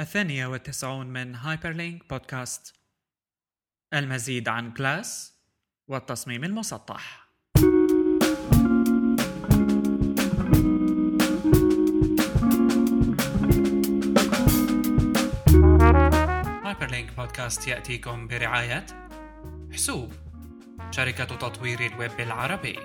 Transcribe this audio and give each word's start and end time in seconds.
الثانية 0.00 0.46
والتسعون 0.46 1.06
من 1.06 1.34
Hyperlink 1.34 2.08
Podcast 2.08 2.74
المزيد 3.94 4.48
عن 4.48 4.72
Glass 4.72 5.34
والتصميم 5.88 6.44
المسطح. 6.44 7.28
Hyperlink 16.64 17.12
Podcast 17.16 17.68
يأتيكم 17.68 18.28
برعاية 18.28 18.86
حسوب 19.72 20.12
شركة 20.90 21.24
تطوير 21.24 21.86
الويب 21.86 22.20
العربي. 22.20 22.78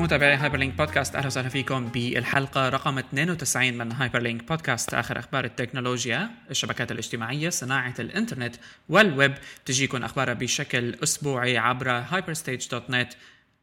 متابعي 0.00 0.36
Hyperlink 0.36 0.74
Podcast 0.74 1.16
أهلا 1.16 1.26
وسهلا 1.26 1.48
فيكم 1.48 1.88
بالحلقة 1.88 2.68
رقم 2.68 2.98
92 2.98 3.74
من 3.74 3.92
Hyperlink 3.92 4.48
Podcast 4.48 4.94
آخر 4.94 5.18
أخبار 5.18 5.44
التكنولوجيا، 5.44 6.30
الشبكات 6.50 6.92
الاجتماعية، 6.92 7.48
صناعة 7.48 7.94
الإنترنت 7.98 8.56
والويب، 8.88 9.34
تجيكم 9.64 10.04
أخبارها 10.04 10.34
بشكل 10.34 10.94
أسبوعي 11.02 11.58
عبر 11.58 12.04
hyperstage.net 12.04 13.14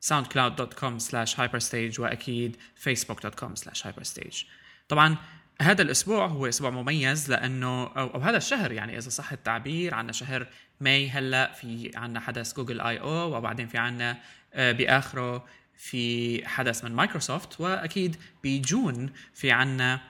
soundcloud.com 0.10 1.00
slash 1.00 1.36
hyperstage 1.36 2.00
وأكيد 2.00 2.58
facebook.com 2.86 3.56
slash 3.56 3.84
hyperstage. 3.84 4.46
طبعا 4.90 5.18
هذا 5.62 5.82
الأسبوع 5.82 6.26
هو 6.26 6.48
أسبوع 6.48 6.70
مميز 6.70 7.32
لأنه 7.32 7.84
أو, 7.84 8.08
أو 8.08 8.20
هذا 8.20 8.38
الشهر 8.38 8.72
يعني 8.72 8.98
إذا 8.98 9.10
صح 9.10 9.32
التعبير 9.32 9.94
عندنا 9.94 10.14
شهر 10.14 10.48
May 10.82 11.10
هلأ 11.10 11.52
في 11.52 11.92
عندنا 11.96 12.20
حدث 12.20 12.56
Google 12.56 12.82
I/O 12.82 13.38
وبعدين 13.38 13.68
في 13.68 13.78
عندنا 13.78 14.18
بآخره 14.56 15.46
في 15.78 16.42
حدث 16.48 16.84
من 16.84 16.92
مايكروسوفت 16.92 17.62
وأكيد 17.62 18.16
ب 18.44 18.57
June 18.57 19.10
في 19.34 19.52
عنا 19.52 20.02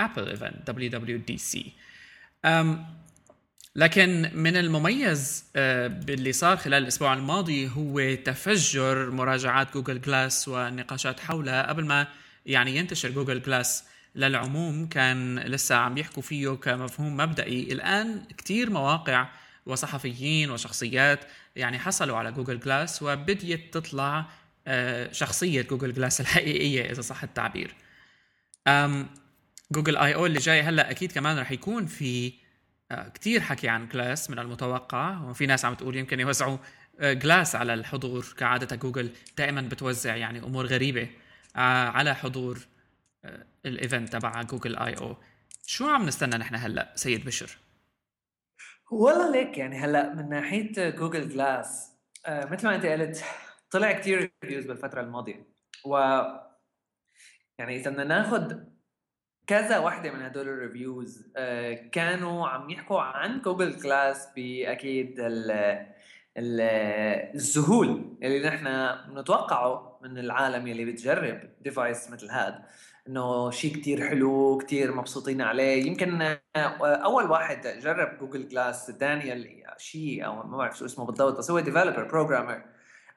Apple 0.00 0.28
event 0.28 0.90
WWDC 0.90 1.72
لكن 3.76 4.30
من 4.34 4.56
المميز 4.56 5.44
باللي 5.54 6.32
صار 6.32 6.56
خلال 6.56 6.82
الأسبوع 6.82 7.14
الماضي 7.14 7.68
هو 7.68 8.14
تفجر 8.14 9.10
مراجعات 9.10 9.74
Google 9.74 10.00
Glass 10.00 10.48
والنقاشات 10.48 11.20
حولها 11.20 11.68
قبل 11.68 11.84
ما 11.84 12.06
يعني 12.46 12.76
ينتشر 12.76 13.10
Google 13.10 13.42
Glass 13.42 13.84
للعموم 14.14 14.88
كان 14.88 15.38
لسه 15.38 15.74
عم 15.74 15.98
يحكوا 15.98 16.22
فيه 16.22 16.48
كمفهوم 16.48 17.16
مبدئي. 17.16 17.72
الآن 17.72 18.24
كثير 18.38 18.70
مواقع 18.70 19.28
وصحفيين 19.66 20.50
وشخصيات 20.50 21.20
يعني 21.56 21.78
حصلوا 21.78 22.16
على 22.16 22.32
Google 22.32 22.60
Glass 22.60 23.02
وبديت 23.02 23.74
تطلع 23.74 24.26
شخصية 25.12 25.62
Google 25.62 25.92
Glass 25.92 26.20
الحقيقية 26.22 26.90
إذا 26.90 27.00
صح 27.00 27.22
التعبير. 27.22 27.74
Google 29.72 29.96
I/O 29.96 30.26
اللي 30.26 30.38
جاي 30.38 30.62
هلأ 30.62 30.90
أكيد 30.90 31.12
كمان 31.12 31.38
رح 31.38 31.52
يكون 31.52 31.86
في 31.86 32.32
كتير 33.14 33.40
حكي 33.40 33.68
عن 33.68 33.88
Glass 33.88 34.30
من 34.30 34.38
المتوقع 34.38 35.20
وفي 35.20 35.46
ناس 35.46 35.64
عم 35.64 35.74
تقول 35.74 35.96
يمكن 35.96 36.20
يوزعوا 36.20 36.58
Glass 37.00 37.56
على 37.56 37.74
الحضور 37.74 38.34
كعادة 38.36 38.76
جوجل 38.76 39.10
دائما 39.38 39.60
بتوزع 39.60 40.16
يعني 40.16 40.38
أمور 40.38 40.66
غريبة 40.66 41.08
على 41.54 42.14
حضور 42.14 42.66
ال 43.66 43.74
event 43.74 44.12
تبع 44.12 44.42
Google 44.42 44.76
I/O 44.76 45.16
شو 45.66 45.88
عم 45.88 46.06
نستنى 46.06 46.36
نحن 46.36 46.54
هلأ 46.54 46.92
سيد 46.96 47.24
بشر؟ 47.24 47.58
والله 48.92 49.30
ليك 49.30 49.58
يعني 49.58 49.76
هلأ 49.76 50.14
من 50.14 50.28
ناحية 50.28 50.90
Google 50.90 51.28
Glass 51.28 51.92
آه 52.26 52.44
مثل 52.44 52.66
ما 52.66 52.74
أنت 52.74 52.86
قلت 52.86 53.24
طلع 53.70 53.92
كثير 53.92 54.32
reviews 54.44 54.66
بالفترة 54.66 55.00
الماضية. 55.00 55.46
و 55.84 55.96
يعني 57.58 57.76
إذا 57.76 57.90
بدنا 57.90 58.04
ناخذ 58.04 58.58
كذا 59.46 59.78
وحده 59.78 60.10
من 60.10 60.22
هدول 60.22 60.48
ال 60.48 60.58
reviews 60.58 61.32
آه 61.36 61.72
كانوا 61.72 62.48
عم 62.48 62.70
يحكوا 62.70 63.00
عن 63.00 63.40
Google 63.40 63.82
Glass 63.82 64.28
بأكيد 64.36 65.20
الذهول 66.36 68.18
اللي 68.22 68.48
نحن 68.48 68.96
بنتوقعه 69.12 69.98
من 70.02 70.18
العالم 70.18 70.66
اللي 70.66 70.84
بتجرب 70.84 71.40
device 71.60 72.10
مثل 72.10 72.30
هذا 72.30 72.66
إنه 73.08 73.50
شيء 73.50 73.74
كتير 73.76 74.08
حلو 74.08 74.58
كتير 74.58 74.94
مبسوطين 74.94 75.42
عليه. 75.42 75.86
يمكن 75.86 76.36
أول 76.84 77.30
واحد 77.30 77.66
جرب 77.66 78.18
Google 78.18 78.48
Glass 78.48 78.90
دانيال 78.90 79.62
شيء 79.78 80.26
أو 80.26 80.34
ما 80.46 80.56
بعرف 80.56 80.78
شو 80.78 80.84
اسمه 80.84 81.04
بالضبط 81.04 81.38
بس 81.38 81.50
هو 81.50 81.60
developer 81.60 82.04
programmer 82.04 82.62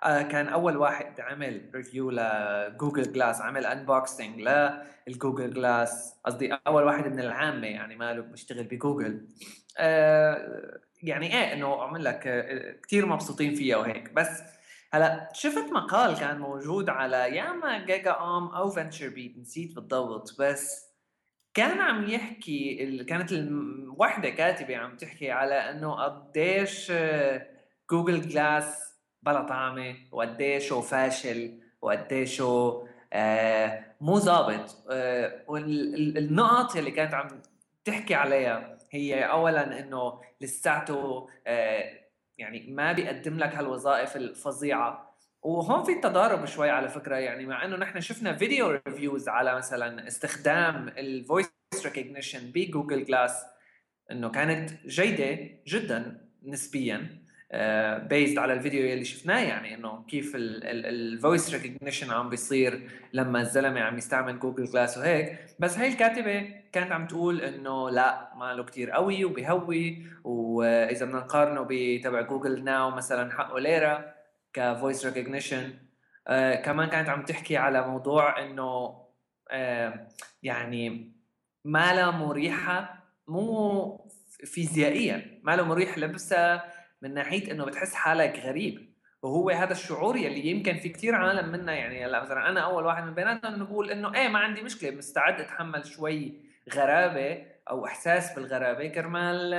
كان 0.04 0.48
أول 0.48 0.78
واحد 0.78 1.22
عمل 1.22 1.72
review 1.76 2.12
ل 2.12 2.26
Google 2.26 3.14
Glass 3.14 3.42
عمل 3.42 3.66
unboxing 3.66 4.48
لل 5.08 5.19
Google 5.19 5.54
Glass 5.54 6.16
قصدي 6.26 6.54
أول 6.68 6.84
واحد 6.84 7.08
من 7.08 7.20
العامة 7.20 7.68
يعني 7.68 7.96
ماله 7.96 8.22
بيشتغل 8.22 8.64
بجوجل 8.64 9.28
آه 9.78 10.80
يعني 11.04 11.28
إيه 11.34 11.54
إنه 11.54 11.82
عمل 11.84 12.04
لك 12.04 12.46
كثير 12.88 13.06
مبسوطين 13.06 13.56
فيها 13.56 13.78
وهيك. 13.78 14.14
بس 14.14 14.42
هلا 14.94 15.30
شفت 15.34 15.72
مقال 15.72 16.16
كان 16.20 16.40
موجود 16.40 16.90
على 16.90 17.18
يا 17.18 17.52
اما 17.52 17.86
GigaOM 17.86 18.48
أو 18.48 18.70
VentureBeat 18.70 19.38
نسيت 19.38 19.76
بالضبط 19.76 20.36
بس 20.40 20.86
كان 21.54 21.80
عم 21.82 22.10
يحكي 22.10 22.84
ال... 22.84 23.06
كانت 23.06 23.32
الوحده 23.32 24.30
كاتبة 24.30 24.78
عم 24.78 24.98
تحكي 24.98 25.32
على 25.32 25.56
إنه 25.56 25.94
قديش 25.94 26.92
Google 27.92 28.22
Glass 28.22 28.96
بلا 29.24 29.42
طعمة 29.42 29.96
وقديشه 30.12 30.82
فاشل 30.82 31.60
وقديشه 31.82 32.84
آه 33.14 33.86
مو 34.02 34.20
ظابط. 34.20 34.84
آه 34.92 35.44
والنقط 35.48 36.76
اللي 36.76 36.92
كانت 36.92 37.14
عم 37.14 37.28
تحكي 37.86 38.16
عليها 38.16 38.78
هي 38.92 39.24
اولا 39.24 39.80
إنه 39.80 40.22
لساته 40.42 41.30
آه 41.48 42.05
يعني 42.38 42.72
ما 42.72 42.92
بيقدم 42.92 43.38
لك 43.38 43.56
هالوظائف 43.56 44.16
الفظيعة. 44.16 45.16
وهون 45.42 45.84
في 45.84 45.96
تضارب 45.96 46.46
شوي 46.46 46.70
على 46.70 46.90
فكرة 46.90 47.16
يعني 47.16 47.46
مع 47.46 47.66
إنه 47.66 47.76
نحن 47.76 48.02
شفنا 48.02 48.36
video 48.36 48.68
reviews 48.88 49.30
على 49.30 49.56
مثلا 49.56 50.08
استخدام 50.08 50.88
ال 50.88 50.98
voice 50.98 51.50
recognition 51.86 52.52
ب 52.52 52.59
Google 52.59 53.06
Glass 53.06 53.46
إنه 54.12 54.30
كانت 54.30 54.72
جيدة 54.88 55.50
جدا 55.68 56.30
نسبيا. 56.44 57.25
based 58.10 58.38
على 58.38 58.54
الفيديو 58.54 58.94
اللي 58.94 59.06
شفناه 59.06 59.40
يعني 59.40 59.76
إنه 59.76 60.04
كيف 60.08 60.32
ال 60.36 60.56
voice 60.56 61.54
recognition 61.54 62.12
عم 62.12 62.30
بيصير 62.30 62.90
لما 63.14 63.42
الزلمة 63.42 63.82
عم 63.82 63.98
يستعمل 63.98 64.40
Google 64.40 64.66
Glass 64.66 64.98
وهيك. 64.98 65.40
بس 65.60 65.78
هي 65.78 65.88
الكاتبة 65.88 66.50
كانت 66.72 66.92
عم 66.92 67.08
تقول 67.08 67.42
إنه 67.42 67.90
لا 67.90 68.32
ما 68.36 68.54
له 68.54 68.64
كثير 68.64 68.92
قوي 68.92 69.26
وبيهوي 69.26 70.06
وإذا 70.24 71.06
بدنا 71.06 71.20
نقارنه 71.20 71.68
بتبع 71.70 72.22
Google 72.22 72.64
Now 72.64 72.92
مثلا 72.92 73.32
حقه 73.32 73.60
ليره 73.60 74.16
ك 74.54 74.62
voice 74.62 75.06
recognition 75.06 75.74
آه 76.28 76.56
كمان 76.56 76.90
كانت 76.90 77.10
عم 77.10 77.26
تحكي 77.26 77.58
على 77.58 77.88
موضوع 77.88 78.44
إنه 78.44 79.02
آه 79.52 80.08
يعني 80.44 81.12
ما 81.66 82.12
مريحة 82.12 83.06
مو 83.28 84.10
فيزيائيا 84.46 85.42
ما 85.44 85.64
مريح 85.64 85.98
لبسها 85.98 86.75
من 87.02 87.14
ناحية 87.14 87.52
إنه 87.52 87.66
بتحس 87.66 87.94
حالك 87.94 88.40
غريب. 88.40 88.96
وهو 89.22 89.50
هذا 89.50 89.72
الشعور 89.72 90.18
يلي 90.18 90.48
يمكن 90.48 90.78
في 90.78 90.90
كتير 90.90 91.16
عالم 91.16 91.50
منا 91.50 91.74
يعني 91.74 92.06
هلأ 92.06 92.22
مثلا 92.22 92.50
أنا 92.50 92.60
أول 92.60 92.86
واحد 92.86 93.04
من 93.04 93.16
بيناتنا 93.16 93.56
انه 93.56 93.66
بقول 93.66 93.92
إنه 93.92 94.16
إيه 94.16 94.28
ما 94.28 94.40
عندي 94.40 94.62
مشكلة 94.62 94.92
مستعد 94.92 95.42
أتحمل 95.42 95.86
شوي 95.86 96.34
غرابة 96.76 97.46
أو 97.70 97.86
إحساس 97.86 98.36
بالغرابة 98.36 98.88
كرمال 98.88 99.52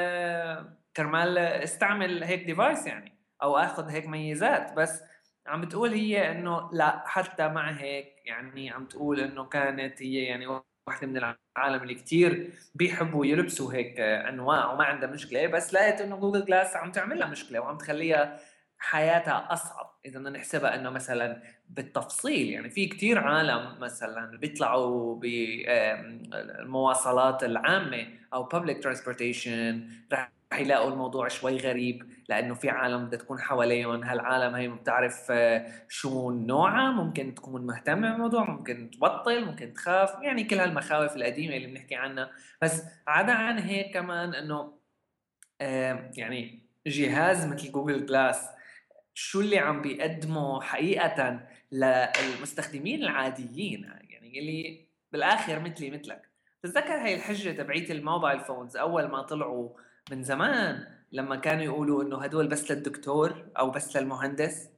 كرمال 0.97 1.38
استعمل 1.38 2.24
هيك 2.24 2.44
device 2.44 2.86
يعني 2.86 3.19
أو 3.42 3.56
آخذ 3.56 3.88
هيك 3.91 4.06
ميزات. 4.06 4.72
بس 4.72 5.03
عم 5.47 5.60
بتقول 5.60 5.91
هي 5.91 6.30
إنه 6.30 6.70
لأ 6.72 7.03
حتى 7.06 7.48
مع 7.48 7.70
هيك 7.70 8.06
يعني 8.24 8.70
عم 8.70 8.86
تقول 8.86 9.20
إنه 9.20 9.44
كانت 9.44 10.03
هي 10.03 10.24
يعني 10.24 10.47
واحدة 10.88 11.06
من 11.06 11.16
العالم 11.16 11.83
اللي 11.83 11.94
كتير 11.94 12.50
بيحبوا 12.74 13.27
يلبسوا 13.27 13.72
هيك 13.72 14.00
أنواع 14.00 14.72
وما 14.72 14.84
عندها 14.84 15.10
مشكلة. 15.10 15.47
بس 15.47 15.74
لقيت 15.74 16.00
إنه 16.00 16.16
Google 16.16 16.44
Glass 16.44 16.77
عم 16.77 16.92
تعمل 16.92 17.18
لها 17.18 17.28
مشكلة 17.28 17.60
وعم 17.60 17.78
تخليها 17.78 18.41
حياتها 18.78 19.48
أصعب. 19.53 19.97
إذا 20.06 20.18
بدنا 20.18 20.30
نحسبها 20.30 20.74
إنه 20.74 20.91
مثلا 20.91 21.42
بالتفصيل 21.68 22.50
يعني 22.50 22.71
في 22.71 22.86
كتير 22.86 23.18
عالم 23.18 23.80
مثلا 23.80 24.38
بيطلعوا 24.38 25.21
بالمواصلات 25.21 27.44
العامة 27.44 28.06
أو 28.34 28.48
public 28.48 28.77
transportation 28.83 29.74
رح 30.12 30.33
رح 30.53 30.60
يلاقوا 30.60 30.91
الموضوع 30.91 31.28
شوي 31.28 31.57
غريب 31.57 32.10
لأنه 32.28 32.54
في 32.54 32.71
عالم 32.71 33.07
بدها 33.07 33.19
تكون 33.19 33.41
حواليهم 33.41 34.04
هالعالم 34.04 34.54
هي 34.54 34.69
ما 34.69 34.77
بتعرف 34.77 35.33
شو 35.89 36.31
نوعها 36.31 36.91
ممكن 36.93 37.34
تكون 37.34 37.66
مهتمة 37.66 38.10
بالموضوع 38.10 38.51
ممكن 38.51 38.91
تبطل 38.91 39.45
ممكن 39.45 39.72
تخاف 39.72 40.22
يعني 40.22 40.45
كل 40.45 40.57
هالمخاوف 40.57 41.16
القديمة 41.16 41.57
اللي 41.57 41.66
بنحكي 41.66 41.95
عنها. 41.95 42.31
بس 42.63 42.83
عدا 43.07 43.33
عن 43.33 43.59
هيك 43.59 43.95
كمان 43.95 44.34
إنه 44.34 44.78
آه 45.60 46.10
يعني 46.16 46.63
جهاز 46.87 47.47
مثل 47.47 47.72
جوجل 47.72 48.07
جلاس 48.07 48.48
شو 49.15 49.41
اللي 49.41 49.59
عم 49.59 49.83
بيقدمه 49.83 50.60
حقيقة 50.60 51.41
للمستخدمين 51.72 53.03
العاديين 53.03 53.83
يعني 53.84 54.39
اللي 54.39 54.87
بالآخر 55.13 55.60
مثلي 55.60 55.91
مثلك. 55.91 56.28
تتذكر 56.63 56.95
هاي 56.95 57.15
الحجة 57.15 57.51
تبعيت 57.51 57.91
ال 57.91 57.98
mobile 57.98 58.41
phones 58.41 58.77
أول 58.77 59.07
ما 59.07 59.22
طلعوا 59.22 59.85
من 60.10 60.22
زمان 60.22 60.86
لما 61.12 61.36
كانوا 61.36 61.64
يقولوا 61.64 62.03
إنه 62.03 62.22
هدول 62.22 62.48
بس 62.48 62.70
للدكتور 62.70 63.47
أو 63.58 63.70
بس 63.70 63.97
للمهندس. 63.97 64.68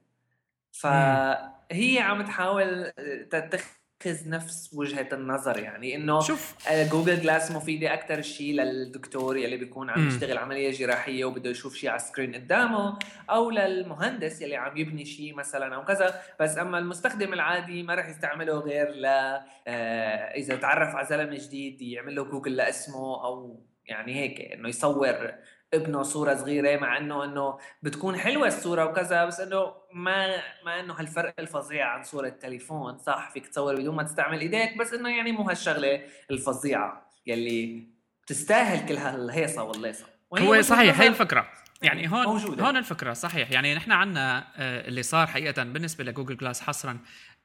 فهي 0.71 1.99
عم 1.99 2.21
تحاول 2.21 2.91
تتخذ 3.31 3.79
تتخذ 3.99 4.29
نفس 4.29 4.73
وجهة 4.73 5.09
النظر 5.13 5.59
يعني 5.59 5.95
إنه 5.95 6.21
شوف. 6.21 6.55
Google 6.71 7.21
Glass 7.21 7.51
مفيدة 7.51 7.93
أكثر 7.93 8.21
شيء 8.21 8.53
للدكتور 8.53 9.37
يلي 9.37 9.57
بيكون 9.57 9.89
عم 9.89 10.07
يشتغل 10.07 10.37
عملية 10.37 10.71
جراحية 10.71 11.25
وبده 11.25 11.49
يشوف 11.49 11.75
شيء 11.75 11.89
على 11.89 11.95
ال 11.99 12.04
screen 12.04 12.35
قدامه 12.35 12.99
أو 13.29 13.51
للمهندس 13.51 14.41
يلي 14.41 14.55
عم 14.55 14.77
يبني 14.77 15.05
شيء 15.05 15.35
مثلا 15.35 15.75
أو 15.75 15.85
كذا. 15.85 16.21
بس 16.39 16.57
أما 16.57 16.79
المستخدم 16.79 17.33
العادي 17.33 17.83
ما 17.83 17.95
راح 17.95 18.09
يستعمله 18.09 18.59
غير 18.59 18.89
ل 18.89 19.05
آه، 19.05 20.33
إذا 20.35 20.55
تعرف 20.55 20.95
على 20.95 21.07
زلمة 21.07 21.35
جديد 21.35 21.81
يعمل 21.81 22.15
له 22.15 22.23
جوجل 22.23 22.55
لاسمه 22.55 23.25
أو 23.25 23.65
يعني 23.89 24.15
هيك 24.15 24.41
إنه 24.53 24.69
يصور 24.69 25.33
ابنه 25.73 26.03
صورة 26.03 26.35
صغيرة 26.35 26.79
مع 26.79 26.97
إنه 26.97 27.23
إنه 27.23 27.57
بتكون 27.83 28.17
حلوة 28.17 28.47
الصورة 28.47 28.85
وكذا 28.85 29.25
بس 29.25 29.39
إنه 29.39 29.73
ما 29.93 30.27
ما 30.65 30.79
إنه 30.79 30.93
هالفرق 30.93 31.33
الفظيع 31.39 31.87
عن 31.87 32.03
صورة 32.03 32.29
تليفون 32.29 32.97
صح 32.97 33.29
فيك 33.33 33.47
تصور 33.47 33.75
بدون 33.75 33.95
ما 33.95 34.03
تستعمل 34.03 34.39
إيديك 34.39 34.77
بس 34.77 34.93
إنه 34.93 35.09
يعني 35.09 35.31
مو 35.31 35.43
هالشغلة 35.43 36.01
الفظيعة 36.31 37.09
يلي 37.27 37.87
تستاهل 38.27 38.87
كل 38.87 38.97
هالهيصة 38.97 39.63
والليصة. 39.63 40.05
هو 40.37 40.61
صحيح 40.61 41.01
هي 41.01 41.07
الفكرة. 41.07 41.47
يعني 41.81 42.11
هون 42.11 42.25
موجودة. 42.25 42.65
هون 42.65 42.77
الفكرة 42.77 43.13
صحيح. 43.13 43.51
يعني 43.51 43.75
نحن 43.75 43.91
عندنا 43.91 44.47
آه، 44.57 44.87
اللي 44.87 45.03
صار 45.03 45.27
حقيقة 45.27 45.63
بالنسبة 45.63 46.03
لجوجل 46.03 46.37
جلاس 46.37 46.61
حصرا 46.61 46.99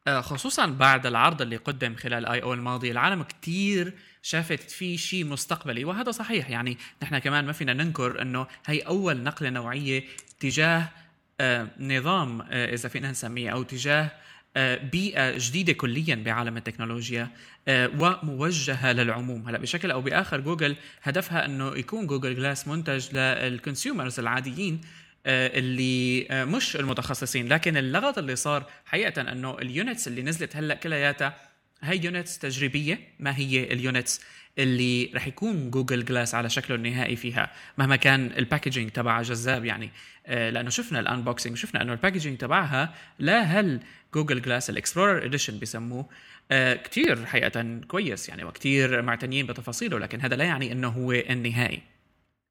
آه، 0.07 0.21
خصوصا 0.21 0.67
بعد 0.67 1.07
العرض 1.07 1.43
اللي 1.43 1.57
قدم 1.57 1.95
خلال 1.95 2.27
آي 2.27 2.43
أو 2.43 2.55
الماضي 2.55 2.91
العالم 2.91 3.23
كتير 3.23 3.95
شافت 4.25 4.71
في 4.71 4.97
شيء 4.99 5.25
مستقبلي 5.25 5.85
وهذا 5.85 6.11
صحيح. 6.11 6.51
يعني 6.51 6.79
نحن 7.03 7.19
كمان 7.19 7.45
ما 7.45 7.53
فينا 7.53 7.73
ننكر 7.73 8.23
إنه 8.23 8.47
هي 8.67 8.79
أول 8.79 9.23
نقلة 9.23 9.51
نوعية 9.51 10.05
تجاه 10.41 10.89
آه، 11.41 11.69
نظام 11.79 12.41
آه، 12.41 12.75
إذا 12.75 12.89
فينا 12.89 13.11
نسميه 13.11 13.51
أو 13.51 13.63
تجاه 13.63 14.11
بيئة 14.93 15.39
جديدة 15.39 15.73
كليا 15.73 16.15
بعالم 16.15 16.57
التكنولوجيا 16.57 17.31
وموجهة 17.69 18.93
للعموم. 18.93 19.49
هلأ 19.49 19.59
بشكل 19.59 19.91
أو 19.91 20.01
بآخر 20.01 20.41
جوجل 20.41 20.77
هدفها 21.03 21.45
إنه 21.45 21.77
يكون 21.77 22.07
Google 22.07 22.37
Glass 22.37 22.69
منتج 22.69 23.17
لل 23.17 23.36
consumers 23.36 24.21
العاديين 24.21 24.81
آه، 25.27 25.59
اللي 25.59 26.27
آه، 26.31 26.45
مش 26.45 26.77
المتخصصين. 26.77 27.49
لكن 27.49 27.77
اللغط 27.77 28.19
اللي 28.19 28.37
صار 28.37 28.67
حقيقه 28.85 29.23
إنه 29.23 29.59
ال 29.59 29.67
units 29.67 30.09
اللي 30.09 30.23
نزلت 30.23 30.57
هلأ 30.57 30.75
كلياتها 30.75 31.37
هي 31.83 32.05
units 32.05 32.39
تجريبية؟ 32.39 32.99
ما 33.19 33.37
هي 33.37 33.73
ال 33.73 33.81
units 33.81 34.21
اللي 34.59 35.11
رح 35.15 35.27
يكون 35.27 35.71
Google 35.71 36.05
Glass 36.05 36.35
على 36.35 36.51
شكله 36.51 36.77
النهائي 36.77 37.17
فيها؟ 37.17 37.53
مهما 37.79 37.97
كان 37.97 38.33
ال 38.39 38.44
packaging 38.44 38.91
تبعها 38.91 39.23
جذاب 39.23 39.65
يعني 39.65 39.91
آه، 40.27 40.51
لأنه 40.51 40.71
شفنا 40.71 41.01
ال 41.01 41.06
unboxing 41.06 41.53
وشفنا 41.53 41.83
إنه 41.83 41.93
ال 41.93 41.97
packaging 41.97 42.39
تبعها 42.39 42.95
لا 43.19 43.43
هل 43.43 43.81
Google 44.15 44.43
Glass 44.43 44.71
ال 44.71 44.77
Explorer 44.77 45.25
Edition 45.25 45.59
بسموه 45.59 46.07
كثير 46.85 47.27
حقيقة 47.27 47.81
كويس 47.89 48.29
يعني 48.29 48.45
وكثير 48.45 49.03
معتنيين 49.03 49.47
بتفاصيله 49.47 49.99
لكن 49.99 50.21
هذا 50.21 50.37
لا 50.37 50.45
يعني 50.45 50.73
إنه 50.73 50.89
هو 50.89 51.13
النهائي. 51.13 51.83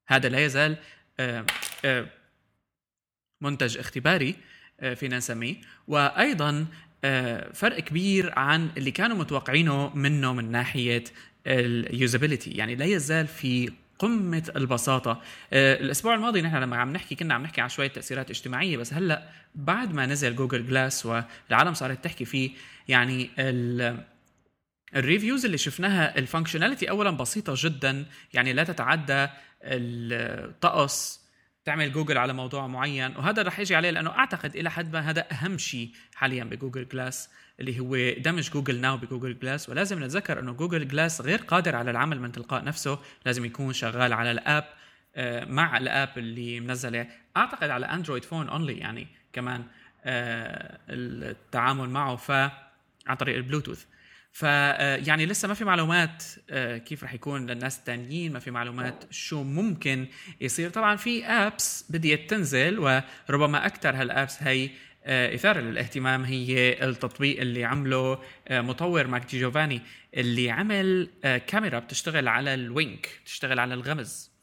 هذا 0.06 0.28
لا 0.28 0.44
يزال 0.44 0.76
منتج 3.40 3.78
اختباري 3.78 4.34
آه، 4.80 4.94
فينا 4.94 5.16
نسميه. 5.16 5.54
وأيضا 5.88 6.50
آه، 6.50 6.66
فرق 7.52 7.80
كبير 7.80 8.38
عن 8.38 8.70
اللي 8.76 8.90
كانوا 8.90 9.16
متوقعينه 9.16 9.96
منه 9.96 10.32
من 10.32 10.50
ناحية 10.50 11.04
ال 11.46 11.56
usability 11.56 12.50
يعني 12.50 12.74
لا 12.74 12.84
يزال 12.84 13.26
في 13.26 13.72
قمة 13.98 14.52
البساطة. 14.56 15.22
آه، 15.52 15.80
الأسبوع 15.80 16.14
الماضي 16.14 16.42
نحن 16.42 16.56
لما 16.56 16.76
عم 16.76 16.92
نحكي 16.92 17.14
كنا 17.14 17.34
عم 17.34 17.42
نحكي 17.42 17.60
عن 17.60 17.68
شوية 17.68 17.88
تأثيرات 17.88 18.30
اجتماعية 18.30 18.76
بس 18.76 18.94
هلأ 18.94 19.28
بعد 19.54 19.92
ما 19.92 20.06
نزل 20.06 20.36
Google 20.36 20.66
Glass 20.66 21.06
والعالم 21.06 21.74
صارت 21.74 22.04
تحكي 22.04 22.24
فيه 22.24 22.50
يعني 22.88 23.30
ال 24.96 25.02
reviews 25.02 25.44
اللي 25.44 25.58
شفناها 25.58 26.18
ال 26.18 26.23
functionality 26.23 26.90
أولا 26.90 27.10
بسيطة 27.10 27.54
جدا. 27.56 28.04
يعني 28.34 28.52
لا 28.52 28.64
تتعدى 28.64 29.28
الطقس 29.62 31.23
تعمل 31.64 31.92
جوجل 31.92 32.18
على 32.18 32.32
موضوع 32.32 32.66
معين 32.66 33.16
وهذا 33.16 33.42
رح 33.42 33.58
يجي 33.58 33.76
عليه 33.76 33.90
لأنه 33.90 34.10
أعتقد 34.10 34.56
إلى 34.56 34.70
حد 34.70 34.92
ما 34.92 35.10
هذا 35.10 35.26
أهم 35.32 35.58
شيء 35.58 35.90
حاليا 36.14 36.44
ب 36.44 36.50
Google 36.50 36.88
Glass 36.88 37.30
اللي 37.60 37.80
هو 37.80 38.20
دمج 38.20 38.50
Google 38.50 38.80
Now 38.80 38.96
ب 38.96 39.02
Google 39.02 39.38
Glass 39.38 39.68
ولازم 39.68 40.04
نتذكر 40.04 40.40
إنه 40.40 40.52
Google 40.52 40.88
Glass 40.88 41.20
غير 41.20 41.38
قادر 41.38 41.76
على 41.76 41.90
العمل 41.90 42.20
من 42.20 42.32
تلقاء 42.32 42.64
نفسه 42.64 42.98
لازم 43.26 43.44
يكون 43.44 43.72
شغال 43.72 44.12
على 44.12 44.30
ال 44.30 44.38
app 44.38 44.64
آه، 45.16 45.44
مع 45.44 45.76
ال 45.76 45.87
app 45.87 46.18
اللي 46.18 46.60
منزله. 46.60 47.06
أعتقد 47.36 47.70
على 47.70 47.86
Android 47.86 48.24
phone 48.24 48.48
only 48.48 48.78
يعني 48.78 49.06
كمان 49.32 49.64
آه، 50.04 50.78
التعامل 50.88 51.90
معه 51.90 52.16
ف 52.16 52.30
عن 53.06 53.16
طريق 53.18 53.36
البلوتوث. 53.36 53.84
ف 54.34 54.42
يعني 54.42 55.26
لسه 55.26 55.48
ما 55.48 55.54
في 55.54 55.64
معلومات 55.64 56.24
آه، 56.50 56.78
كيف 56.78 57.04
رح 57.04 57.14
يكون 57.14 57.50
للناس 57.50 57.78
الثانيين 57.78 58.32
ما 58.32 58.38
في 58.38 58.50
معلومات 58.50 59.04
شو 59.10 59.42
ممكن 59.42 60.06
يصير. 60.40 60.70
طبعا 60.70 60.96
في 60.96 61.24
apps 61.26 61.84
بديت 61.90 62.30
تنزل 62.30 62.78
وربما 62.78 63.66
أكثر 63.66 63.96
هال 63.96 64.11
apps 64.11 64.42
هي 64.42 64.70
آه، 65.04 65.34
إثارة 65.34 65.60
للاهتمام 65.60 66.24
هي 66.24 66.84
التطبيق 66.84 67.40
اللي 67.40 67.64
عمله 67.64 68.18
آه، 68.48 68.60
مطور 68.60 69.06
Mike 69.06 69.30
DiGiovanni 69.30 69.80
اللي 70.14 70.50
عمل 70.50 71.10
كاميرا 71.46 71.78
بتشتغل 71.78 72.28
على 72.28 72.54
ال 72.54 72.67
wink 72.67 73.20
بتشتغل 73.24 73.58
على 73.58 73.74
الغمز. 73.74 74.34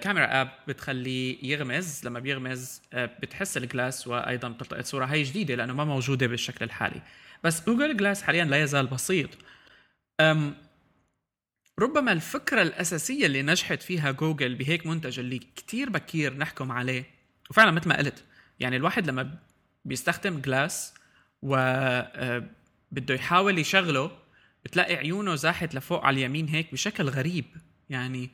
camera 0.00 0.40
app 0.40 0.48
بتخليه 0.68 1.36
يغمز 1.42 2.06
لما 2.06 2.20
بيغمز 2.20 2.82
بتحس 2.94 3.56
ال 3.56 3.64
Glass 3.64 4.06
وأيضا 4.08 4.48
بتلتقط 4.48 4.84
صورة. 4.84 5.04
هي 5.04 5.22
جديدة 5.22 5.54
لأنه 5.54 5.72
ما 5.74 5.84
موجودة 5.84 6.26
بالشكل 6.26 6.64
الحالي. 6.64 7.02
بس 7.44 7.66
Google 7.66 7.96
Glass 7.96 8.22
حاليا 8.22 8.44
لا 8.44 8.62
يزال 8.62 8.86
بسيط. 8.86 9.30
أم 10.20 10.54
ربما 11.78 12.12
الفكرة 12.12 12.62
الأساسية 12.62 13.26
اللي 13.26 13.42
نجحت 13.42 13.82
فيها 13.82 14.10
جوجل 14.10 14.54
بهيك 14.54 14.86
منتج 14.86 15.18
اللي 15.18 15.38
كتير 15.38 15.90
بكير 15.90 16.36
نحكم 16.36 16.72
عليه 16.72 17.04
وفعلا 17.50 17.70
مثل 17.70 17.88
ما 17.88 17.98
قلت 17.98 18.24
يعني 18.60 18.76
الواحد 18.76 19.06
لما 19.06 19.38
بيستخدم 19.84 20.40
Glass 20.40 20.94
و 21.42 21.56
أه، 21.56 22.44
بده 22.92 23.14
يحاول 23.14 23.58
يشغله 23.58 24.10
بتلاقي 24.64 24.94
عيونه 24.96 25.34
زاحت 25.34 25.74
لفوق 25.74 26.04
على 26.04 26.16
اليمين 26.16 26.48
هيك 26.48 26.72
بشكل 26.72 27.08
غريب. 27.08 27.44
يعني 27.90 28.30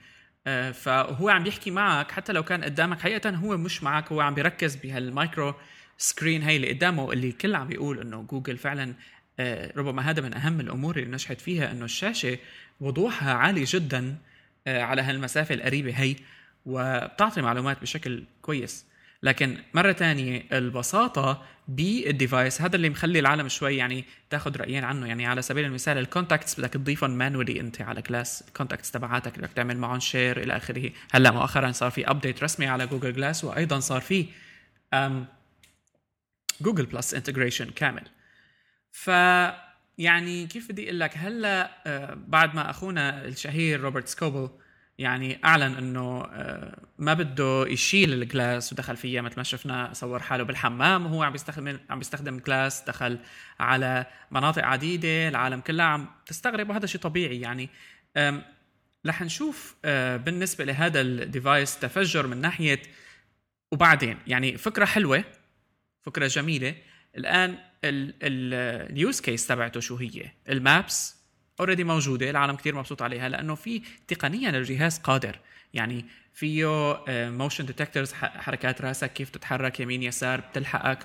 أه، 0.47 0.71
فهو 0.71 1.29
عم 1.29 1.43
بيحكي 1.45 1.71
معك 1.71 2.11
حتى 2.11 2.33
لو 2.33 2.43
كان 2.43 2.65
قدامك 2.65 3.01
حقيقة 3.01 3.31
هو 3.31 3.57
مش 3.57 3.83
معك 3.83 4.13
هو 4.13 4.21
عم 4.21 4.35
بيركز 4.35 4.77
بهال 4.77 5.06
micro 5.06 5.55
screen 6.01 6.43
هي 6.43 6.57
اللي 6.57 6.73
قدامه 6.73 7.13
اللي 7.13 7.29
الكل 7.29 7.55
عم 7.55 7.67
بيقول 7.69 8.01
إنه 8.01 8.23
جوجل 8.23 8.57
فعلا 8.57 8.95
آه، 9.41 9.73
ربما 9.77 10.11
هذا 10.11 10.23
من 10.23 10.35
أهم 10.35 10.61
الأمور 10.61 10.97
اللي 10.97 11.11
نجحت 11.11 11.41
فيها 11.41 11.71
إنه 11.71 11.85
الشاشة 11.85 12.39
وضوحها 12.81 13.35
عالي 13.35 13.65
جدا 13.65 14.17
آه، 14.67 14.83
على 14.83 15.03
هالمسافة 15.03 15.55
القريبة 15.55 15.93
هي 15.93 16.17
وبتعطي 16.67 17.43
معلومات 17.43 17.81
بشكل 17.83 18.25
كويس. 18.43 18.85
لكن 19.23 19.59
مرة 19.75 19.93
تانية 19.93 20.45
البساطة 20.53 21.47
بال 21.69 21.92
device 21.92 22.63
هذا 22.63 22.77
اللي 22.77 22.91
مخلي 22.91 23.19
العالم 23.19 23.49
شوي 23.49 23.77
يعني 23.77 24.05
تاخذ 24.31 24.57
رأيين 24.57 24.85
عنه. 24.85 25.07
يعني 25.07 25.27
على 25.27 25.43
سبيل 25.43 25.65
المثال 25.65 25.99
ال 25.99 26.06
contacts 26.06 26.61
بدك 26.61 26.71
تضيفهم 26.71 27.11
manually 27.11 27.61
أنت 27.61 27.81
على 27.81 28.03
Glass 28.03 28.45
ال 28.49 28.53
contacts 28.53 28.91
تبعاتك 28.91 29.39
بدك 29.39 29.53
تعمل 29.53 29.79
معهم 29.79 30.01
share 30.01 30.43
إلى 30.43 30.57
آخره. 30.57 30.91
هلأ 31.13 31.31
مؤخرا 31.31 31.73
صار 31.73 31.91
في 31.91 32.11
update 32.11 32.43
رسمي 32.43 32.67
على 32.67 32.87
Google 32.87 33.13
Glass 33.13 33.45
وأيضا 33.45 33.81
صار 33.81 34.01
في 34.01 34.27
Google 36.63 36.87
Plus 36.87 37.15
integration 37.15 37.71
كامل. 37.71 38.03
ف 38.93 39.11
يعني 39.99 40.47
كيف 40.47 40.73
بدي 40.73 40.85
أقول 40.85 41.01
لك؟ 41.01 41.11
هلأ 41.17 41.71
آه، 41.87 42.15
بعد 42.15 42.55
ما 42.55 42.71
أخونا 42.71 43.25
الشهير 43.25 43.81
Robert 43.81 44.09
Scoble 44.09 44.51
يعني 44.99 45.41
أعلن 45.45 45.75
إنه 45.75 46.25
آه، 46.25 46.79
ما 46.99 47.15
بده 47.15 47.65
يشيل 47.69 48.13
ال 48.13 48.23
Glass 48.23 48.73
ودخل 48.73 48.97
فيها 48.97 49.23
مثل 49.23 49.35
ما 49.37 49.43
شفنا 49.43 49.91
صور 49.93 50.23
حاله 50.23 50.45
بالحمام 50.45 51.07
وهو 51.07 51.23
عم 51.23 51.33
بيستخدم 51.33 51.79
عم 51.91 51.99
بيستخدم 51.99 52.39
Glass 52.39 52.83
دخل 52.87 53.19
على 53.61 54.07
مناطق 54.31 54.65
عديدة 54.65 55.29
العالم 55.29 55.61
كلها 55.61 55.87
عم 55.87 56.09
تستغرب 56.27 56.71
وهذا 56.71 56.87
شيء 56.87 57.01
طبيعي 57.01 57.41
يعني. 57.41 57.69
رح 59.07 59.23
نشوف 59.23 59.77
آه، 59.85 60.17
بالنسبة 60.17 60.65
لهذا 60.65 61.01
ال 61.01 61.12
device 61.12 61.79
تفجر 61.79 62.27
من 62.27 62.41
ناحية 62.41 62.83
وبعدين 63.73 64.19
يعني 64.27 64.59
فكرة 64.59 64.85
حلوة 64.85 65.25
فكرة 66.03 66.27
جميلة. 66.27 66.75
الآن 67.17 67.59
ال 67.85 68.19
use 68.19 69.21
case 69.21 69.47
تبعته 69.47 69.81
شو 69.81 69.97
هي؟ 69.97 70.31
ال 70.49 70.62
maps 70.62 71.17
already 71.61 71.85
موجودة 71.85 72.31
العالم 72.31 72.57
كثير 72.57 72.75
مبسوط 72.75 73.03
عليها 73.03 73.29
لأنه 73.29 73.55
في 73.55 73.83
تقنيا 74.09 74.51
الجهاز 74.51 74.99
قادر. 74.99 75.39
يعني 75.75 76.07
فيه 76.35 76.67
motion 77.09 77.67
detectors 77.67 78.13
حركات 78.13 78.81
راسك 78.81 79.13
كيف 79.13 79.31
تتحرك 79.31 79.81
يمين 79.81 80.03
يسار 80.03 80.41
بتلحقك. 80.41 80.99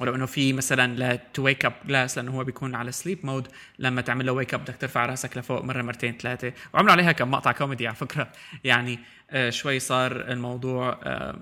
ولو 0.00 0.14
إنه 0.14 0.26
في 0.26 0.52
مثلا 0.52 0.96
لا 0.96 1.16
to 1.16 1.42
wake 1.42 1.64
up 1.64 1.72
Glass 1.86 2.18
لأنه 2.18 2.32
هو 2.32 2.44
بيكون 2.44 2.74
على 2.74 2.92
sleep 2.92 3.26
mode 3.26 3.48
لما 3.78 4.00
تعمل 4.00 4.26
له 4.26 4.32
wake 4.32 4.54
up 4.54 4.60
بدك 4.60 4.76
ترفع 4.76 5.06
راسك 5.06 5.36
لفوق 5.36 5.64
مرة 5.64 5.82
مرتين 5.82 6.16
ثلاثة. 6.16 6.52
وعملوا 6.74 6.92
عليها 6.92 7.12
كم 7.12 7.30
مقطع 7.30 7.52
كوميدي 7.52 7.86
على 7.86 7.96
فكرة. 7.96 8.32
يعني 8.64 8.98
آه 9.30 9.50
شوي 9.50 9.78
صار 9.78 10.32
الموضوع 10.32 11.00
آه 11.02 11.38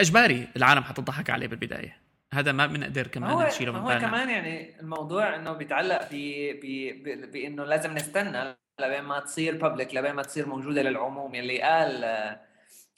إجباري 0.00 0.48
العالم 0.56 0.82
حتضحك 0.82 1.30
عليه 1.30 1.46
بالبداية. 1.46 2.00
هذا 2.34 2.52
ما 2.52 2.66
بنقدر 2.66 3.06
كمان 3.06 3.46
نشيله 3.46 3.72
من 3.72 3.78
هو 3.78 3.88
بالنا. 3.88 4.08
كمان 4.08 4.30
يعني 4.30 4.80
الموضوع 4.80 5.36
إنه 5.36 5.52
بيتعلق 5.52 6.08
ب 6.12 7.32
بإنه 7.32 7.64
لازم 7.64 7.94
نستنى 7.94 8.56
لبين 8.80 9.02
ما 9.02 9.20
تصير 9.20 9.56
بابليك 9.56 9.94
لبين 9.94 10.12
ما 10.12 10.22
تصير 10.22 10.48
موجودة 10.48 10.82
للعموم. 10.82 11.34
يلي 11.34 11.62
قال 11.62 12.04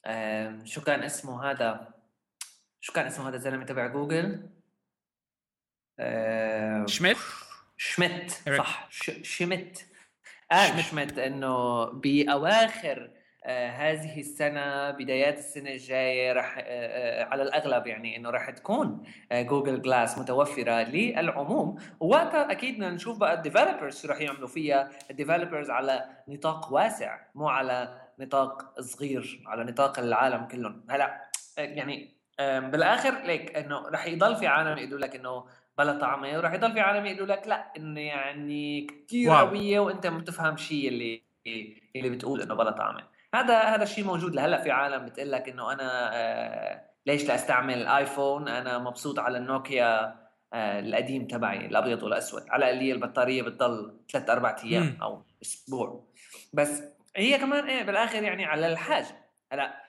آه 0.05 0.65
شو 0.65 0.81
كان 0.81 1.03
اسمه 1.03 1.51
هذا؟ 1.51 1.95
شو 2.81 2.93
كان 2.93 3.07
اسمه 3.07 3.29
هذا 3.29 3.37
الزلمة 3.37 3.65
تبع 3.65 3.87
جوجل 3.87 4.51
آه 5.99 6.87
شميت؟ 6.87 7.17
شميت 7.77 8.31
صح 8.59 8.89
شميت. 9.23 9.81
قال 10.51 10.85
شميت 10.85 11.19
إنه 11.19 11.85
بأواخر 11.85 13.11
هذه 13.53 14.21
السنة 14.21 14.91
بدايات 14.91 15.39
السنة 15.39 15.71
الجاية 15.71 16.33
رح 16.33 16.59
آه 16.59 16.63
آه 16.63 17.25
على 17.25 17.43
الأغلب 17.43 17.87
يعني 17.87 18.17
إنه 18.17 18.31
رح 18.31 18.51
تكون 18.51 19.03
آه 19.33 19.43
جوجل 19.43 19.83
جلاس 19.83 20.19
متوفرة 20.19 20.83
للعموم. 20.83 21.77
ووقتها 22.01 22.51
أكيد 22.53 22.75
بدنا 22.75 22.91
نشوف 22.91 23.19
بقى 23.19 23.35
ال 23.35 23.41
developers 23.41 24.03
شو 24.03 24.09
رح 24.09 24.21
يعملوا 24.21 24.49
فيها. 24.49 24.91
ال 25.11 25.16
developers 25.16 25.71
على 25.71 26.05
نطاق 26.29 26.73
واسع 26.73 27.19
مو 27.35 27.49
على 27.49 28.01
نطاق 28.19 28.81
صغير 28.81 29.43
على 29.47 29.65
نطاق 29.65 29.99
العالم 29.99 30.45
كلهم. 30.45 30.85
هلا 30.91 31.21
آه، 31.59 31.63
يعني 31.63 32.17
بالآخر 32.41 33.23
ليك 33.25 33.57
إنه 33.57 33.89
رح 33.89 34.07
يضل 34.07 34.37
في 34.37 34.47
عالم 34.47 34.79
يقولوا 34.79 34.99
لك 34.99 35.17
إنه 35.17 35.45
بلا 35.79 35.99
طعمه 35.99 36.37
ورح 36.39 36.53
يضل 36.53 36.73
في 36.73 36.81
عالم 36.81 37.07
يقولوا 37.07 37.37
لك 37.37 37.49
لا 37.49 37.73
إنه 37.77 38.01
يعني 38.01 38.87
كثير 38.87 39.31
قوية 39.33 39.81
وإنت 39.81 40.07
ما 40.07 40.19
بتفهم 40.19 40.57
شيء 40.57 40.89
اللي 40.89 41.23
اللي 41.97 42.11
بتقول 42.11 42.43
إنه 42.43 42.55
بلا 42.55 42.71
طعمه 42.71 43.16
هذا 43.35 43.63
هذا 43.63 43.83
الشيء 43.83 44.05
موجود 44.05 44.35
لهلأ 44.35 44.63
في 44.63 44.71
عالم 44.71 45.07
بتقول 45.07 45.33
لك 45.33 45.49
إنه 45.49 45.73
أنا 45.73 46.11
آه 46.15 46.91
ليش 47.07 47.29
لا 47.29 47.35
أستعمل 47.35 47.87
ايفون 47.87 48.49
أنا 48.49 48.79
مبسوط 48.79 49.19
على 49.19 49.39
النوكيا 49.39 50.05
آه 50.53 50.81
القديم 50.81 51.27
تبعي 51.27 51.67
الأبيض 51.67 52.03
والأسود. 52.03 52.43
على 52.49 52.71
القليل 52.71 52.95
البطارية 52.95 53.43
بتضل 53.43 54.01
ثلاث 54.13 54.31
أربع 54.31 54.57
أيام 54.65 54.99
أو 55.03 55.23
أسبوع. 55.43 56.07
بس 56.53 56.83
هي 57.17 57.39
كمان 57.39 57.65
إيه 57.65 57.83
بالآخر 57.83 58.23
يعني 58.23 58.45
على 58.45 58.67
الحاجة. 58.67 59.27
هلأ 59.53 59.87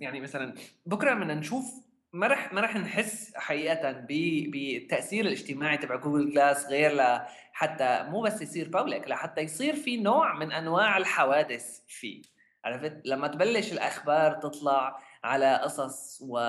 يعني 0.00 0.20
مثلا 0.20 0.54
بكرة 0.86 1.14
بدنا 1.14 1.34
نشوف 1.34 1.89
ما 2.12 2.26
رح 2.26 2.52
ما 2.52 2.60
رح 2.60 2.76
نحس 2.76 3.32
حقيقة 3.36 3.92
بالتاثير 3.92 5.24
الاجتماعي 5.24 5.76
تبع 5.76 5.96
جوجل 5.96 6.30
جلاس 6.30 6.66
غير 6.66 6.92
لحتى 6.94 8.06
مو 8.08 8.20
بس 8.20 8.42
يصير 8.42 8.68
public 8.68 9.08
لحتى 9.08 9.40
يصير 9.40 9.76
في 9.76 9.96
نوع 9.96 10.34
من 10.34 10.52
أنواع 10.52 10.96
الحوادث 10.96 11.80
فيه. 11.88 12.22
عرفت؟ 12.64 13.02
لما 13.04 13.28
تبلش 13.28 13.72
الأخبار 13.72 14.32
تطلع 14.32 14.98
على 15.24 15.56
قصص 15.56 16.18
و... 16.22 16.40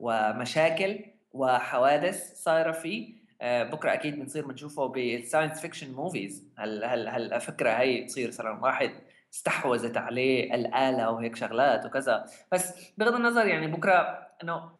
ومشاكل 0.00 1.04
وحوادث 1.32 2.34
صايرة 2.34 2.72
فيه 2.72 3.18
آه، 3.40 3.62
بكرة 3.62 3.94
أكيد 3.94 4.18
بنصير 4.18 4.46
بنشوفه 4.46 4.86
بال 4.86 5.02
science 5.02 5.60
fiction 5.60 5.92
movies 5.92 6.48
هل 6.58 6.84
هل 6.84 7.08
هالفكره 7.08 7.70
هي 7.70 8.04
تصير 8.04 8.30
صار 8.30 8.58
واحد 8.62 8.90
استحوذت 9.34 9.96
عليه 9.96 10.54
الآلة 10.54 11.10
وهيك 11.10 11.36
شغلات 11.36 11.86
وكذا. 11.86 12.24
بس 12.52 12.92
بغض 12.98 13.14
النظر 13.14 13.46
يعني 13.46 13.66
بكرة 13.66 14.28
إنه 14.42 14.77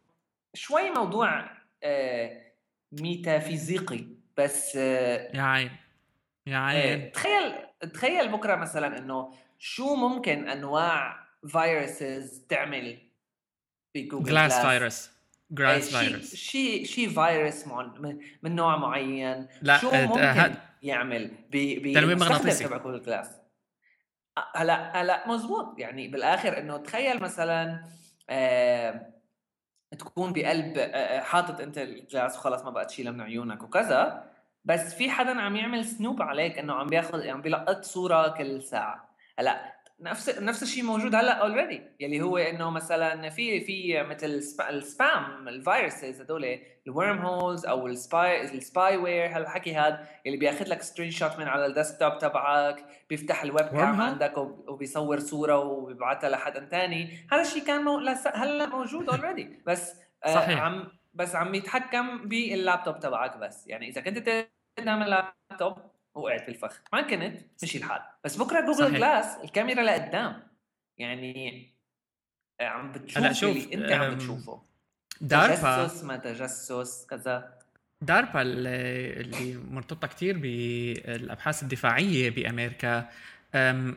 شوي 0.55 0.91
موضوع 0.91 1.51
آه 1.83 2.43
ميتافيزيقي 2.93 4.05
بس 4.37 4.77
آه 4.77 5.37
يا 5.37 5.43
عين 5.43 5.71
يا 6.47 6.57
آه، 6.57 6.61
عين. 6.61 7.13
تخيل 7.13 7.55
تخيل 7.95 8.29
بكرة 8.29 8.57
مثلا 8.57 8.99
إنه 8.99 9.35
شو 9.59 9.95
ممكن 9.95 10.49
أنواع 10.49 11.27
viruses 11.49 12.47
تعمل 12.49 12.99
بجوجل 13.95 14.31
جلاس 14.31 14.67
فيروس 14.67 15.11
جلاس 15.51 15.97
فيروس 15.97 16.35
شيء 16.35 16.85
شيء 16.85 17.09
فيروس 17.09 17.65
من 18.43 18.57
نوع 18.57 18.77
معين. 18.77 19.47
لا 19.63 19.79
شو 19.79 19.91
ممكن 19.91 20.21
آه 20.21 20.57
يعمل 20.83 21.31
تنويم 21.53 22.19
مغناطيسي. 22.19 22.65
تبع 22.65 22.77
جوجل 22.77 23.03
جلاس 23.03 23.31
هلأ 24.57 25.03
هلأ 25.03 25.29
مزبوط. 25.29 25.79
يعني 25.79 26.09
بالآخر 26.09 26.59
إنه 26.59 26.77
تخيل 26.77 27.21
مثلا 27.21 27.85
آه 28.31 29.18
تكون 29.99 30.33
بقلب 30.33 30.79
حاطط 31.23 31.61
أنت 31.61 31.79
الجلاس 31.79 32.37
وخلص 32.37 32.63
ما 32.63 32.71
بقى 32.71 32.85
تشيلها 32.85 33.13
من 33.13 33.21
عيونك 33.21 33.63
وكذا 33.63 34.25
بس 34.65 34.95
في 34.95 35.11
حدا 35.11 35.41
عم 35.41 35.57
يعمل 35.57 35.85
snoop 35.85 36.23
عليك 36.23 36.59
إنه 36.59 36.75
عم 36.75 36.87
بياخذ 36.87 37.29
عم 37.29 37.43
بيلقط 37.43 37.85
صورة 37.85 38.29
كل 38.29 38.63
ساعة. 38.63 39.09
هلأ 39.39 39.78
نفس 40.01 40.39
نفس 40.39 40.63
الشيء 40.63 40.85
موجود 40.85 41.15
هلأ 41.15 41.33
already 41.33 41.83
يلي 42.01 42.21
هو 42.21 42.39
إنه 42.39 42.71
مثلا 42.71 43.31
في 43.31 43.61
في 43.61 44.03
مثل 44.03 44.27
ال 44.71 44.87
spam 44.87 45.49
ال 45.49 45.58
viruses 45.58 46.21
هدول 46.21 46.59
ال 46.87 47.19
wormholes 47.19 47.67
أو 47.67 47.87
ال 47.87 47.98
spy 47.98 48.32
ال 48.32 48.43
spyware 48.43 49.37
هالحكي 49.37 49.75
هذا 49.75 50.09
اللي 50.27 50.37
بياخذ 50.37 50.69
لك 50.69 50.83
screenshot 50.83 51.39
من 51.39 51.49
على 51.49 51.67
ال 51.67 51.73
desktop 51.73 52.19
تبعك 52.19 52.85
بيفتح 53.11 53.43
ال 53.43 53.67
webcam 53.67 54.01
عندك 54.01 54.39
وبيصور 54.39 55.19
صورة 55.19 55.59
وبيبعثها 55.59 56.31
لحدا 56.31 56.69
ثاني 56.71 57.27
هذا 57.33 57.43
الشيء 57.43 57.65
كان 57.65 57.85
مو... 57.85 57.99
هلأ 58.35 58.67
موجود 58.67 59.09
already 59.11 59.63
بس 59.67 59.95
آه 60.25 60.35
صحيح. 60.35 60.61
عم 60.61 60.89
بس 61.15 61.35
عم 61.35 61.55
يتحكم 61.55 62.29
باللابتوب 62.29 63.01
تبعك 63.01 63.37
بس. 63.37 63.67
يعني 63.67 63.89
إذا 63.89 64.01
كنت 64.01 64.47
قدام 64.79 65.03
اللابتوب 65.03 65.79
وقعت 66.19 66.41
في 66.41 66.49
الفخ. 66.49 66.81
ما 66.93 67.03
كنت 67.03 67.41
مشي 67.63 67.79
الحال. 67.79 68.01
بس 68.25 68.37
بكرة 68.37 68.61
جوجل 68.61 68.79
صحيح. 68.79 68.97
جلاس 68.97 69.27
الكاميرا 69.45 69.83
لقدام. 69.83 70.43
يعني 70.99 71.73
عم 72.61 72.93
بتشوف 72.93 73.33
شوف 73.33 73.57
اللي 73.57 73.75
أنت 73.75 73.93
عم 73.93 74.15
بتشوفه. 74.15 74.63
داربا 75.21 75.87
تجسس 75.87 76.05
ما 76.05 76.17
تجسس 76.17 77.07
كذا. 77.11 77.59
داربا 78.03 78.43
اللي 78.43 79.57
مرتبطة 79.71 80.09
كثير 80.09 80.39
بالأبحاث 80.39 81.63
الدفاعية 81.63 82.31
بأمريكا 82.31 83.09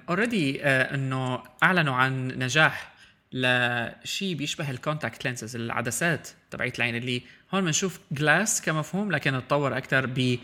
already 0.09 0.63
آه، 0.63 0.95
إنه 0.95 1.43
أعلنوا 1.63 1.95
عن 1.95 2.27
نجاح 2.27 2.91
لشيء 3.31 4.35
بيشبه 4.35 4.71
ال 4.71 4.78
contact 4.78 5.25
lenses 5.25 5.55
العدسات 5.55 6.29
تبعت 6.51 6.77
العين 6.77 6.95
اللي 6.95 7.21
هون 7.53 7.65
بنشوف 7.65 7.99
جلاس 8.11 8.61
كمفهوم 8.61 9.11
لكن 9.11 9.41
تطور 9.47 9.77
أكثر 9.77 10.03
آه، 10.03 10.39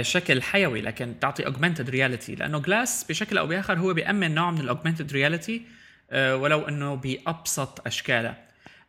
شكل 0.00 0.42
حيوي 0.42 0.80
لكن 0.80 1.14
تعطي 1.20 1.46
augmented 1.46 1.90
reality 1.90 2.34
لأنه 2.34 2.58
جلاس 2.58 3.04
بشكل 3.04 3.38
أو 3.38 3.46
بآخر 3.46 3.78
هو 3.78 3.94
بيأمن 3.94 4.34
نوع 4.34 4.50
من 4.50 4.60
ال 4.60 4.65
augmented 4.65 5.12
reality 5.12 5.62
ولو 6.12 6.68
إنه 6.68 6.94
بأبسط 6.94 7.86
أشكاله 7.86 8.44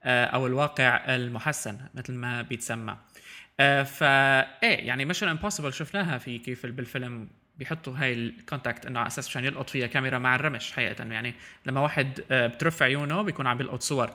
آه، 0.05 0.25
أو 0.25 0.47
الواقع 0.47 1.15
المحسن 1.15 1.77
مثل 1.93 2.13
ما 2.13 2.41
بيتسمى. 2.41 2.97
آه، 3.59 3.83
فا 3.83 4.07
إيه 4.63 4.87
يعني 4.87 5.05
Mission 5.05 5.27
Impossible 5.27 5.73
شفناها 5.73 6.17
في 6.17 6.37
كيف 6.37 6.65
بالفيلم 6.65 7.29
بيحطوا 7.57 7.93
هاي 7.97 8.13
ال 8.13 8.22
contact 8.22 8.85
إنه 8.85 8.99
على 8.99 9.07
أساس 9.07 9.27
مشان 9.27 9.45
يلقط 9.45 9.69
فيها 9.69 9.87
كاميرا 9.87 10.19
مع 10.19 10.35
الرمش 10.35 10.71
حقيقة 10.71 11.03
يعني 11.03 11.33
لما 11.65 11.81
واحد 11.81 12.21
بترف 12.31 12.83
عيونه 12.83 13.21
بيكون 13.21 13.47
عم 13.47 13.57
بيلقط 13.57 13.81
صور. 13.81 14.09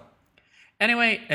Anyway 0.84 1.32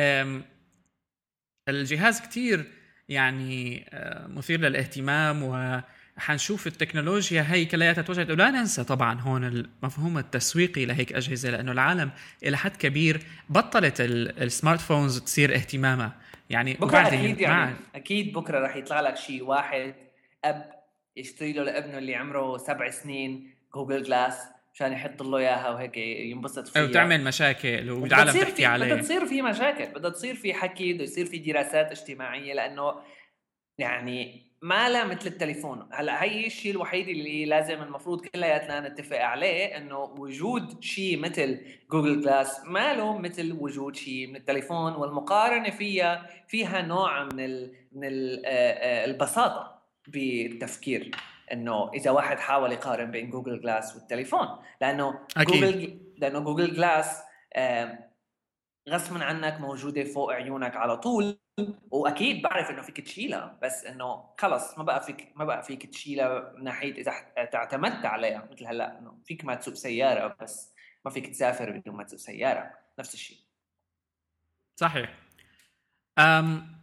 الجهاز 1.69 2.21
كتير 2.21 2.65
يعني 3.09 3.85
آه، 3.89 4.27
مثير 4.27 4.59
للاهتمام 4.59 5.43
وحنشوف 5.43 6.67
التكنولوجيا 6.67 7.45
هي 7.49 7.65
كلياتها 7.65 8.01
توجهت 8.01 8.29
ولا 8.29 8.51
ننسى 8.51 8.83
طبعا 8.83 9.21
هون 9.21 9.43
المفهوم 9.43 10.17
التسويقي 10.17 10.85
لهيك 10.85 11.13
أجهزة 11.13 11.49
لأنه 11.49 11.71
العالم 11.71 12.11
إلى 12.43 12.57
حد 12.57 12.75
كبير 12.75 13.21
بطلت 13.49 13.95
ال 14.01 14.79
smartphones 14.79 15.19
تصير 15.19 15.55
اهتمامها. 15.55 16.13
يعني 16.49 16.73
بكرة 16.73 17.07
أكيد 17.07 17.39
يعني 17.39 17.75
أكيد 17.95 18.33
بكرة 18.33 18.59
رح 18.59 18.75
يطلع 18.75 19.01
لك 19.01 19.17
شيء 19.17 19.43
واحد 19.43 19.95
أب 20.45 20.71
يشتري 21.17 21.53
له 21.53 21.63
لابنه 21.63 21.97
اللي 21.97 22.15
عمره 22.15 22.57
سبع 22.57 22.89
سنين 22.89 23.53
جوجل 23.75 24.03
جلاس. 24.03 24.37
عشان 24.75 24.93
يحط 24.93 25.21
له 25.21 25.37
إياها 25.37 25.69
وهيك 25.69 25.97
ينبسط 25.97 26.67
فيها. 26.67 26.83
وتعمل 26.83 27.23
مشاكل 27.23 27.91
والعالم 27.91 28.31
تحكي 28.31 28.65
عليه. 28.65 28.85
بدها 28.85 29.01
تصير 29.01 29.25
في 29.25 29.41
مشاكل 29.41 29.85
بدها 29.85 30.11
تصير 30.11 30.35
في 30.35 30.53
حكي 30.53 30.93
بده 30.93 31.03
يصير 31.03 31.25
في 31.25 31.37
دراسات 31.37 31.91
اجتماعية 31.91 32.53
لأنه 32.53 32.93
يعني 33.77 34.45
ما 34.61 34.89
لا 34.89 35.05
مثل 35.05 35.27
التليفون. 35.27 35.89
هلأ 35.91 36.23
هي 36.23 36.47
الشيء 36.47 36.71
الوحيد 36.71 37.07
اللي 37.07 37.45
لازم 37.45 37.81
المفروض 37.81 38.25
كلياتنا 38.25 38.89
نتفق 38.89 39.19
عليه 39.19 39.77
إنه 39.77 39.99
وجود 39.99 40.83
شيء 40.83 41.19
مثل 41.19 41.61
جوجل 41.91 42.21
جلاس 42.21 42.61
ما 42.65 42.93
له 42.93 43.17
مثل 43.17 43.57
وجود 43.59 43.95
شيء 43.95 44.27
من 44.27 44.35
التليفون 44.35 44.93
والمقارنة 44.93 45.69
فيها 45.69 46.29
فيها 46.47 46.81
نوع 46.81 47.23
من 47.23 47.39
ال 47.39 47.73
من 47.91 48.07
ال 48.07 48.45
البساطة 49.09 49.81
بالتفكير. 50.07 51.11
إنه 51.51 51.91
إذا 51.93 52.11
واحد 52.11 52.39
حاول 52.39 52.71
يقارن 52.71 53.11
بين 53.11 53.29
جوجل 53.29 53.61
جلاس 53.61 53.95
والتليفون 53.95 54.47
لأنه 54.81 55.27
أكيد. 55.37 55.63
جوجل 55.63 55.99
لأنه 56.17 56.39
جوجل 56.39 56.73
جلاس 56.73 57.21
غصبا 58.89 59.23
عنك 59.23 59.61
موجودة 59.61 60.03
فوق 60.03 60.33
عيونك 60.33 60.75
على 60.75 60.97
طول 60.97 61.37
وأكيد 61.91 62.41
بعرف 62.41 62.69
إنه 62.69 62.81
فيك 62.81 63.01
تشيلها 63.01 63.59
بس 63.61 63.85
إنه 63.85 64.29
خلص 64.39 64.77
ما 64.77 64.83
بقى 64.83 65.01
فيك 65.01 65.31
ما 65.35 65.45
بقى 65.45 65.63
فيك 65.63 65.85
تشيلها 65.85 66.53
من 66.57 66.63
ناحية 66.63 66.91
إذا 66.91 67.11
اعتمدت 67.55 68.05
عليها 68.05 68.47
مثل 68.51 68.65
هلأ 68.67 68.99
إنه 68.99 69.17
فيك 69.25 69.45
ما 69.45 69.55
تسوق 69.55 69.73
سيارة 69.73 70.37
بس 70.41 70.73
ما 71.05 71.11
فيك 71.11 71.27
تسافر 71.27 71.71
بدون 71.71 71.95
ما 71.95 72.03
تسوق 72.03 72.19
سيارة 72.19 72.71
نفس 72.99 73.13
الشيء 73.13 73.37
صحيح 74.75 75.15
أم 76.19 76.74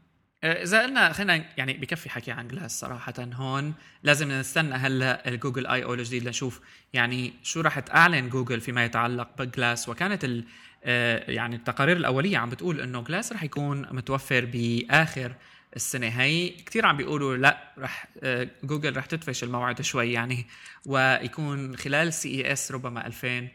إذا 0.44 0.82
قلنا 0.82 1.12
خلينا 1.12 1.44
يعني 1.56 1.72
بكفي 1.72 2.10
حكي 2.10 2.30
عن 2.30 2.48
جلاس 2.48 2.80
صراحة 2.80 3.14
هون 3.18 3.74
لازم 4.02 4.32
نستنى 4.32 4.74
هلا 4.74 5.28
ال 5.28 5.66
Google 5.66 5.84
I/O 5.84 5.94
الجديد 5.94 6.24
لنشوف 6.24 6.60
يعني 6.92 7.32
شو 7.42 7.60
راح 7.60 7.78
تعلن 7.78 8.28
جوجل 8.28 8.60
فيما 8.60 8.84
يتعلق 8.84 9.28
بجلاس 9.38 9.88
وكانت 9.88 10.24
ال 10.24 10.44
آه، 10.84 11.30
يعني 11.30 11.56
التقارير 11.56 11.96
الأولية 11.96 12.38
عم 12.38 12.50
بتقول 12.50 12.80
إنه 12.80 13.02
جلاس 13.02 13.32
رح 13.32 13.42
يكون 13.42 13.86
متوفر 13.90 14.44
بآخر 14.44 15.34
السنة. 15.76 16.08
هي 16.08 16.48
كثير 16.48 16.86
عم 16.86 16.96
بيقولوا 16.96 17.36
لا 17.36 17.72
رح 17.78 18.06
آه، 18.22 18.48
جوجل 18.64 18.96
رح 18.96 19.06
تدفش 19.06 19.44
الموعد 19.44 19.82
شوي 19.82 20.12
يعني 20.12 20.46
ويكون 20.86 21.76
خلال 21.76 22.12
CES 22.12 22.72
ربما 22.72 23.06
2000 23.06 23.48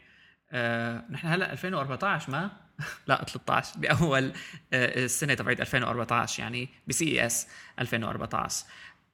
آه، 0.52 1.04
نحن 1.10 1.26
هلا 1.26 1.52
2014 1.52 2.30
ما؟ 2.30 2.67
لا 3.06 3.24
13 3.24 3.78
بأول 3.80 4.32
السنة 4.72 5.34
تبعت 5.34 5.60
2014 5.60 6.42
يعني 6.42 6.68
ب 6.86 7.26
CES 7.26 7.48
2014 7.78 8.66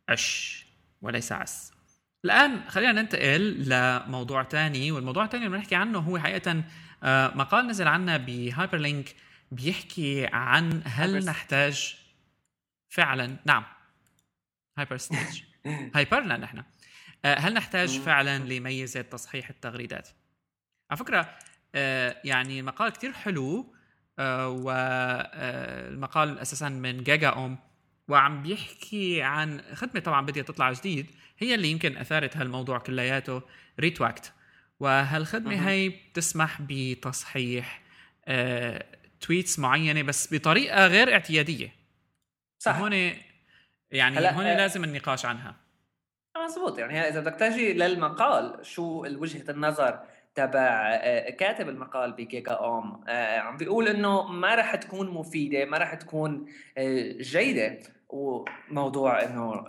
عش 0.09 0.65
وليس 1.03 1.33
عس. 1.33 1.73
الآن 2.25 2.71
خلينا 2.71 2.93
ننتقل 2.93 3.69
لموضوع 3.69 4.45
ثاني 4.45 4.93
والموضوع 4.93 5.25
الثاني 5.25 5.47
اللي 5.47 5.57
بنحكي 5.57 5.75
عنه 5.75 5.99
هو 5.99 6.19
حقيقة 6.19 6.65
آه، 7.03 7.33
مقال 7.35 7.67
نزل 7.67 7.89
عنا 7.89 8.17
بهايبر 8.17 8.79
لينك 8.79 9.15
بيحكي 9.53 10.27
عن 10.27 10.83
هل 10.85 11.25
نحتاج 11.25 11.97
فعلا 12.89 13.37
نعم. 13.45 13.65
هايبر 14.79 14.97
ستيج 14.97 15.43
هايبرنا 15.95 16.37
نحن 16.37 16.63
آه، 17.25 17.35
هل 17.35 17.55
نحتاج 17.55 18.01
فعلا 18.01 18.39
لميزه 18.39 19.03
تصحيح 19.03 19.51
التغريدات؟ 19.51 20.09
على 20.91 20.99
فكرة 20.99 21.21
آه، 21.21 21.39
يعني 22.25 22.63
مقال 22.63 22.93
كتير 22.93 23.13
حلو 23.13 23.75
والمقال 24.49 26.39
أساسا 26.39 26.69
من 26.69 27.03
GigaOM 27.03 27.59
وعم 28.09 28.43
بيحكي 28.43 29.23
عن 29.23 29.61
خدمة 29.75 30.01
طبعا 30.01 30.27
بدها 30.27 30.43
تطلع 30.43 30.73
جديد 30.73 31.07
هي 31.39 31.55
اللي 31.55 31.69
يمكن 31.69 31.97
أثارت 31.97 32.37
هالموضوع 32.37 32.79
كلياته 32.79 33.43
Retwact. 33.81 34.33
وهالخدمة 34.81 35.69
هي 35.69 35.89
بتسمح 35.89 36.59
بتصحيح 36.61 37.83
آه، 38.25 38.85
تويتس 39.21 39.59
معينة 39.59 40.03
بس 40.03 40.35
بطريقة 40.35 40.87
غير 40.87 41.13
اعتيادية. 41.13 41.75
صح. 42.59 42.77
هون 42.77 42.93
يعني 43.91 44.19
هون 44.19 44.47
آه 44.47 44.57
لازم 44.57 44.85
النقاش 44.85 45.27
عنها. 45.27 45.57
مزبوط 46.45 46.79
يعني 46.79 47.01
إذا 47.01 47.21
بدك 47.21 47.35
تجي 47.35 47.73
للمقال 47.73 48.67
شو 48.67 49.07
وجهه 49.07 49.51
النظر 49.51 50.01
تبع 50.35 50.91
آه، 50.95 51.31
كاتب 51.31 51.69
المقال 51.69 52.13
بجيجا 52.13 52.53
اوم 52.53 53.05
آه، 53.09 53.39
عم 53.39 53.57
بيقول 53.57 53.89
إنه 53.89 54.23
ما 54.23 54.55
راح 54.55 54.75
تكون 54.75 55.11
مفيدة 55.11 55.65
ما 55.65 55.79
راح 55.79 55.95
تكون 55.95 56.47
جيدة. 57.21 57.79
وموضوع 58.09 59.23
إنه 59.23 59.67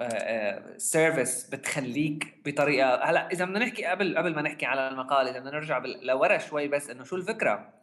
service 0.78 1.50
بتخليك 1.50 2.42
بطريقة. 2.46 3.04
هلا 3.04 3.32
إذا 3.32 3.46
بدنا 3.46 3.60
نحكي 3.60 3.86
قبل 3.86 4.18
قبل 4.18 4.36
ما 4.36 4.42
نحكي 4.42 4.66
على 4.66 4.88
المقال 4.88 5.28
إذا 5.28 5.40
بدنا 5.40 5.52
نرجع 5.52 5.84
لورا 5.86 6.38
شوي 6.38 6.68
بس 6.68 6.90
إنه 6.90 7.04
شو 7.04 7.16
الفكرة؟ 7.16 7.80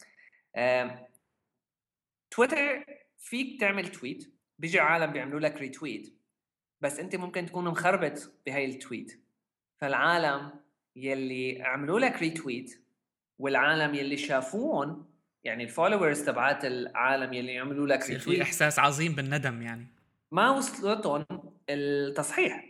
تويتر 2.31 2.85
فيك 3.19 3.61
تعمل 3.61 3.89
tweet 3.89 4.35
بيجي 4.59 4.81
عالم 4.81 5.13
بيعملوا 5.13 5.41
لك 5.41 5.57
retweet 5.57 6.19
بس 6.81 6.99
أنت 6.99 7.17
ممكن 7.17 7.47
تكون 7.47 7.65
مخربط 7.65 8.33
بهاي 8.47 8.65
ال 8.65 8.75
tweet 8.75 9.25
فالعالم 9.79 10.62
يلي 10.97 11.63
عملوا 11.63 12.01
لك 12.01 12.19
retweet 12.19 12.85
والعالم 13.39 13.95
يلي 13.95 14.17
شافوهم 14.17 15.13
يعني 15.45 15.65
ال 15.65 15.70
followers 15.70 16.23
تبعات 16.25 16.65
العالم 16.65 17.33
يلي 17.33 17.59
عملوا 17.59 17.87
لك 17.87 18.11
retweet 18.11 18.37
في 18.37 18.43
إحساس 18.43 18.79
عظيم 18.79 19.15
بالندم 19.15 19.63
يعني. 19.63 19.87
ما 20.33 20.51
وصلتهم 20.51 21.27
التصحيح. 21.71 22.65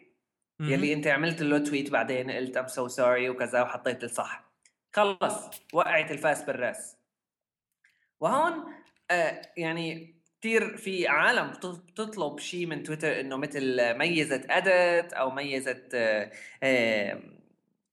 يلي 0.61 0.93
أنت 0.93 1.07
عملت 1.07 1.43
له 1.43 1.59
tweet 1.59 1.91
بعدين 1.91 2.31
قلت 2.31 2.57
I'm 2.57 2.67
so 2.67 2.89
sorry 2.89 3.29
وكذا 3.29 3.63
وحطيت 3.63 4.05
الصح. 4.05 4.53
خلص 4.93 5.51
وقعت 5.73 6.11
الفاس 6.11 6.43
بالرأس. 6.43 6.97
وهون 8.21 8.65
آه 9.11 9.43
يعني 9.57 10.15
كثير 10.41 10.77
في 10.77 11.09
عالم 11.09 11.51
بتطلب 11.51 12.39
شيء 12.39 12.67
من 12.67 12.83
تويتر 12.83 13.21
إنه 13.21 13.37
مثل 13.37 13.95
ميزة 13.99 14.43
edit 14.51 15.13
أو 15.13 15.31
ميزة 15.31 15.83
آه 15.95 16.31
آه 16.63 17.21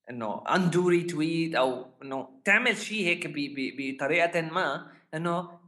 إنه 0.10 0.44
undo 0.56 0.90
retweet 0.90 1.56
أو 1.56 1.86
إنه 2.02 2.42
تعمل 2.46 2.78
شيء 2.78 3.06
هيك 3.06 3.28
بطريقة 3.78 4.42
ما 4.42 4.92
إنه 5.14 5.60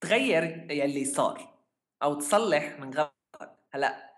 تغير 0.00 0.66
يلي 0.70 1.04
صار 1.04 1.54
أو 2.02 2.14
تصلح 2.14 2.80
من 2.80 2.94
غلط. 2.94 3.14
هلأ 3.74 4.14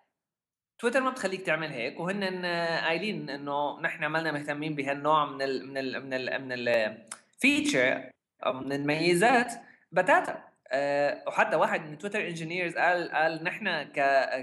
تويتر 0.79 1.01
ما 1.01 1.11
بتخليك 1.11 1.43
تعمل 1.43 1.69
هيك 1.69 2.01
وهن 2.01 2.47
قايلين 2.85 3.31
إنه 3.31 3.81
نحن 3.81 4.05
مالنا 4.05 4.33
مهتمين 4.33 4.75
بهالنوع 4.75 5.27
من 5.27 5.43
ال 5.43 5.69
من 5.69 5.79
ال 5.79 6.05
من 6.05 6.15
ال 6.15 6.43
من 6.43 6.53
ال 6.53 6.72
feature 6.72 8.11
أو 8.47 8.53
من 8.53 8.73
الميزات 8.73 9.53
بتاتا. 9.93 10.45
أه 10.69 11.25
وحتى 11.27 11.57
واحد 11.57 11.81
من 11.81 11.99
تويتر 11.99 12.27
engineers 12.27 12.77
قال 12.77 13.11
قال 13.11 13.45
نحن 13.45 13.83
ك 13.83 14.01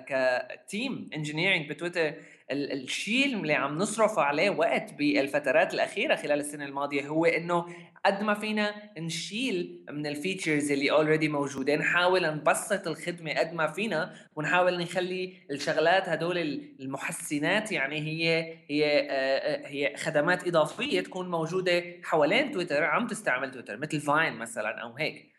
ك 0.08 0.28
team 0.28 1.10
engineering 1.14 1.70
بتويتر 1.70 2.14
الشيء 2.52 3.36
اللي 3.36 3.54
عم 3.54 3.78
نصرف 3.78 4.20
عليه 4.20 4.50
وقت 4.50 4.94
بالفترات 4.94 5.74
الأخيرة 5.74 6.16
خلال 6.16 6.40
السنة 6.40 6.66
الماضية 6.66 7.08
هو 7.08 7.26
إنه 7.26 7.66
قد 8.06 8.24
ما 8.24 8.34
فينا 8.34 8.76
نشيل 8.98 9.86
من 9.92 10.08
ال 10.08 10.15
features 10.15 10.72
اللي 10.72 10.92
already 10.92 11.30
موجوده 11.30 11.76
نحاول 11.76 12.28
نبسط 12.36 12.88
الخدمة 12.88 13.34
قد 13.34 13.54
ما 13.54 13.68
فينا 13.68 14.14
ونحاول 14.36 14.78
نخلي 14.78 15.34
الشغلات 15.52 16.10
هدول 16.10 16.38
المحسنات 16.80 17.72
يعني 17.72 18.00
هي 18.00 18.58
هي 18.70 19.08
آه، 19.12 19.68
هي 19.68 19.96
خدمات 19.98 20.48
إضافية 20.48 21.02
تكون 21.02 21.32
موجودة 21.32 21.84
حوالين 22.04 22.52
تويتر 22.52 22.84
عم 22.84 23.08
تستعمل 23.08 23.52
تويتر 23.52 23.78
مثل 23.78 24.00
Vine 24.00 24.34
مثلا 24.34 24.70
أو 24.70 24.96
هيك. 24.96 25.34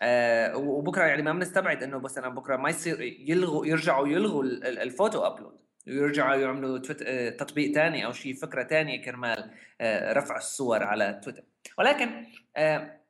آه 0.00 0.56
وبكرة 0.56 1.04
يعني 1.04 1.22
ما 1.22 1.32
بنستبعد 1.32 1.82
إنه 1.82 1.98
مثلا 1.98 2.28
بكرة 2.28 2.56
ما 2.56 2.70
يصير 2.70 3.00
يلغوا 3.00 3.66
يرجعوا 3.66 4.08
يلغوا 4.08 4.44
ال 4.44 4.58
photo 4.58 5.26
upload 5.26 5.67
ويرجعوا 5.88 6.34
يعملوا. 6.34 6.80
آه، 7.02 7.30
تطبيق 7.30 7.74
ثاني 7.74 8.04
أو 8.04 8.12
شيء 8.12 8.34
فكرة 8.34 8.64
ثانية 8.64 9.02
كرمال 9.02 9.50
آه 9.80 10.12
رفع 10.12 10.36
الصور 10.36 10.82
على 10.82 11.20
تويتر. 11.24 11.42
ولكن 11.78 12.26
آه 12.56 13.00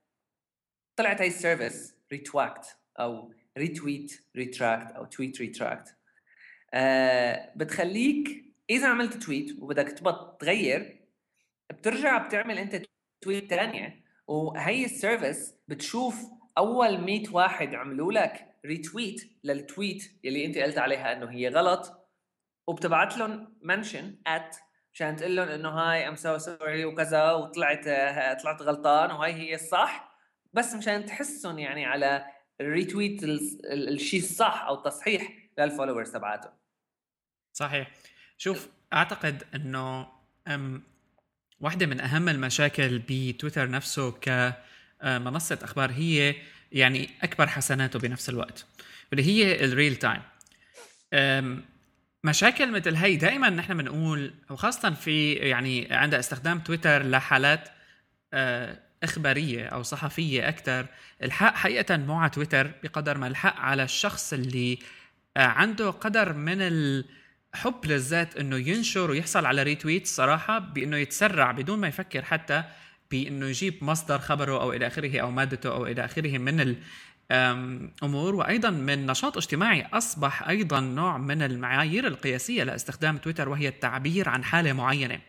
طلعت 0.96 1.20
هاي 1.20 1.28
ال 1.28 1.37
service 1.37 1.96
Retwact 2.12 2.76
أو 3.00 3.32
retweet 3.58 4.24
retract 4.36 4.92
أو 4.92 5.04
tweet 5.04 5.40
retract. 5.40 5.94
بتخليك 7.56 8.44
إذا 8.70 8.88
عملت 8.88 9.14
tweet 9.14 9.58
وبدك 9.62 9.88
تبط 9.88 10.40
تغير 10.40 11.00
بترجع 11.70 12.18
بتعمل 12.18 12.58
أنت 12.58 12.82
tweet 13.20 13.50
ثانية 13.50 14.00
وهي 14.26 14.84
ال 14.84 14.93
service 14.93 15.54
بتشوف 15.68 16.30
أول 16.58 17.00
100 17.00 17.22
واحد 17.32 17.74
عملوا 17.74 18.12
لك 18.12 18.46
retweet 18.66 19.30
لل 19.44 19.63
tweet 19.63 20.12
يلي 20.24 20.44
أنت 20.44 20.58
قلت 20.58 20.78
عليها 20.78 21.12
إنه 21.12 21.30
هي 21.30 21.48
غلط. 21.48 21.97
وبتبعت 22.68 23.16
لهم 23.16 23.56
mention 23.62 24.14
at 24.26 24.56
عشان 24.94 25.16
تقول 25.16 25.36
لهم 25.36 25.48
إنه 25.48 25.68
هاي 25.68 26.08
I'm 26.08 26.16
so 26.16 26.38
sorry 26.38 26.84
وكذا 26.84 27.32
وطلعت 27.32 27.84
طلعت 28.42 28.62
غلطان 28.62 29.10
وهي 29.10 29.32
هي 29.32 29.54
الصح. 29.54 30.18
بس 30.52 30.74
مشان 30.74 31.06
تحثهم 31.06 31.58
يعني 31.58 31.86
على 31.86 32.26
ال 32.60 32.68
retweet 32.68 33.24
الشيء 33.64 34.20
الصح 34.20 34.64
أو 34.68 34.74
التصحيح 34.74 35.32
لل 35.58 35.68
followers 35.68 36.10
تبعاتهم. 36.10 36.52
صحيح. 37.52 37.90
شوف 38.38 38.68
أعتقد 38.92 39.44
إنه 39.54 40.06
واحدة 41.60 41.86
من 41.86 42.00
أهم 42.00 42.28
المشاكل 42.28 43.02
بتويتر 43.08 43.70
نفسه 43.70 44.10
ك 44.10 44.54
منصه 45.04 45.58
أخبار 45.62 45.90
هي 45.90 46.34
يعني 46.72 47.10
أكبر 47.22 47.46
حسناته 47.46 47.98
بنفس 47.98 48.28
الوقت 48.28 48.66
واللي 49.12 49.26
هي 49.26 49.64
ال 49.64 49.70
real 49.70 49.96
time 49.96 50.22
مشاكل 52.24 52.72
مثل 52.72 52.94
هي 52.94 53.16
دائما 53.16 53.50
نحن 53.50 53.76
بنقول 53.76 54.34
وخاصه 54.50 54.90
في 54.90 55.32
يعني 55.32 55.88
عند 55.90 56.14
استخدام 56.14 56.60
تويتر 56.60 57.02
لحالات 57.02 57.68
آه، 58.32 58.78
إخبارية 59.02 59.66
أو 59.66 59.82
صحفية 59.82 60.48
أكثر 60.48 60.86
الحق 61.22 61.54
حقيقه 61.54 61.96
مو 61.96 62.14
على 62.14 62.30
تويتر 62.30 62.70
بقدر 62.82 63.18
ما 63.18 63.26
الحق 63.26 63.56
على 63.56 63.82
الشخص 63.82 64.32
اللي 64.32 64.78
آه، 65.36 65.46
عنده 65.46 65.90
قدر 65.90 66.32
من 66.32 66.58
الحب 66.60 67.86
للذات 67.86 68.36
إنه 68.36 68.56
ينشر 68.56 69.10
ويحصل 69.10 69.46
على 69.46 69.62
retweet 69.62 70.06
صراحة 70.06 70.58
بإنه 70.58 70.96
يتسرع 70.96 71.50
بدون 71.50 71.78
ما 71.78 71.88
يفكر 71.88 72.24
حتى 72.24 72.64
بإنه 73.10 73.46
يجيب 73.46 73.84
مصدر 73.84 74.18
خبره 74.18 74.62
أو 74.62 74.72
إلى 74.72 74.86
آخره 74.86 75.20
أو 75.20 75.30
مادته 75.30 75.70
أو 75.70 75.86
إلى 75.86 76.04
آخره 76.04 76.38
من 76.38 76.76
أمور 77.30 78.34
وأيضا 78.34 78.70
من 78.70 79.06
نشاط 79.06 79.36
اجتماعي 79.36 79.86
أصبح 79.86 80.48
أيضا 80.48 80.80
نوع 80.80 81.18
من 81.18 81.42
المعايير 81.42 82.06
القياسية 82.06 82.64
لاستخدام 82.64 83.18
تويتر 83.18 83.48
وهي 83.48 83.68
التعبير 83.68 84.28
عن 84.28 84.44
حالة 84.44 84.72
معينة. 84.72 85.20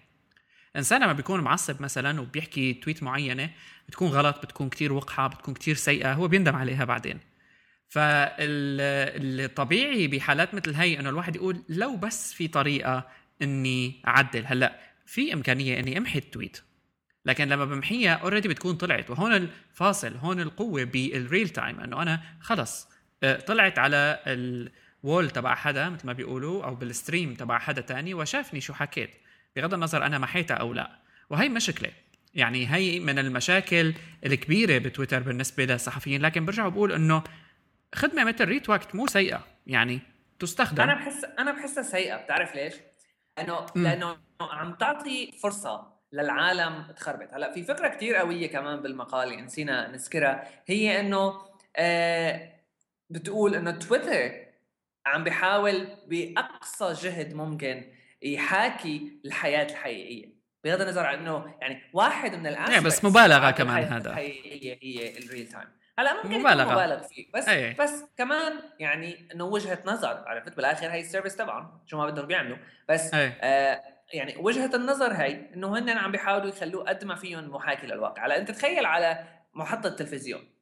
إنسان 0.76 1.04
لما 1.04 1.14
بيكون 1.14 1.42
معصب 1.42 1.82
مثلا 1.82 2.22
وبيحكي 2.22 2.74
تويت 2.74 3.04
معينة 3.04 3.50
بتكون 3.88 4.08
غلط 4.08 4.46
بتكون 4.46 4.70
كتير 4.70 4.94
وقحة 4.94 5.28
بتكون 5.28 5.54
كتير 5.54 5.76
سيئة 5.76 6.14
هو 6.14 6.28
بيندم 6.28 6.56
عليها 6.56 6.86
بعدين. 6.86 7.20
فالطبيعي 7.90 8.48
بحالات 10.08 10.54
مثل 10.54 10.74
هي 10.76 11.00
إنه 11.00 11.10
الواحد 11.10 11.36
يقول 11.36 11.64
لو 11.70 11.98
بس 11.98 12.34
في 12.34 12.48
طريقة 12.48 13.08
إني 13.42 14.02
أعدل. 14.08 14.46
هلأ 14.46 14.80
في 15.06 15.34
إمكانية 15.34 15.80
إني 15.80 15.98
أمحي 15.98 16.20
التويت. 16.20 16.62
لكن 17.30 17.48
لما 17.48 17.66
بمحيها 17.66 18.14
already 18.14 18.48
بتكون 18.48 18.76
طلعت. 18.76 19.10
وهون 19.10 19.34
الفاصل 19.34 20.16
هون 20.16 20.40
القوة 20.40 20.84
بال 20.84 21.06
real 21.06 21.50
time 21.50 21.80
إنه 21.80 22.02
أنا 22.02 22.22
خلص 22.42 22.88
آه، 23.24 23.40
طلعت 23.40 23.80
على 23.80 24.20
ال 24.28 24.48
wall 24.48 25.30
تبع 25.30 25.56
حدا 25.56 25.90
مثل 25.90 26.08
ما 26.08 26.14
بيقولوا 26.14 26.66
أو 26.66 26.76
بال 26.76 26.90
stream 26.90 27.34
تبع 27.34 27.60
حدا 27.60 27.82
تاني 27.82 28.14
وشافني 28.14 28.62
شو 28.62 28.74
حكيت. 28.74 29.10
بغض 29.56 29.74
النظر 29.74 30.06
أنا 30.06 30.18
محيتها 30.18 30.56
أو 30.56 30.74
لا. 30.74 31.00
وهي 31.30 31.50
مشكلة. 31.50 31.92
يعني 32.34 32.76
هي 32.76 33.00
من 33.00 33.20
المشاكل 33.20 33.94
الكبيرة 34.26 34.78
بتويتر 34.78 35.20
بالنسبة 35.20 35.66
للصحفيين. 35.66 36.22
لكن 36.22 36.46
برجع 36.46 36.68
بقول 36.68 36.92
إنه 36.92 37.24
خدمة 37.96 38.24
مثل 38.24 38.46
Retwact 38.46 38.96
مو 38.96 39.08
سيئة. 39.08 39.48
يعني 39.68 40.00
تستخدم. 40.40 40.84
أنا 40.84 40.94
بحس 40.94 41.26
أنا 41.40 41.52
بحسها 41.52 41.84
سيئة. 41.84 42.18
بتعرف 42.18 42.56
ليش؟ 42.56 42.74
لأنه 43.38 43.66
لأنه 43.76 44.18
عم 44.42 44.74
تعطي 44.74 45.32
فرصة 45.44 45.99
للعالم 46.14 46.88
تخربط. 46.96 47.34
هلا 47.34 47.52
في 47.52 47.64
فكرة 47.64 47.88
كثير 47.88 48.16
قوية 48.16 48.50
كمان 48.50 48.82
بالمقال 48.82 49.46
نسينا 49.46 49.88
نذكرها. 49.88 50.48
هي 50.68 51.00
إنه 51.00 51.34
آه 51.76 52.52
بتقول 53.10 53.56
إنه 53.56 53.72
تويتر 53.72 54.32
عم 55.06 55.24
بيحاول 55.24 55.88
بأقصى 56.08 56.94
جهد 56.94 57.34
ممكن 57.34 57.94
يحاكي 58.22 59.22
الحياة 59.26 59.64
الحقيقية. 59.64 60.40
بغض 60.64 60.82
النظر 60.82 61.06
عن 61.06 61.20
إنه 61.20 61.56
يعني 61.62 61.82
واحد 61.94 62.36
من 62.36 62.48
ال 62.48 62.51
aspects 62.51 62.72
يعني 62.72 62.86
بس 62.86 63.06
مبالغة 63.06 63.52
كمان 63.52 63.84
هذا. 63.84 64.18
هي 64.18 64.78
هي 64.82 65.18
ال 65.18 65.24
real 65.24 65.48
time 65.48 65.68
هلا 66.00 66.24
ممكن 66.24 66.40
مبالغة. 66.40 66.74
مبالغ 66.74 67.08
فيه. 67.08 67.32
بس 67.34 67.48
أي. 67.48 67.74
بس 67.74 68.04
كمان 68.18 68.54
يعني 68.80 69.30
إنه 69.34 69.44
وجهة 69.44 69.80
نظر 69.86 70.24
عرفت؟ 70.28 70.56
بالآخر 70.56 70.88
هي 70.88 71.00
السيرفيس 71.00 71.36
تبعهم 71.36 71.80
شو 71.86 71.98
ما 71.98 72.06
بدهم 72.06 72.26
بيعملوا. 72.26 72.58
بس 72.90 73.14
آه 73.14 73.99
يعني 74.14 74.38
وجهة 74.38 74.76
النظر 74.76 75.14
هي 75.14 75.54
إنه 75.54 75.78
هن 75.78 75.90
عم 75.90 76.12
بيحاولوا 76.12 76.50
يخلوه 76.50 76.84
قد 76.84 77.04
ما 77.04 77.16
فيهم 77.16 77.50
محاكي 77.50 77.88
للواقع. 77.88 78.26
هلا 78.26 78.38
أنت 78.38 78.52
تخيل 78.52 78.86
على 78.86 79.26
محطة 79.54 79.90
تلفزيون 79.90 80.60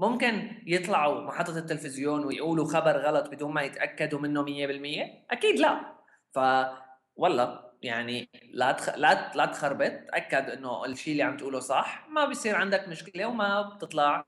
ممكن 0.00 0.62
يطلعوا 0.66 1.20
محطة 1.20 1.58
التلفزيون 1.58 2.24
ويقولوا 2.24 2.66
خبر 2.66 2.96
غلط 2.98 3.28
بدون 3.30 3.52
ما 3.54 3.62
يتأكدوا 3.62 4.20
منه 4.20 4.44
100% 4.44 4.48
أكيد 5.30 5.60
لا. 5.60 5.80
ف 6.34 6.38
والله 7.16 7.72
يعني 7.82 8.30
لا 8.52 8.72
تخ... 8.72 8.88
لا 8.98 9.32
لا 9.34 9.46
تخربط. 9.46 9.90
تأكد 10.08 10.50
إنه 10.50 10.84
الشيء 10.84 11.12
اللي 11.12 11.22
عم 11.22 11.36
تقوله 11.36 11.60
صح. 11.60 12.08
ما 12.08 12.24
بيصير 12.26 12.56
عندك 12.56 12.88
مشكلة 12.88 13.26
وما 13.26 13.62
بتطلع 13.62 14.24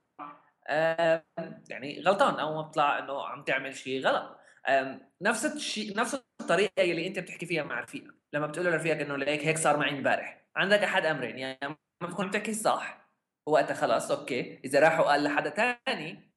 آه 0.67 1.25
يعني 1.69 2.01
غلطان 2.01 2.35
أو 2.39 2.55
ما 2.55 2.61
بتطلع 2.61 2.99
إنه 2.99 3.25
عم 3.25 3.43
تعمل 3.43 3.75
شيء 3.75 4.01
غلط. 4.01 4.37
آه 4.67 5.01
نفس 5.21 5.45
الشيء 5.45 5.95
نفس 5.97 6.23
الطريقة 6.41 6.71
اللي 6.83 7.07
أنت 7.07 7.19
بتحكي 7.19 7.45
فيها 7.45 7.63
مع 7.63 7.79
رفيقك 7.79 8.18
لما 8.33 8.47
بتقول 8.47 8.65
لرفيقك 8.65 9.01
إنه 9.01 9.15
ليك 9.17 9.45
هيك 9.45 9.57
صار 9.57 9.77
معي 9.77 9.89
امبارح. 9.89 10.45
عندك 10.55 10.79
أحد 10.83 11.05
أمرين 11.05 11.37
يا 11.37 11.57
يعني 11.61 11.75
ما 12.01 12.07
بتكون 12.07 12.27
بتحكي 12.27 12.53
صح 12.53 13.09
وقتها 13.47 13.73
خلاص 13.73 14.11
أوكي. 14.11 14.59
إذا 14.65 14.79
راح 14.79 14.99
وقال 14.99 15.23
لحدا 15.23 15.49
تاني 15.49 16.33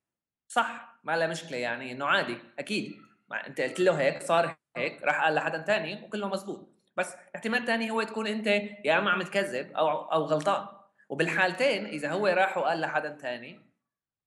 صح 0.48 1.00
ما 1.04 1.16
لها 1.16 1.26
مشكلة 1.26 1.56
يعني 1.56 1.92
إنه 1.92 2.06
عادي 2.06 2.38
أكيد. 2.58 2.92
أنت 3.46 3.60
قلت 3.60 3.80
له 3.80 4.00
هيك 4.00 4.22
صار 4.22 4.56
هيك 4.76 5.02
راح 5.02 5.24
قال 5.24 5.34
لحدا 5.34 5.58
تاني 5.58 6.04
وكله 6.04 6.28
مزبوط. 6.28 6.68
بس 6.96 7.14
احتمال 7.36 7.64
تاني 7.64 7.90
هو 7.90 8.02
تكون 8.02 8.26
أنت 8.26 8.46
يا 8.84 8.98
اما 8.98 9.10
عم 9.10 9.22
تكذب 9.22 9.72
أو 9.72 9.88
أو 9.88 10.24
غلطان. 10.24 10.66
وبالحالتين 11.08 11.86
إذا 11.86 12.10
هو 12.10 12.26
راح 12.26 12.58
وقال 12.58 12.80
لحدا 12.80 13.08
تاني 13.16 13.60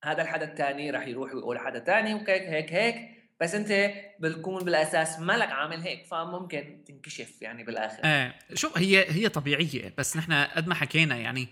هذا 0.04 0.22
الحدا 0.22 0.46
الثاني 0.46 0.92
راح 0.92 1.08
يروح 1.08 1.34
ويقول 1.36 1.60
حدا 1.60 1.80
تاني 1.80 2.14
وهيك 2.14 2.30
هيك 2.30 2.74
هيك. 2.74 3.15
بس 3.42 3.56
انت 3.56 3.94
بتكون 4.20 4.64
بالأساس 4.66 5.20
مالك 5.20 5.50
عامل 5.50 5.82
هيك 5.82 6.06
فممكن 6.06 6.84
تنكشف 6.88 7.42
يعني 7.42 7.64
بالآخر. 7.64 8.06
إيه 8.06 8.36
شو 8.54 8.70
هي 8.78 9.06
هي 9.12 9.30
طبيعية 9.30 9.94
بس 9.98 10.18
نحن 10.18 10.34
قد 10.34 10.68
ما 10.68 10.76
حكينا 10.76 11.18
يعني 11.18 11.48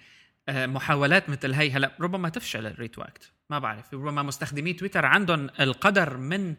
آه، 0.49 0.65
محاولات 0.65 1.29
مثل 1.29 1.53
هي 1.53 1.71
هلا 1.71 1.91
ربما 1.99 2.29
تفشل 2.29 2.65
الريتواكت 2.65 3.31
ما 3.49 3.59
بعرف 3.59 3.93
ربما 3.93 4.23
مستخدمي 4.23 4.73
تويتر 4.73 5.05
عندهم 5.05 5.49
القدر 5.59 6.17
من 6.17 6.55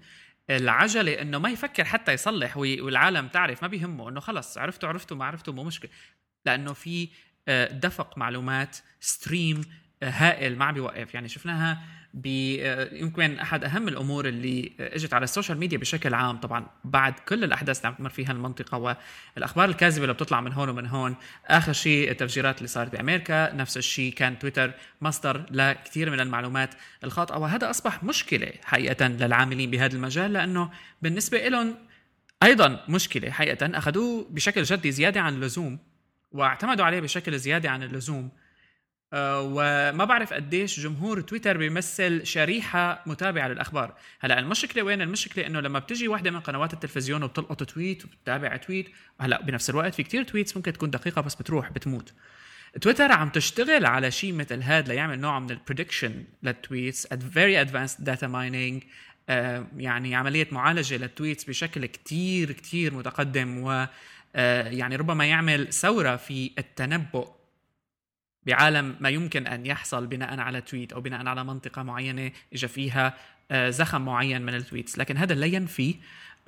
العجلة 0.51 1.23
إنه 1.23 1.39
ما 1.39 1.51
يفكر 1.51 1.85
حتى 1.85 2.13
يصلح 2.13 2.57
والعالم 2.57 3.29
تعرف 3.29 3.63
ما 3.63 3.69
بيهمه 3.69 4.09
إنه 4.09 4.21
خلص 4.21 4.59
عرفتوا 4.59 4.89
عرفتوا 4.89 5.17
ما 5.17 5.25
عرفتوا 5.25 5.55
مو 5.55 5.65
مشكلة 5.65 5.91
لأنه 6.47 6.73
في 6.73 7.09
آه، 7.49 7.73
دفق 7.73 8.19
معلومات 8.19 8.77
stream 9.01 9.61
آه، 9.61 9.84
هائل 10.05 10.59
ما 10.59 10.65
عم 10.65 10.75
بيوقف. 10.75 11.15
يعني 11.15 11.29
شفناها 11.29 11.79
آه، 12.27 12.89
يمكن 12.93 13.39
أحد 13.39 13.65
أهم 13.65 13.89
الأمور 13.89 14.29
اللي 14.29 14.73
إجت 14.81 15.15
على 15.15 15.25
ال 15.25 15.30
social 15.30 15.59
media 15.59 15.79
بشكل 15.79 16.15
عام. 16.15 16.37
طبعا 16.37 16.67
بعد 16.85 17.13
كل 17.13 17.45
الأحداث 17.45 17.79
اللي 17.79 17.89
عم 17.89 17.95
تمر 17.95 18.09
فيها 18.09 18.33
المنطقة 18.33 18.97
والأخبار 19.37 19.69
الكاذبة 19.69 20.03
اللي 20.03 20.15
بتطلع 20.15 20.41
من 20.41 20.53
هون 20.53 20.69
ومن 20.69 20.87
هون 20.87 21.17
آخر 21.47 21.73
شيء 21.73 22.11
التفجيرات 22.11 22.59
اللي 22.59 22.69
صارت 22.69 22.93
بأمريكا 22.93 23.55
نفس 23.55 23.77
الشيء 23.77 24.13
كان 24.13 24.39
تويتر 24.39 24.73
مصدر 25.01 25.47
لكثير 25.51 26.11
من 26.11 26.21
المعلومات 26.21 26.75
الخاطئة. 27.05 27.37
وهذا 27.37 27.71
أصبح 27.71 28.05
مشكلة 28.05 28.53
حقيقة 28.65 29.07
للعاملين 29.07 29.71
بهذا 29.71 29.97
المجال 29.97 30.33
لأنه 30.33 30.71
بالنسبة 31.03 31.49
لهم 31.49 31.75
أيضا 32.43 32.85
مشكلة 32.89 33.31
حقيقة. 33.31 33.79
أخذوه 33.79 34.27
بشكل 34.31 34.63
جدي 34.63 34.93
زيادة 34.93 35.21
عن 35.21 35.35
اللزوم 35.35 35.79
واعتمدوا 36.33 36.85
عليه 36.85 37.01
بشكل 37.01 37.39
زيادة 37.39 37.71
عن 37.71 37.83
اللزوم. 37.83 38.31
وما 39.17 40.05
بعرف 40.05 40.33
قديش 40.33 40.81
جمهور 40.81 41.21
تويتر 41.21 41.57
بيمثل 41.57 42.27
شريحة 42.27 43.03
متابعة 43.07 43.49
للأخبار. 43.49 43.95
هلا 44.21 44.39
المشكلة 44.39 44.83
وين؟ 44.83 45.03
المشكلة 45.03 45.47
إنه 45.47 45.61
لما 45.61 45.79
بتجي 45.79 46.09
واحدة 46.09 46.31
من 46.31 46.41
قنوات 46.41 46.73
التلفزيون 46.73 47.23
وبتلقط 47.23 47.63
tweet 47.63 48.05
وبتتابع 48.05 48.57
تويت 48.57 48.89
هلا 49.21 49.43
بنفس 49.43 49.71
الوقت 49.71 49.95
في 49.95 50.03
كتير 50.03 50.23
tweets 50.23 50.57
ممكن 50.57 50.73
تكون 50.73 50.91
دقيقة 50.91 51.23
بس 51.23 51.35
بتروح 51.35 51.73
بتموت. 51.73 52.13
تويتر 52.81 53.13
عم 53.13 53.29
تشتغل 53.29 53.87
على 53.87 54.11
شيء 54.11 54.33
مثل 54.33 54.63
هذا 54.63 54.93
ليعمل 54.93 55.21
نوع 55.21 55.39
من 55.39 55.51
ال 55.51 55.57
prediction 55.57 56.25
لل 56.43 56.59
tweets 56.59 57.07
very 57.07 57.61
advanced 57.61 58.05
data 58.05 58.27
mining 58.27 58.83
يعني 59.77 60.15
عملية 60.15 60.49
معالجة 60.53 60.97
لل 60.97 61.09
tweets 61.09 61.45
بشكل 61.45 61.87
كتير 61.87 62.53
كتير 62.53 62.95
متقدم 62.95 63.59
و 63.59 63.87
آه، 64.37 64.69
يعني 64.69 64.97
ربما 64.97 65.25
يعمل 65.25 65.73
ثورة 65.73 66.17
في 66.17 66.51
التنبؤ 66.59 67.29
بعالم 68.47 68.97
ما 69.01 69.09
يمكن 69.09 69.47
أن 69.47 69.67
يحصل 69.67 70.07
بناء 70.07 70.41
على 70.41 70.61
tweet 70.61 70.93
أو 70.93 71.01
بناء 71.01 71.27
على 71.27 71.45
منطقة 71.45 71.83
معينة 71.83 72.33
اجى 72.53 72.69
فيها 72.69 73.15
آه، 73.51 73.71
زخم 73.71 74.05
معين 74.05 74.43
من 74.43 74.55
ال 74.55 74.61
tweets 74.61 74.99
لكن 74.99 75.17
هذا 75.17 75.35
لا 75.35 75.47
ينفي 75.47 75.95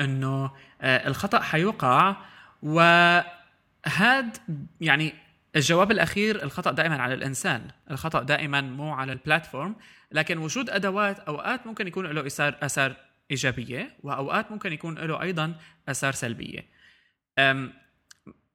إنه 0.01 0.51
آه، 0.81 1.09
الخطأ 1.09 1.41
حيوقع. 1.41 2.17
وهذا 2.63 4.33
يعني 4.81 5.15
الجواب 5.57 5.91
الأخير 5.91 6.43
الخطأ 6.43 6.73
دائما 6.73 7.03
على 7.03 7.15
الإنسان. 7.15 7.71
الخطأ 7.91 8.23
دائما 8.23 8.61
مو 8.61 8.93
على 8.93 9.13
ال 9.13 9.20
platform 9.20 9.77
لكن 10.13 10.39
وجود 10.39 10.71
أدوات 10.71 11.19
أوقات 11.19 11.67
ممكن 11.67 11.87
يكون 11.87 12.07
له 12.07 12.27
إثار 12.27 12.57
أثار 12.63 12.97
إيجابية 13.31 13.97
وأوقات 14.03 14.53
ممكن 14.53 14.73
يكون 14.73 14.99
له 14.99 15.23
أيضا 15.23 15.55
أثار 15.89 16.13
سلبية. 16.13 16.67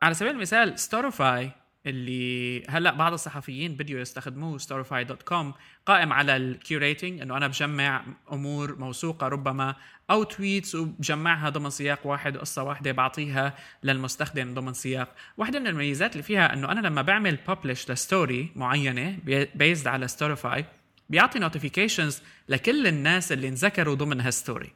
على 0.01 0.13
سبيل 0.13 0.31
المثال 0.31 0.79
Storify 0.79 1.51
اللي 1.85 2.63
هلا 2.69 2.93
بعض 2.93 3.13
الصحفيين 3.13 3.75
بديوا 3.75 4.01
يستخدموه 4.01 4.57
Storify 4.57 5.03
dot 5.03 5.23
com 5.23 5.53
قائم 5.85 6.13
على 6.13 6.35
ال 6.35 6.45
curating 6.45 7.21
إنه 7.21 7.37
أنا 7.37 7.47
بجمع 7.47 8.05
أمور 8.31 8.79
موثوقة 8.79 9.27
ربما 9.27 9.75
أو 10.11 10.23
tweets 10.23 10.75
وبجمعها 10.75 11.49
ضمن 11.49 11.69
سياق 11.69 12.07
واحد 12.07 12.35
وقصه 12.35 12.63
واحدة 12.63 12.91
بعطيها 12.91 13.55
للمستخدم 13.83 14.53
ضمن 14.53 14.73
سياق. 14.73 15.15
واحدة 15.37 15.59
من 15.59 15.67
المميزات 15.67 16.11
اللي 16.11 16.23
فيها 16.23 16.53
إنه 16.53 16.71
أنا 16.71 16.87
لما 16.87 17.01
بعمل 17.01 17.37
ببلش 17.47 17.91
ل 17.91 18.01
story 18.01 18.51
معينة 18.55 19.17
based 19.55 19.87
على 19.87 20.07
Storify 20.07 20.65
بيعطي 21.09 21.39
notifications 21.39 22.21
لكل 22.49 22.87
الناس 22.87 23.31
اللي 23.31 23.47
انذكروا 23.47 23.95
ضمن 23.95 24.21
هال 24.21 24.34
story. 24.34 24.73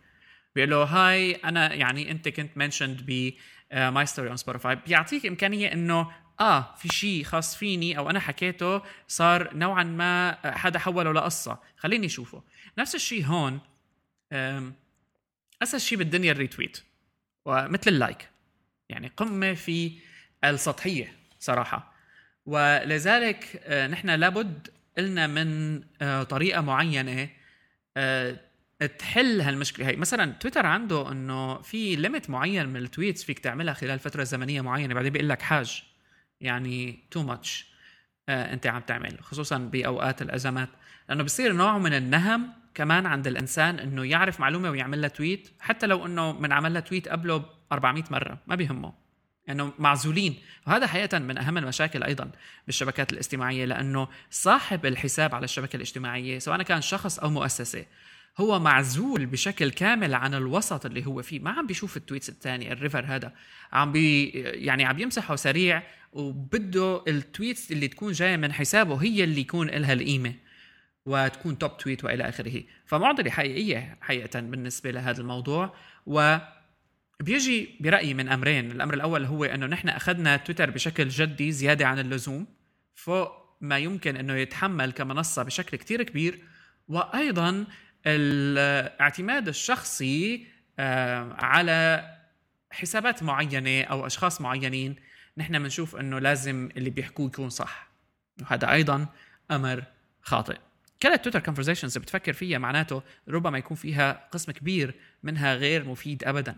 بيقول 0.56 0.70
له 0.70 0.84
هاي 0.84 1.32
أنا 1.34 1.74
يعني 1.74 2.12
أنت 2.12 2.30
كنت 2.30 2.58
mentioned 2.58 3.02
ب 3.08 3.32
my 3.74 4.06
story 4.06 4.28
on 4.28 4.38
Storify 4.38 4.76
بيعطيك 4.76 5.26
إمكانية 5.26 5.74
إنه 5.74 6.12
آه 6.40 6.76
في 6.78 6.88
شيء 6.88 7.24
خاص 7.24 7.56
فيني 7.56 7.98
أو 7.98 8.10
أنا 8.10 8.20
حكيته 8.20 8.82
صار 9.08 9.56
نوعا 9.56 9.84
ما 9.84 10.38
حدا 10.58 10.80
حوله 10.80 11.12
لقصة. 11.12 11.60
خليني 11.78 12.06
أشوفه. 12.06 12.44
نفس 12.78 12.96
الشيء 12.96 13.26
هون 13.26 13.60
اسهل 15.62 15.82
شيء 15.82 15.98
بالدنيا 15.98 16.32
ال 16.32 16.38
retweet. 16.38 16.84
ومثل 17.46 17.92
ال 17.92 17.98
like. 17.98 18.30
يعني 18.90 19.12
قمة 19.18 19.54
في 19.54 19.92
السطحية 20.44 21.14
صراحة. 21.40 21.94
ولذلك 22.46 23.62
آه، 23.64 23.88
نحن 23.88 24.10
لابد 24.10 24.68
لنا 24.98 25.28
من 25.28 25.82
آه، 26.02 26.24
طريقة 26.24 26.62
معينة 26.62 27.30
آه، 27.98 28.40
تحل 29.00 29.42
هالمشكلة. 29.42 29.88
هي 29.88 29.96
مثلا 29.96 30.32
تويتر 30.32 30.66
عنده 30.66 31.12
إنه 31.12 31.62
في 31.62 31.96
limit 31.96 32.30
معين 32.30 32.70
من 32.70 32.76
ال 32.76 32.83
tweets 32.83 33.24
فيك 33.24 33.40
تعملها 33.40 33.74
خلال 33.74 34.00
فترة 34.00 34.24
زمنية 34.24 34.62
معينة 34.62 34.94
بعدين 34.94 35.12
بيقول 35.14 35.30
لك 35.30 35.42
حاج. 35.42 35.84
يعني 36.46 37.00
too 37.12 37.24
much 37.24 37.76
انت 38.30 38.68
عم 38.68 38.82
تعمل 38.82 39.18
خصوصا 39.22 39.58
بأوقات 39.58 40.22
الأزمات. 40.22 40.70
لأنه 41.10 41.24
بصير 41.24 41.54
نوع 41.54 41.78
من 41.78 41.94
النهم 41.94 42.54
كمان 42.74 43.06
عند 43.06 43.28
الإنسان 43.28 43.80
إنه 43.80 44.06
يعرف 44.06 44.40
معلومة 44.40 44.70
ويعمل 44.70 45.02
لها 45.02 45.10
tweet 45.10 45.50
حتى 45.60 45.88
لو 45.88 46.06
إنه 46.06 46.32
من 46.32 46.52
عمل 46.52 46.74
لها 46.74 46.82
tweet 46.82 47.08
قبله 47.08 47.46
400 47.72 48.04
مرة 48.12 48.38
ما 48.48 48.56
بيهمه. 48.56 48.94
انه 49.50 49.64
يعني 49.64 49.72
معزولين. 49.80 50.36
وهذا 50.68 50.88
حقيقة 50.88 51.20
من 51.20 51.38
أهم 51.38 51.58
المشاكل 51.58 52.04
أيضا 52.04 52.32
بالشبكات 52.66 53.14
الاجتماعية 53.14 53.66
لأنه 53.66 54.08
صاحب 54.30 54.86
الحساب 54.86 55.36
على 55.36 55.44
الشبكة 55.44 55.76
الاجتماعية 55.76 56.40
سواء 56.40 56.62
كان 56.62 56.82
شخص 56.82 57.20
أو 57.20 57.30
مؤسسة 57.30 57.86
هو 58.38 58.60
معزول 58.60 59.26
بشكل 59.26 59.72
كامل 59.72 60.14
عن 60.14 60.34
الوسط 60.34 60.86
اللي 60.86 61.06
هو 61.06 61.22
فيه. 61.22 61.40
ما 61.40 61.52
عم 61.52 61.68
بيشوف 61.68 61.98
التويتس 61.98 62.30
الثاني 62.30 62.72
ال 62.72 62.78
river 62.78 63.06
هذا. 63.06 63.34
عم 63.72 63.92
بي 63.92 64.30
يعني 64.40 64.86
عم 64.86 65.00
يمسحه 65.00 65.36
سريع 65.36 65.84
وبده 66.12 67.04
ال 67.08 67.17
tweets 67.17 67.72
اللي 67.72 67.88
تكون 67.88 68.12
جاية 68.12 68.38
من 68.38 68.54
حسابه 68.54 68.96
هي 68.96 69.24
اللي 69.24 69.42
يكون 69.42 69.68
لها 69.68 69.94
القيمة 69.94 70.34
وتكون 71.06 71.58
top 71.58 71.78
tweet 71.78 72.04
وإلى 72.04 72.30
آخره. 72.30 72.64
فمعضلة 72.86 73.32
حقيقية 73.32 73.98
حقيقة 74.02 74.40
بالنسبة 74.40 74.92
لهذا 74.92 75.22
الموضوع. 75.22 75.76
و 76.06 76.38
بيجي 77.20 77.70
برأيي 77.80 78.14
من 78.14 78.30
أمرين. 78.30 78.72
الأمر 78.72 78.94
الأول 78.94 79.26
هو 79.26 79.44
إنه 79.46 79.66
نحن 79.66 79.90
أخذنا 79.90 80.38
تويتر 80.38 80.70
بشكل 80.70 81.08
جدي 81.08 81.52
زيادة 81.52 81.88
عن 81.88 82.00
اللزوم 82.00 82.48
فوق 82.96 83.32
ما 83.62 83.78
يمكن 83.78 84.18
إنه 84.18 84.34
يتحمل 84.34 84.92
كمنصة 84.92 85.44
بشكل 85.44 85.78
كتير 85.78 86.04
كبير. 86.04 86.40
وأيضا 86.88 87.66
الاعتماد 88.08 89.48
الشخصي 89.48 90.48
آه، 90.80 91.34
على 91.40 92.12
حسابات 92.72 93.24
معينة 93.24 93.84
أو 93.84 94.06
أشخاص 94.06 94.42
معينين 94.42 94.96
نحن 95.38 95.60
بنشوف 95.60 95.96
إنه 95.96 96.20
لازم 96.20 96.70
اللي 96.78 96.90
بيحكوه 96.90 97.26
يكون 97.26 97.50
صح. 97.50 97.88
وهذا 98.42 98.72
أيضا 98.72 99.08
أمر 99.52 99.84
خاطئ. 100.22 100.58
كانت 101.00 101.24
تويتر 101.24 101.40
كونفرزيشنز 101.40 101.98
بتفكر 101.98 102.34
فيها 102.34 102.58
معناته 102.58 103.04
ربما 103.28 103.58
يكون 103.58 103.78
فيها 103.78 104.30
قسم 104.32 104.52
كبير 104.52 104.96
منها 105.24 105.56
غير 105.56 105.86
مفيد 105.86 106.24
ابدا. 106.24 106.56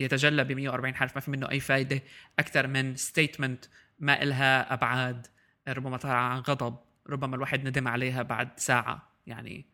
يتجلى 0.00 0.44
ب 0.44 0.52
140 0.52 0.94
حرف 0.94 1.14
ما 1.14 1.20
في 1.20 1.30
منه 1.30 1.50
أي 1.50 1.60
فائده 1.60 2.02
أكثر 2.38 2.66
من 2.66 2.96
statement 2.96 3.64
ما 3.98 4.22
إلها 4.22 4.74
أبعاد 4.74 5.26
ربما 5.68 5.96
طلع 5.96 6.14
عن 6.14 6.38
غضب 6.38 6.76
ربما 7.10 7.36
الواحد 7.36 7.68
ندم 7.68 7.88
عليها 7.88 8.22
بعد 8.22 8.48
ساعة. 8.56 9.10
يعني 9.26 9.64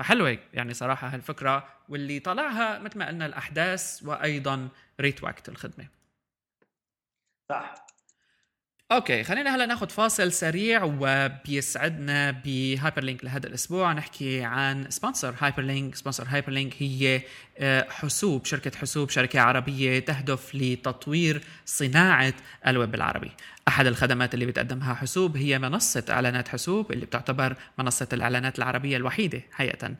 فحلوة 0.00 0.38
يعني 0.54 0.74
صراحة 0.74 1.08
هالفكرة 1.08 1.68
واللي 1.88 2.20
طلعها 2.20 2.78
مثل 2.78 2.98
ما 2.98 3.06
قلنا 3.06 3.26
الأحداث 3.26 4.02
وأيضا 4.04 4.68
ريت 5.00 5.24
وقت 5.24 5.48
الخدمة. 5.48 5.86
صح. 7.48 7.86
أوكي 8.92 9.24
خلينا 9.24 9.54
هلا 9.56 9.66
ناخذ 9.66 9.88
فاصل 9.88 10.32
سريع 10.32 10.82
وبيسعدنا 10.84 12.30
ب 12.30 12.42
Hyper 12.42 13.02
Link 13.04 13.24
لهذا 13.24 13.46
الأسبوع. 13.46 13.92
نحكي 13.92 14.42
عن 14.44 14.90
sponsor 14.90 15.34
Hyper 15.38 15.62
Link 15.62 15.94
sponsor 15.94 16.24
Hyper 16.28 16.52
Link 16.52 16.74
هي 16.78 17.22
آه، 17.58 17.86
حسوب 17.90 18.44
شركة 18.44 18.78
حسوب 18.78 19.10
شركة 19.10 19.40
عربية 19.40 19.98
تهدف 19.98 20.54
لتطوير 20.54 21.42
صناعة 21.66 22.34
الويب 22.66 22.94
العربي. 22.94 23.30
أحد 23.68 23.86
الخدمات 23.86 24.34
اللي 24.34 24.46
بتقدمها 24.46 24.94
حسوب 24.94 25.36
هي 25.36 25.58
منصة 25.58 26.04
إعلانات 26.10 26.48
حسوب 26.48 26.92
اللي 26.92 27.06
بتعتبر 27.06 27.56
منصة 27.78 28.08
الإعلانات 28.12 28.58
العربية 28.58 28.96
الوحيدة 28.96 29.42
حقيقة. 29.52 29.94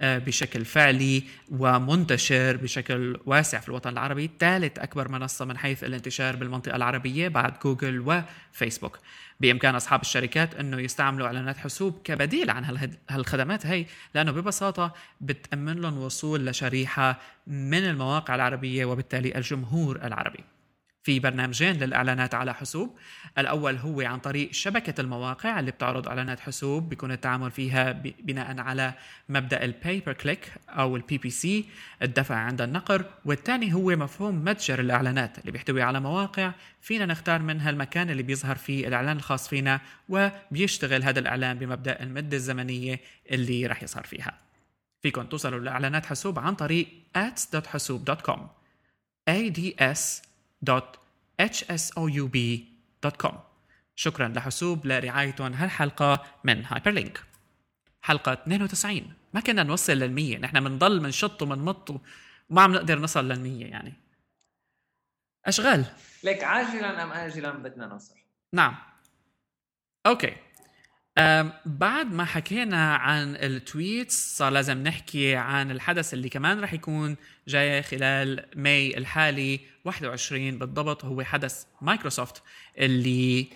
بشكل 0.00 0.64
فعلي 0.64 1.22
ومنتشر 1.50 2.56
بشكل 2.56 3.20
واسع 3.26 3.60
في 3.60 3.68
الوطن 3.68 3.90
العربي 3.90 4.30
ثالث 4.40 4.78
أكبر 4.78 5.08
منصة 5.08 5.44
من 5.44 5.58
حيث 5.58 5.84
الانتشار 5.84 6.36
بالمنطقة 6.36 6.76
العربية 6.76 7.28
بعد 7.28 7.58
جوجل 7.64 8.24
وفيسبوك. 8.52 8.98
بإمكان 9.40 9.74
أصحاب 9.74 10.00
الشركات 10.00 10.54
أنه 10.54 10.80
يستعملوا 10.80 11.26
إعلانات 11.26 11.56
حسوب 11.56 12.00
كبديل 12.04 12.50
عن 12.50 12.88
هالخدمات. 13.10 13.66
هي 13.66 13.86
لأنه 14.14 14.32
ببساطة 14.32 14.94
بتأمن 15.20 15.80
لهم 15.80 15.98
وصول 15.98 16.46
لشريحة 16.46 17.20
من 17.46 17.84
المواقع 17.84 18.34
العربية 18.34 18.84
وبالتالي 18.84 19.36
الجمهور 19.36 19.96
العربي. 19.96 20.44
في 21.02 21.20
برنامجين 21.20 21.76
للإعلانات 21.76 22.34
على 22.34 22.54
حسوب. 22.54 22.96
الأول 23.38 23.76
هو 23.76 24.00
عن 24.00 24.18
طريق 24.18 24.52
شبكة 24.52 25.00
المواقع 25.00 25.60
اللي 25.60 25.70
بتعرض 25.70 26.08
إعلانات 26.08 26.40
حسوب 26.40 26.88
بيكون 26.88 27.12
التعامل 27.12 27.50
فيها 27.50 27.92
بناء 27.92 28.60
على 28.60 28.94
مبدأ 29.28 29.64
ال 29.64 29.73
pay 29.73 30.00
per 30.00 30.14
click 30.14 30.52
أو 30.68 30.96
ال 30.96 31.18
PPC 31.18 31.64
الدفع 32.02 32.34
عند 32.34 32.60
النقر 32.60 33.04
والثاني 33.24 33.74
هو 33.74 33.96
مفهوم 33.96 34.44
متجر 34.44 34.80
الإعلانات 34.80 35.38
اللي 35.38 35.52
بيحتوي 35.52 35.82
على 35.82 36.00
مواقع 36.00 36.52
فينا 36.80 37.06
نختار 37.06 37.42
منها 37.42 37.70
المكان 37.70 38.10
اللي 38.10 38.22
بيظهر 38.22 38.56
فيه 38.56 38.88
الإعلان 38.88 39.16
الخاص 39.16 39.48
فينا 39.48 39.80
وبيشتغل 40.08 41.02
هذا 41.02 41.18
الإعلان 41.18 41.58
بمبدأ 41.58 42.02
المدة 42.02 42.36
الزمنية 42.36 43.00
اللي 43.30 43.66
راح 43.66 43.82
يظهر 43.82 44.04
فيها. 44.04 44.38
فيكم 45.02 45.22
توصلوا 45.22 45.60
لإعلانات 45.60 46.06
حسوب 46.06 46.38
عن 46.38 46.54
طريق 46.54 46.88
ads.حسوب.com 47.18 48.40
ads 49.30 50.31
www.hsoub.com 50.70 53.34
شكرا 53.96 54.28
لحسوب 54.28 54.86
لرعايتهم 54.86 55.52
هالحلقة 55.52 56.24
من 56.44 56.64
Hyper 56.64 56.90
Link 56.90 57.22
حلقة 58.02 58.32
92 58.32 59.14
ما 59.34 59.40
كنا 59.40 59.62
نوصل 59.62 59.92
للمية. 59.92 60.38
نحن 60.38 60.64
بنضل 60.64 61.02
منشط 61.02 61.42
ومنمط 61.42 61.90
وما 62.50 62.62
عم 62.62 62.72
نقدر 62.72 62.98
نصل 62.98 63.28
للمية 63.28 63.66
يعني. 63.66 63.94
أشغال. 65.46 65.84
ليك 66.24 66.44
عاجلا 66.44 67.02
أم 67.02 67.12
آجلا 67.12 67.50
بدنا 67.50 67.86
نوصل؟ 67.86 68.14
نعم. 68.52 68.76
أوكي. 70.06 70.36
بعد 71.66 72.12
ما 72.12 72.24
حكينا 72.24 72.96
عن 72.96 73.36
ال 73.36 73.50
tweets 73.50 74.36
صار 74.36 74.52
لازم 74.52 74.82
نحكي 74.82 75.36
عن 75.36 75.70
الحدث 75.70 76.14
اللي 76.14 76.28
كمان 76.28 76.60
رح 76.60 76.72
يكون 76.72 77.16
جاي 77.48 77.82
خلال 77.82 78.46
ماي 78.56 78.98
الحالي 78.98 79.60
21 79.84 80.58
بالضبط 80.58 81.04
هو 81.04 81.22
حدث 81.22 81.64
مايكروسوفت 81.80 82.42
اللي 82.78 83.46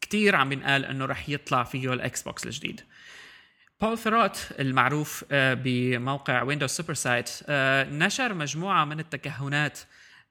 كتير 0.00 0.36
عم 0.36 0.48
بينقال 0.48 0.84
إنه 0.84 1.04
رح 1.04 1.28
يطلع 1.28 1.64
فيه 1.64 1.92
ال 1.92 2.22
Xbox 2.22 2.46
الجديد. 2.46 2.80
بول 3.80 3.98
ثروت 3.98 4.48
المعروف 4.58 5.24
آه، 5.30 5.54
بموقع 5.54 6.42
Windows 6.42 6.70
SuperSite 6.70 7.30
نشر 7.90 8.34
مجموعة 8.34 8.84
من 8.84 9.00
التكهنات 9.00 9.78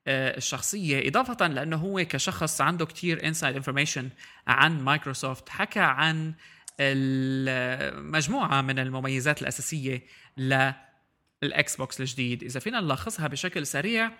آه، 0.08 0.38
الشخصية 0.38 1.08
إضافة 1.08 1.48
لأنه 1.48 1.76
هو 1.76 2.06
كشخص 2.06 2.62
عنده 2.62 2.86
كتير 2.86 3.28
inside 3.28 3.56
information 3.56 4.10
عن 4.48 4.82
مايكروسوفت 4.82 5.50
حكى 5.50 5.80
عن 5.80 6.34
المجموعة 6.80 8.62
من 8.62 8.80
المميزات 8.80 9.42
الأساسية 9.42 10.04
لل 10.38 11.76
Xbox 11.76 12.02
الجديد. 12.02 12.44
إذا 12.44 12.60
فينا 12.60 12.80
نلخصها 12.80 13.28
بشكل 13.28 13.68
سريع 13.68 14.12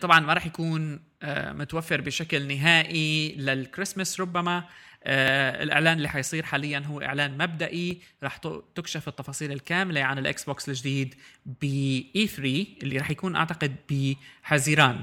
طبعا 0.00 0.20
ما 0.20 0.32
راح 0.32 0.46
يكون 0.46 1.00
متوفر 1.24 2.00
بشكل 2.00 2.46
نهائي 2.46 3.34
للكريسماس 3.34 4.20
ربما. 4.20 4.64
الإعلان 5.06 5.96
اللي 5.96 6.08
حيصير 6.08 6.44
حاليا 6.44 6.78
هو 6.78 7.00
إعلان 7.00 7.38
مبدئي. 7.38 8.00
راح 8.22 8.36
تكشف 8.74 9.08
التفاصيل 9.08 9.52
الكاملة 9.52 10.02
عن 10.02 10.18
ال 10.18 10.44
Xbox 10.44 10.68
الجديد 10.68 11.14
ب 11.46 11.64
E3 12.16 12.66
اللي 12.82 12.98
راح 12.98 13.10
يكون 13.10 13.36
أعتقد 13.36 13.76
بحزيران 13.90 15.02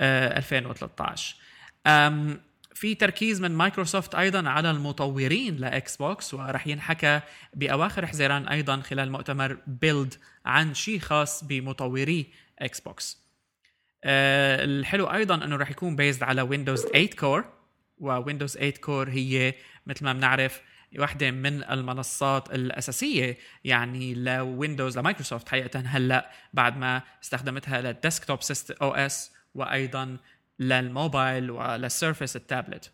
2013 0.00 1.36
في 2.74 2.94
تركيز 2.94 3.40
من 3.40 3.50
مايكروسوفت 3.50 4.14
أيضا 4.14 4.48
على 4.48 4.70
المطورين 4.70 5.56
ل 5.56 5.96
Xbox 5.96 6.34
وراح 6.34 6.66
ينحكى 6.66 7.20
بأواخر 7.54 8.06
حزيران 8.06 8.48
أيضا 8.48 8.80
خلال 8.80 9.12
مؤتمر 9.12 9.58
Build 9.66 10.14
عن 10.46 10.74
شيء 10.74 10.98
خاص 10.98 11.44
بمطوري 11.44 12.32
Xbox. 12.58 13.22
أه 14.04 14.64
الحلو 14.64 15.06
أيضا 15.06 15.34
إنه 15.34 15.56
راح 15.56 15.70
يكون 15.70 15.96
based 15.96 16.22
على 16.22 16.42
Windows 16.42 16.82
8 16.86 17.10
core 17.10 17.44
و 17.98 18.05
Windows 18.05 18.56
8 18.56 18.72
core 18.72 19.08
هي 19.08 19.54
مثل 19.86 20.04
ما 20.04 20.12
بنعرف 20.12 20.60
واحدة 20.98 21.30
من 21.30 21.64
المنصات 21.64 22.54
الأساسية 22.54 23.38
يعني 23.64 24.14
ل 24.14 24.24
Windows 24.24 24.98
ل 24.98 25.03
Microsoft 25.03 25.48
حقيقة 25.48 25.80
هلأ 25.86 26.30
بعد 26.52 26.76
ما 26.76 27.02
استخدمتها 27.22 27.80
لل 27.80 28.38
desktop 28.82 28.94
OS 28.94 29.32
وأيضا 29.54 30.16
للموبايل 30.68 31.50
ولل 31.50 31.76
Surface 31.76 32.36
ال 32.36 32.43
tablet. 32.43 32.92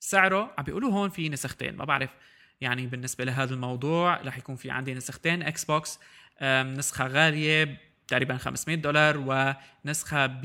سعره 0.00 0.54
عم 0.58 0.64
بيقولوا 0.64 0.92
هون 0.92 1.10
في 1.10 1.28
نسختين 1.28 1.76
ما 1.76 1.84
بعرف 1.84 2.10
يعني 2.60 2.86
بالنسبة 2.86 3.24
لهذا 3.24 3.54
الموضوع 3.54 4.20
رح 4.20 4.38
يكون 4.38 4.56
في 4.56 4.70
عندي 4.70 4.94
نسختين. 4.94 5.42
Xbox 5.42 5.98
نسخة 6.42 7.06
غالية 7.06 7.80
تقريبا 8.08 8.36
500 8.36 8.76
دولار 8.76 9.16
ونسخة 9.84 10.26
ب 10.26 10.42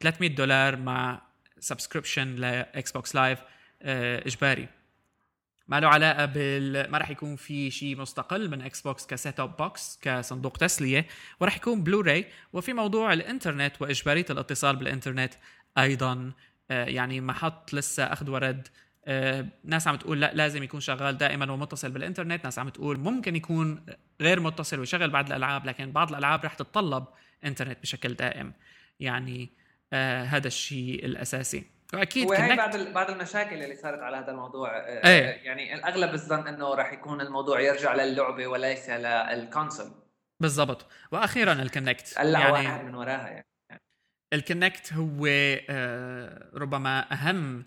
300 0.00 0.34
دولار 0.34 0.76
مع 0.76 1.22
subscription 1.58 2.34
ل 2.34 2.92
Xbox 2.92 3.14
Live 3.14 3.38
إجباري. 3.82 4.68
ما 5.68 5.80
له 5.80 5.88
علاقة 5.88 6.24
بال 6.24 6.90
ما 6.90 6.98
راح 6.98 7.10
يكون 7.10 7.36
في 7.36 7.70
شيء 7.70 7.96
مستقل 7.96 8.50
من 8.50 8.62
إكس 8.62 8.80
بوكس 8.80 9.06
ك 9.06 9.40
set-top 9.40 9.56
box 9.56 9.98
كصندوق 10.02 10.56
تسلية 10.56 11.06
وراح 11.40 11.56
يكون 11.56 11.82
بلوراي 11.82 12.26
وفي 12.52 12.72
موضوع 12.72 13.12
الإنترنت 13.12 13.82
وإجبارية 13.82 14.26
الاتصال 14.30 14.76
بالإنترنت. 14.76 15.34
أيضا 15.78 16.32
آه، 16.70 16.84
يعني 16.84 17.20
ما 17.20 17.32
حط 17.32 17.74
لسه 17.74 18.04
أخذ 18.04 18.30
ورد. 18.30 18.68
آه، 19.04 19.46
ناس 19.64 19.88
عم 19.88 19.96
تقول 19.96 20.20
لا 20.20 20.34
لازم 20.34 20.62
يكون 20.62 20.80
شغال 20.80 21.18
دائما 21.18 21.52
ومتصل 21.52 21.90
بالإنترنت. 21.90 22.44
ناس 22.44 22.58
عم 22.58 22.68
تقول 22.68 22.98
ممكن 22.98 23.36
يكون 23.36 23.86
غير 24.20 24.40
متصل 24.40 24.78
ويشغل 24.78 25.10
بعض 25.10 25.26
الألعاب 25.26 25.66
لكن 25.66 25.92
بعض 25.92 26.08
الألعاب 26.10 26.44
رح 26.44 26.54
تتطلب 26.54 27.04
إنترنت 27.44 27.78
بشكل 27.82 28.14
دائم. 28.14 28.52
يعني 29.00 29.50
آه 29.92 30.24
هذا 30.24 30.46
الشيء 30.46 31.04
الأساسي. 31.04 31.64
وأكيد 31.94 32.28
وهي 32.28 32.56
بعض 32.56 32.76
بعض 32.76 33.10
المشاكل 33.10 33.62
اللي 33.62 33.76
صارت 33.76 33.98
على 33.98 34.16
هذا 34.16 34.30
الموضوع. 34.30 34.78
آه 34.78 35.08
إيه. 35.08 35.44
يعني 35.44 35.74
الأغلب 35.74 36.14
الظن 36.14 36.48
إنه 36.48 36.74
راح 36.74 36.92
يكون 36.92 37.20
الموضوع 37.20 37.60
يرجع 37.60 37.94
للعبة 37.94 38.46
وليس 38.46 38.90
لل 38.90 39.12
console 39.12 39.90
بالضبط. 40.40 40.86
وأخيرا 41.12 41.52
ال 41.52 41.61
Kinect 41.61 42.16
يعني 42.16 42.52
واحد 42.52 42.84
من 42.84 42.94
وراها 42.94 43.28
يعني. 43.28 43.51
ال 44.32 44.41
Kinect 44.41 44.92
هو 44.92 45.26
آه 45.26 46.50
ربما 46.54 47.12
أهم 47.12 47.64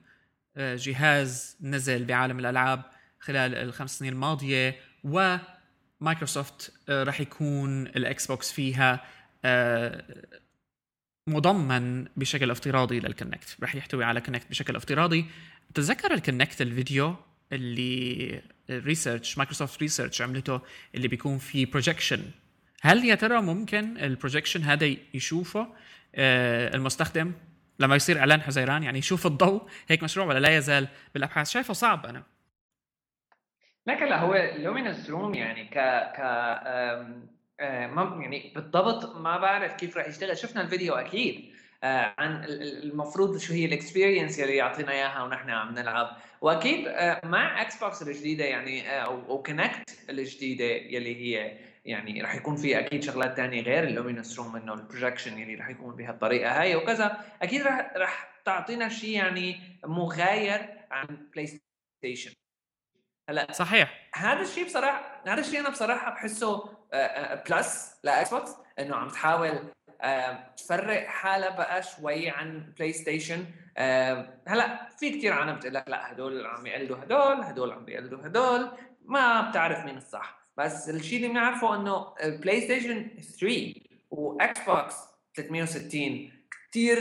آه 0.58 0.75
جهاز 0.75 1.58
نزل 1.62 2.06
بعالم 2.06 2.39
الألعاب 2.39 2.82
خلال 3.19 3.56
الخمس 3.56 3.99
سنين 3.99 4.13
الماضية 4.13 4.75
ومايكروسوفت 5.04 6.73
آه 6.89 7.04
راح 7.04 7.21
يكون 7.21 7.88
الاكس 7.88 8.28
بوكس 8.28 8.51
فيها 8.51 9.06
مضمن 11.28 12.06
بشكل 12.17 12.51
افتراضي 12.51 12.99
لل 12.99 13.14
Kinect 13.14 13.57
رح 13.63 13.75
يحتوي 13.75 14.04
على 14.04 14.21
Kinect 14.21 14.49
بشكل 14.49 14.75
افتراضي. 14.75 15.25
تتذكر 15.73 16.13
ال 16.13 16.20
Kinect 16.20 16.61
الفيديو 16.62 17.15
اللي 17.51 18.41
ال 18.69 18.77
research 18.77 19.38
مايكروسوفت 19.38 19.80
research 19.79 20.21
عملته 20.21 20.62
اللي 20.95 21.08
بيكون 21.08 21.38
فيه 21.38 21.65
projection 21.65 22.23
هل 22.82 23.06
يا 23.06 23.15
ترى 23.15 23.41
ممكن 23.41 23.97
ال 23.97 24.03
projection 24.03 24.63
هذا 24.63 24.95
يشوفه؟ 25.13 25.67
المستخدم 26.15 27.32
لما 27.80 27.95
يصير 27.95 28.19
إعلان 28.19 28.41
حزيران 28.41 28.84
يعني 28.84 28.99
يشوف 28.99 29.25
الضوء 29.25 29.62
هيك 29.88 30.04
مشروع 30.04 30.25
ولا 30.25 30.39
لا 30.39 30.58
يزال 30.58 30.88
بالأبحاث؟ 31.13 31.49
شايفه 31.49 31.73
صعب 31.73 32.06
أنا. 32.06 32.23
لكن 33.88 34.06
لا 34.06 34.19
هو 34.19 34.51
IllumiRoom 34.57 35.33
يعني 35.34 35.65
ك 35.65 35.73
ك 36.15 36.19
آه، 37.60 38.21
يعني 38.21 38.51
بالضبط 38.56 39.15
ما 39.15 39.38
بعرف 39.38 39.75
كيف 39.75 39.97
راح 39.97 40.08
يشتغل. 40.08 40.38
شفنا 40.38 40.62
الفيديو 40.62 40.93
أكيد 40.93 41.56
آه، 41.84 42.13
عن 42.17 42.43
المفروض 42.84 43.38
شو 43.38 43.54
هي 43.54 43.65
ال 43.65 43.72
experience 43.72 44.39
اللي 44.39 44.56
يعطينا 44.56 44.91
إياها 44.91 45.23
ونحن 45.23 45.49
عم 45.49 45.73
نلعب. 45.73 46.17
وأكيد 46.41 46.88
آه، 46.88 47.21
مع 47.25 47.62
إكس 47.62 47.84
بوكس 47.84 48.01
الجديدة 48.01 48.45
يعني 48.45 49.04
أو 49.04 49.43
Kinect 49.43 49.99
الجديدة 50.10 50.65
يلي 50.65 51.15
هي 51.15 51.58
يعني 51.85 52.21
راح 52.21 52.35
يكون 52.35 52.55
في 52.55 52.79
أكيد 52.79 53.03
شغلات 53.03 53.37
ثانية 53.37 53.61
غير 53.61 53.83
ال 53.83 54.39
IllumiRoom 54.39 54.55
انه 54.55 54.73
ال 54.73 54.79
projection 54.79 55.38
يلي 55.39 55.55
راح 55.55 55.69
يكون 55.69 55.95
بهالطريقه 55.95 56.59
هاي 56.61 56.75
وكذا. 56.75 57.25
أكيد 57.41 57.61
راح 57.61 57.91
راح 57.95 58.35
تعطينا 58.45 58.89
شيء 58.89 59.09
يعني 59.09 59.59
مغاير 59.85 60.79
عن 60.91 61.27
بلاي 61.33 61.59
ستيشن 61.99 62.31
هلا 63.29 63.51
صحيح. 63.51 64.09
هذا 64.15 64.41
الشيء 64.41 64.65
بصراحه 64.65 65.21
هذا 65.27 65.39
الشيء 65.41 65.59
أنا 65.59 65.69
بصراحة 65.69 66.11
بحسه 66.11 66.69
plus 67.49 67.95
لإكس 68.03 68.33
بوكس 68.33 68.51
إنه 68.79 68.95
عم 68.95 69.07
تحاول 69.09 69.59
تفرق 70.57 71.07
حالها 71.07 71.49
بقى 71.49 71.83
شوي 71.83 72.29
عن 72.29 72.73
بلاي 72.77 72.93
ستيشن 72.93 73.45
هلا 74.47 74.89
في 74.99 75.09
كثير 75.09 75.33
عالم 75.33 75.55
بتقول 75.55 75.73
لك 75.73 75.89
لا 75.89 76.11
هدول 76.11 76.45
عم 76.45 76.67
يقلدوا 76.67 76.97
هدول 76.97 77.41
هدول 77.41 77.71
عم 77.71 77.85
بيقلدوا 77.85 78.27
هدول 78.27 78.71
ما 79.01 79.49
بتعرف 79.49 79.85
مين 79.85 79.97
الصح. 79.97 80.44
بس 80.57 80.89
الشيء 80.89 81.17
اللي 81.17 81.27
بنعرفه 81.27 81.75
إنه 81.75 82.13
بلاي 82.23 82.61
ستيشن 82.61 83.09
3 83.39 83.73
واكس 84.09 84.59
بوكس 84.65 84.95
360 85.35 86.31
كثير 86.69 86.97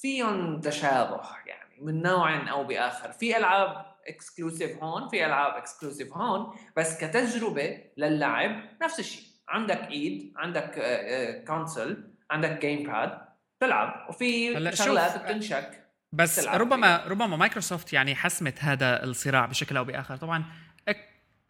فيهم 0.00 0.60
تشابه 0.60 1.20
يعني 1.46 1.80
من 1.80 2.02
نوع 2.02 2.50
أو 2.50 2.64
بآخر. 2.64 3.12
في 3.12 3.36
ألعاب 3.36 3.86
exclusive 4.08 4.82
هون 4.82 5.08
في 5.08 5.26
ألعاب 5.26 5.54
exclusive 5.54 6.12
هون 6.12 6.54
بس 6.76 6.98
كتجربة 6.98 7.80
للعب 7.96 8.62
نفس 8.82 9.00
الشيء. 9.00 9.24
عندك 9.48 9.90
إيد 9.90 10.32
عندك 10.36 10.70
console 11.46 11.90
آه، 11.90 11.92
آه، 11.92 12.34
عندك 12.34 12.60
gamepad 12.60 13.18
تلعب. 13.60 14.06
وفي 14.08 14.54
شغلات 14.76 15.22
بتنشك 15.22 15.82
بس 16.12 16.48
ربما 16.48 17.04
ربما 17.06 17.36
مايكروسوفت 17.36 17.92
يعني 17.92 18.14
حسمت 18.14 18.58
هذا 18.58 19.04
الصراع 19.04 19.46
بشكل 19.46 19.76
أو 19.76 19.84
بآخر. 19.84 20.16
طبعا 20.16 20.44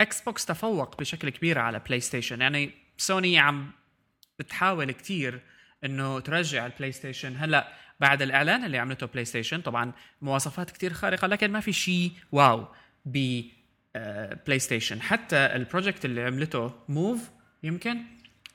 إكس 0.00 0.20
بوكس 0.20 0.46
تفوق 0.46 0.98
بشكل 1.00 1.28
كبير 1.28 1.58
على 1.58 1.78
بلاي 1.78 2.00
ستيشن 2.00 2.40
يعني 2.40 2.70
سوني 2.96 3.38
عم 3.38 3.70
بتحاول 4.38 4.92
كثير 4.92 5.40
إنه 5.84 6.20
ترجع 6.20 6.66
البلاي 6.66 6.92
ستيشن 6.92 7.36
هلأ 7.36 7.72
بعد 8.00 8.22
الإعلان 8.22 8.64
اللي 8.64 8.78
عملته 8.78 9.06
بلاي 9.06 9.24
ستيشن 9.24 9.60
طبعا 9.60 9.92
مواصفات 10.22 10.70
كتير 10.70 10.92
خارقة 10.92 11.26
لكن 11.26 11.50
ما 11.50 11.60
في 11.60 11.72
شيء 11.72 12.12
wow 12.32 12.66
ب 13.04 13.42
بلاي 14.46 14.58
ستيشن 14.58 15.02
حتى 15.02 15.36
ال 15.36 15.45
project 15.45 16.04
اللي 16.04 16.22
عملته 16.22 16.74
Move 16.88 17.30
يمكن 17.62 17.98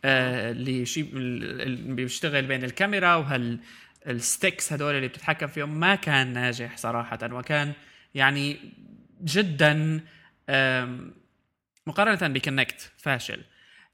آه 0.05 0.51
اللي 0.51 0.85
شيء 0.85 1.09
اللي 1.13 1.93
بيشتغل 1.93 2.45
بين 2.45 2.63
الكاميرا 2.63 3.15
وهال 3.15 3.59
ال 4.07 4.17
sticks 4.17 4.73
هدول 4.73 4.95
اللي 4.95 5.07
بتتحكم 5.07 5.47
فيهم 5.47 5.79
ما 5.79 5.95
كان 5.95 6.33
ناجح 6.33 6.77
صراحة. 6.77 7.19
وكان 7.31 7.73
يعني 8.15 8.57
جدا 9.23 10.01
مقارنة 11.87 12.33
ب 12.33 12.41
Kinect 12.41 12.91
فاشل. 12.97 13.41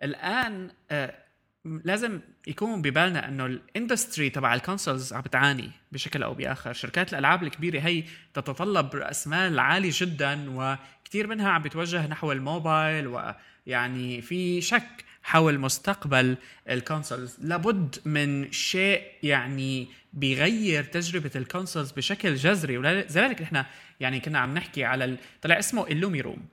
الآن 0.04 0.72
آه 0.92 1.24
لازم 1.66 2.20
يكون 2.48 2.82
ببالنا 2.82 3.28
إنه 3.28 3.46
ال 3.46 3.55
industry 3.55 4.30
تبع 4.30 4.54
ال 4.54 4.60
consoles 4.60 5.14
عم 5.14 5.22
بتعاني 5.22 5.72
بشكل 5.92 6.24
أو 6.24 6.34
بآخر، 6.34 6.74
شركات 6.74 7.14
الألعاب 7.14 7.44
الكبيرة 7.44 7.80
هي 7.80 8.04
تتطلب 8.34 8.96
رأس 8.96 9.28
مال 9.28 9.60
عالي 9.60 9.90
جدا 9.90 10.46
وكثير 10.50 11.28
منها 11.28 11.50
عم 11.50 11.62
بتوجه 11.62 12.08
نحو 12.08 12.32
الموبايل 12.32 13.08
ويعني 13.08 14.22
في 14.22 14.62
شك 14.62 15.06
حول 15.24 15.60
مستقبل 15.60 16.38
ال 16.70 16.77
consoles، 16.77 17.38
لابد 17.42 17.96
من 18.06 18.52
شيء 18.52 19.04
يعني 19.24 19.88
بيغير 20.14 20.84
تجربة 20.84 21.32
ال 21.36 21.42
consoles 21.42 21.92
بشكل 21.92 22.36
جذري 22.36 22.78
ولذلك 22.78 23.42
نحن 23.42 23.64
يعني 24.00 24.20
كنا 24.20 24.40
عم 24.40 24.54
نحكي 24.54 24.84
على 24.84 25.18
طلع 25.42 25.60
اسمه 25.60 25.88
IllumiRoom 25.88 26.48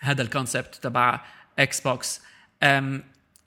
هذا 0.00 0.22
ال 0.22 0.29
concept 0.29 0.74
تبع 0.74 1.20
إكس 1.58 1.80
بوكس 1.80 2.20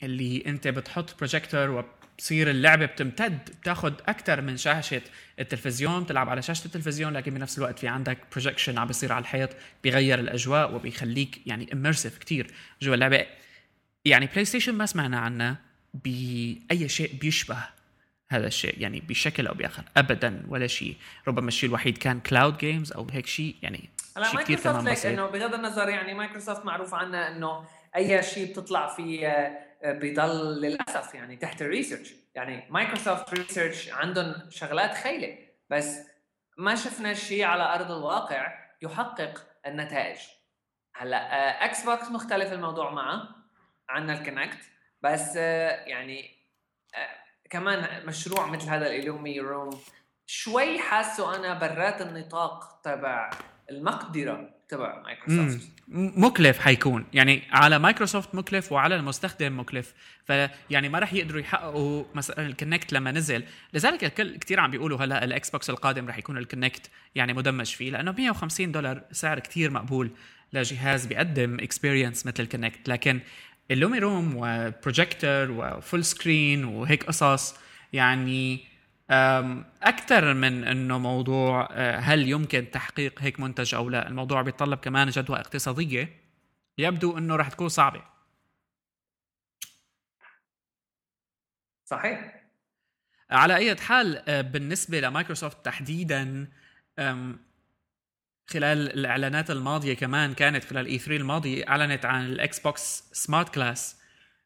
اللي 0.03 0.43
أنت 0.45 0.67
بتحط 0.67 1.17
بروجيكتور 1.17 1.69
وبصير 1.69 2.49
اللعبة 2.49 2.85
بتمتد 2.85 3.49
بتاخذ 3.61 3.93
أكثر 4.07 4.41
من 4.41 4.57
شاشة 4.57 5.01
التلفزيون 5.39 6.03
بتلعب 6.03 6.29
على 6.29 6.41
شاشة 6.41 6.65
التلفزيون 6.65 7.13
لكن 7.13 7.33
بنفس 7.33 7.57
الوقت 7.57 7.79
في 7.79 7.87
عندك 7.87 8.17
projection 8.31 8.77
عم 8.77 8.87
بيصير 8.87 9.13
على 9.13 9.21
الحيط 9.21 9.49
بيغير 9.83 10.19
الأجواء 10.19 10.75
وبيخليك 10.75 11.41
يعني 11.45 11.73
immersive 11.73 12.17
كثير 12.17 12.51
جوا 12.81 12.95
اللعبة. 12.95 13.25
يعني 14.05 14.25
بلاي 14.25 14.45
ستيشن 14.45 14.73
ما 14.73 14.85
سمعنا 14.85 15.19
عنها 15.19 15.57
بأي 15.93 16.89
شيء 16.89 17.15
بيشبه 17.15 17.63
هذا 18.29 18.47
الشيء 18.47 18.81
يعني 18.81 18.99
بشكل 18.99 19.47
أو 19.47 19.53
بآخر 19.53 19.83
ابدا 19.97 20.43
ولا 20.47 20.67
شيء. 20.67 20.95
ربما 21.27 21.47
الشيء 21.47 21.69
الوحيد 21.69 21.97
كان 21.97 22.19
cloud 22.19 22.57
games 22.57 22.91
أو 22.91 23.07
هيك 23.11 23.27
شيء 23.27 23.55
يعني 23.61 23.89
هلا 24.17 24.33
مايكروسوفت 24.33 25.05
إنه 25.05 25.25
بغض 25.25 25.53
النظر 25.53 25.89
يعني 25.89 26.13
مايكروسوفت 26.13 26.65
معروف 26.65 26.93
عنها 26.93 27.27
إنه 27.27 27.65
أي 27.95 28.23
شيء 28.23 28.51
بتطلع 28.51 28.87
فيه 28.87 29.27
آه، 29.27 29.91
بيضل 29.91 30.61
للأسف 30.61 31.13
يعني 31.15 31.35
تحت 31.35 31.61
ال 31.61 31.67
research 31.67 32.13
يعني 32.35 32.67
مايكروسوفت 32.69 33.33
research 33.33 33.89
عندهم 33.89 34.35
شغلات 34.49 34.93
مهولة 34.93 35.37
بس 35.69 35.97
ما 36.57 36.75
شفنا 36.75 37.13
شيء 37.13 37.43
على 37.43 37.63
أرض 37.63 37.91
الواقع 37.91 38.53
يحقق 38.81 39.47
النتائج. 39.65 40.17
هلا 40.95 41.65
إكس 41.65 41.87
آه، 41.87 41.95
بوكس 41.95 42.11
مختلف 42.11 42.53
الموضوع 42.53 42.91
معه 42.91 43.27
عندنا 43.89 44.19
ال 44.19 44.25
Kinect 44.25 44.59
بس 45.01 45.33
آه، 45.37 45.85
يعني 45.85 46.37
كمان 47.49 48.05
مشروع 48.05 48.45
مثل 48.45 48.69
هذا 48.69 48.87
ال 48.87 49.39
IllumiRoom 49.39 49.81
شوي 50.25 50.79
حاسه 50.79 51.35
أنا 51.35 51.53
برات 51.53 52.01
النطاق 52.01 52.81
تبع 52.83 53.29
المقدرة 53.71 54.49
تبع 54.69 55.01
مايكروسوفت. 55.01 55.69
مكلف 55.87 56.59
حيكون. 56.59 57.05
يعني 57.13 57.43
على 57.51 57.79
مايكروسوفت 57.79 58.35
مكلف 58.35 58.71
وعلى 58.71 58.95
المستخدم 58.95 59.59
مكلف. 59.59 59.93
فيعني 60.25 60.89
ما 60.89 60.99
راح 60.99 61.13
يقدروا 61.13 61.41
يحققوا 61.41 62.03
مثلا 62.15 62.47
ال 62.47 62.54
Kinect 62.54 62.93
لما 62.93 63.11
نزل. 63.11 63.43
لذلك 63.73 64.03
الكل 64.03 64.37
كثير 64.37 64.59
عم 64.59 64.71
بيقولوا 64.71 64.97
هلأ 64.97 65.23
الاكس 65.23 65.49
بوكس 65.49 65.69
القادم 65.69 66.07
راح 66.07 66.17
يكون 66.17 66.37
ال 66.37 66.45
Kinect 66.45 66.89
يعني 67.15 67.33
مدمج 67.33 67.65
فيه. 67.65 67.91
لأنه 67.91 68.11
150 68.11 68.71
دولار 68.71 69.01
سعر 69.11 69.39
كثير 69.39 69.71
مقبول 69.71 70.11
لجهاز 70.53 71.05
بيقدم 71.05 71.59
experience 71.59 72.25
مثل 72.25 72.43
ال 72.43 72.50
Kinect 72.50 72.89
لكن 72.89 73.19
IllumiRoom 73.71 74.33
و 74.37 74.49
projector 74.49 75.51
و 75.51 75.62
full 75.62 76.05
screen 76.05 76.65
وهيك 76.65 77.03
قصص 77.03 77.55
يعني 77.93 78.59
أكثر 79.09 80.33
من 80.33 80.63
إنه 80.63 80.97
موضوع 80.97 81.69
آه، 81.71 81.97
هل 81.99 82.29
يمكن 82.29 82.71
تحقيق 82.71 83.21
هيك 83.21 83.39
منتج 83.39 83.75
أو 83.75 83.89
لا؟ 83.89 84.07
الموضوع 84.07 84.41
بيتطلب 84.41 84.79
كمان 84.79 85.09
جدوى 85.09 85.39
اقتصادية. 85.39 86.21
يبدو 86.77 87.17
إنه 87.17 87.35
رح 87.35 87.49
تكون 87.49 87.69
صعبة. 87.69 88.01
صحيح. 91.85 92.43
على 93.29 93.55
أي 93.55 93.75
حال 93.75 94.29
آه، 94.29 94.41
بالنسبة 94.41 94.99
لمايكروسوفت 94.99 95.65
تحديدا 95.65 96.47
خلال 98.49 98.93
الإعلانات 98.93 99.51
الماضية 99.51 99.93
كمان 99.93 100.33
كانت 100.33 100.63
خلال 100.63 100.85
E3 100.85 101.15
الماضي 101.17 101.67
أعلنت 101.67 102.05
عن 102.05 102.25
الإكس 102.25 102.59
بوكس 102.59 103.03
smart 103.13 103.49
glass. 103.49 103.97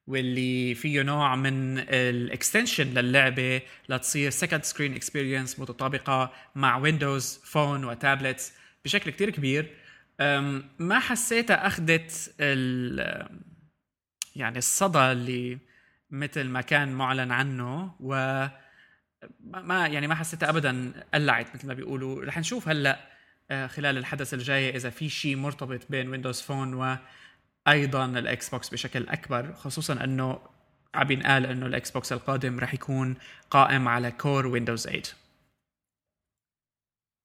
واللي 0.08 0.76
فيه 0.76 1.02
نوع 1.02 1.36
من 1.36 1.78
ال 1.90 1.99
extension 1.99 2.88
للعبة 2.88 3.62
لتصير 3.90 4.30
second 4.30 4.64
screen 4.64 4.96
experience 4.96 5.60
متطابقة 5.60 6.34
مع 6.56 6.78
ويندوز 6.78 7.40
فون 7.44 7.86
و 7.86 7.94
tablets 7.94 8.54
بشكل 8.86 9.12
كتير 9.12 9.30
كبير. 9.30 9.76
ما 10.80 11.00
حسيتها 11.00 11.68
أخذت 11.68 12.34
يعني 14.36 14.58
الصدى 14.58 15.00
اللي 15.00 15.58
مثل 16.12 16.44
ما 16.44 16.62
كان 16.62 16.92
معلن 16.92 17.32
عنه 17.32 17.96
و 18.00 18.16
ما 19.40 19.88
يعني 19.88 20.08
ما 20.08 20.16
حسيتها 20.16 20.50
ابدا 20.50 20.92
قلعت 21.14 21.56
مثل 21.56 21.68
ما 21.68 21.74
بيقولوا. 21.74 22.26
رح 22.26 22.38
نشوف 22.38 22.68
هلأ 22.70 23.12
آه، 23.52 23.68
خلال 23.68 23.98
الحدث 23.98 24.34
الجاي 24.34 24.76
إذا 24.76 24.90
في 24.90 25.10
شيء 25.10 25.36
مرتبط 25.36 25.82
بين 25.90 26.10
ويندوز 26.10 26.42
فون 26.42 26.74
وأيضا 27.68 28.06
الإكس 28.06 28.50
بوكس 28.50 28.70
بشكل 28.70 29.10
أكبر 29.10 29.54
خصوصا 29.54 30.04
إنه 30.04 30.40
عم 30.96 31.12
ينقال 31.12 31.46
إنه 31.46 31.66
الإكس 31.66 31.92
بوكس 31.92 32.14
القادم 32.14 32.60
رح 32.60 32.74
يكون 32.74 33.16
قائم 33.50 33.88
على 33.88 34.12
core 34.12 34.48
ويندوز 34.48 34.84
8 34.84 35.02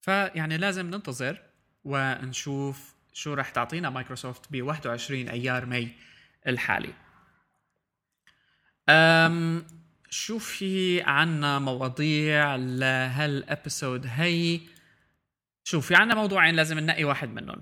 فيعني 0.01 0.57
لازم 0.57 0.85
ننتظر 0.85 1.41
ونشوف 1.83 2.95
شو 3.13 3.33
رح 3.33 3.49
تعطينا 3.49 3.89
مايكروسوفت 3.89 4.51
ب 4.51 4.61
21 4.61 5.29
أيار 5.29 5.65
ماي 5.65 5.91
الحالي. 6.47 6.93
أم 8.89 9.65
شو 10.09 10.39
في 10.39 11.01
عنا 11.01 11.59
مواضيع 11.59 12.55
لهال 12.55 13.00
episode 13.00 14.05
هي 14.09 14.59
شوف 15.63 15.87
في 15.87 15.95
عنا 15.95 16.15
موضوعين 16.15 16.55
لازم 16.55 16.79
ننقي 16.79 17.03
واحد 17.03 17.29
منهم. 17.29 17.61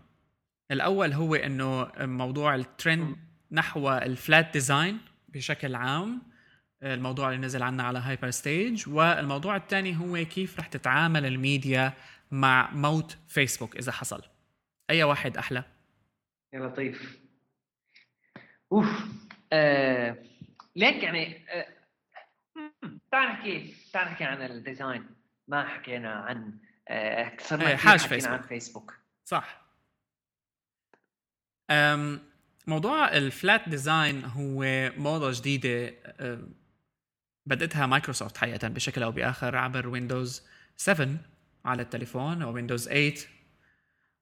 الأول 0.72 1.14
هو 1.14 1.36
إنه 1.36 1.92
موضوع 2.00 2.56
الترند 2.56 3.18
نحو 3.52 3.90
ال 3.92 4.04
flat 4.04 4.54
design 4.54 5.00
بشكل 5.30 5.76
عام 5.76 6.22
الموضوع 6.84 7.30
اللي 7.30 7.42
نزل 7.42 7.64
عنا 7.64 7.84
على 7.84 8.00
هايبرستيج 8.00 8.90
والموضوع 8.90 9.56
الثاني 9.56 9.98
هو 9.98 10.26
كيف 10.26 10.60
رح 10.60 10.68
تتعامل 10.68 11.26
الميديا 11.26 11.94
مع 12.32 12.72
موت 12.72 13.18
فيسبوك 13.28 13.76
إذا 13.76 13.92
حصل. 13.92 14.22
أي 14.90 15.04
واحد 15.04 15.38
أحلى؟ 15.38 15.64
يا 16.54 16.60
لطيف. 16.60 17.20
أوف. 18.72 18.88
آه... 19.54 20.18
ليك 20.76 21.04
يعني 21.04 21.50
آه... 21.50 21.68
تعال 23.12 23.30
نحكي 23.30 23.76
تعال 23.94 24.08
نحكي 24.08 24.24
عن 24.24 24.42
ال 24.42 24.50
design. 24.50 25.06
ما 25.48 25.68
حكينا 25.68 26.14
عن 26.14 26.60
آه... 26.88 27.38
صرنا 27.40 27.70
إيه، 27.70 27.76
حاج 27.76 28.00
فيسبوك. 28.00 28.34
عن 28.34 28.42
فيسبوك. 28.42 28.94
صح. 29.26 29.65
موضوع 32.68 33.12
ال 33.12 33.23
flat 33.23 33.70
design 33.70 34.26
هو 34.26 34.92
موضة 34.98 35.32
جديدة 35.32 35.94
بدأتها 37.46 37.86
مايكروسوفت 37.86 38.38
حقيقة 38.38 38.68
بشكل 38.68 39.04
أو 39.04 39.12
بآخر 39.12 39.56
عبر 39.56 39.88
ويندوز 39.88 40.44
7 40.78 41.08
على 41.66 41.82
التليفون 41.82 42.42
أو 42.42 42.54
ويندوز 42.54 42.88
8 42.88 43.14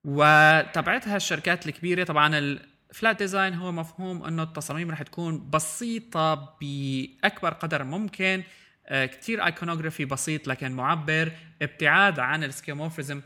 وتبعتها 0.03 1.15
الشركات 1.15 1.67
الكبيرة 1.67 2.03
طبعا 2.03 2.37
ال 2.37 2.53
flat 2.53 3.17
design 3.17 3.53
هو 3.53 3.71
مفهوم 3.71 4.23
إنه 4.23 4.43
التصاميم 4.43 4.91
رح 4.91 5.01
تكون 5.01 5.49
بسيطة 5.49 6.57
بأكبر 6.61 7.53
قدر 7.53 7.83
ممكن 7.83 8.43
آه، 8.87 9.05
كتير 9.05 9.45
iconography 9.45 10.05
بسيط 10.05 10.47
لكن 10.47 10.71
معبر 10.71 11.31
ابتعاد 11.61 12.19
عن 12.19 12.43
ال 12.43 12.49
skeuomorphism 12.49 13.21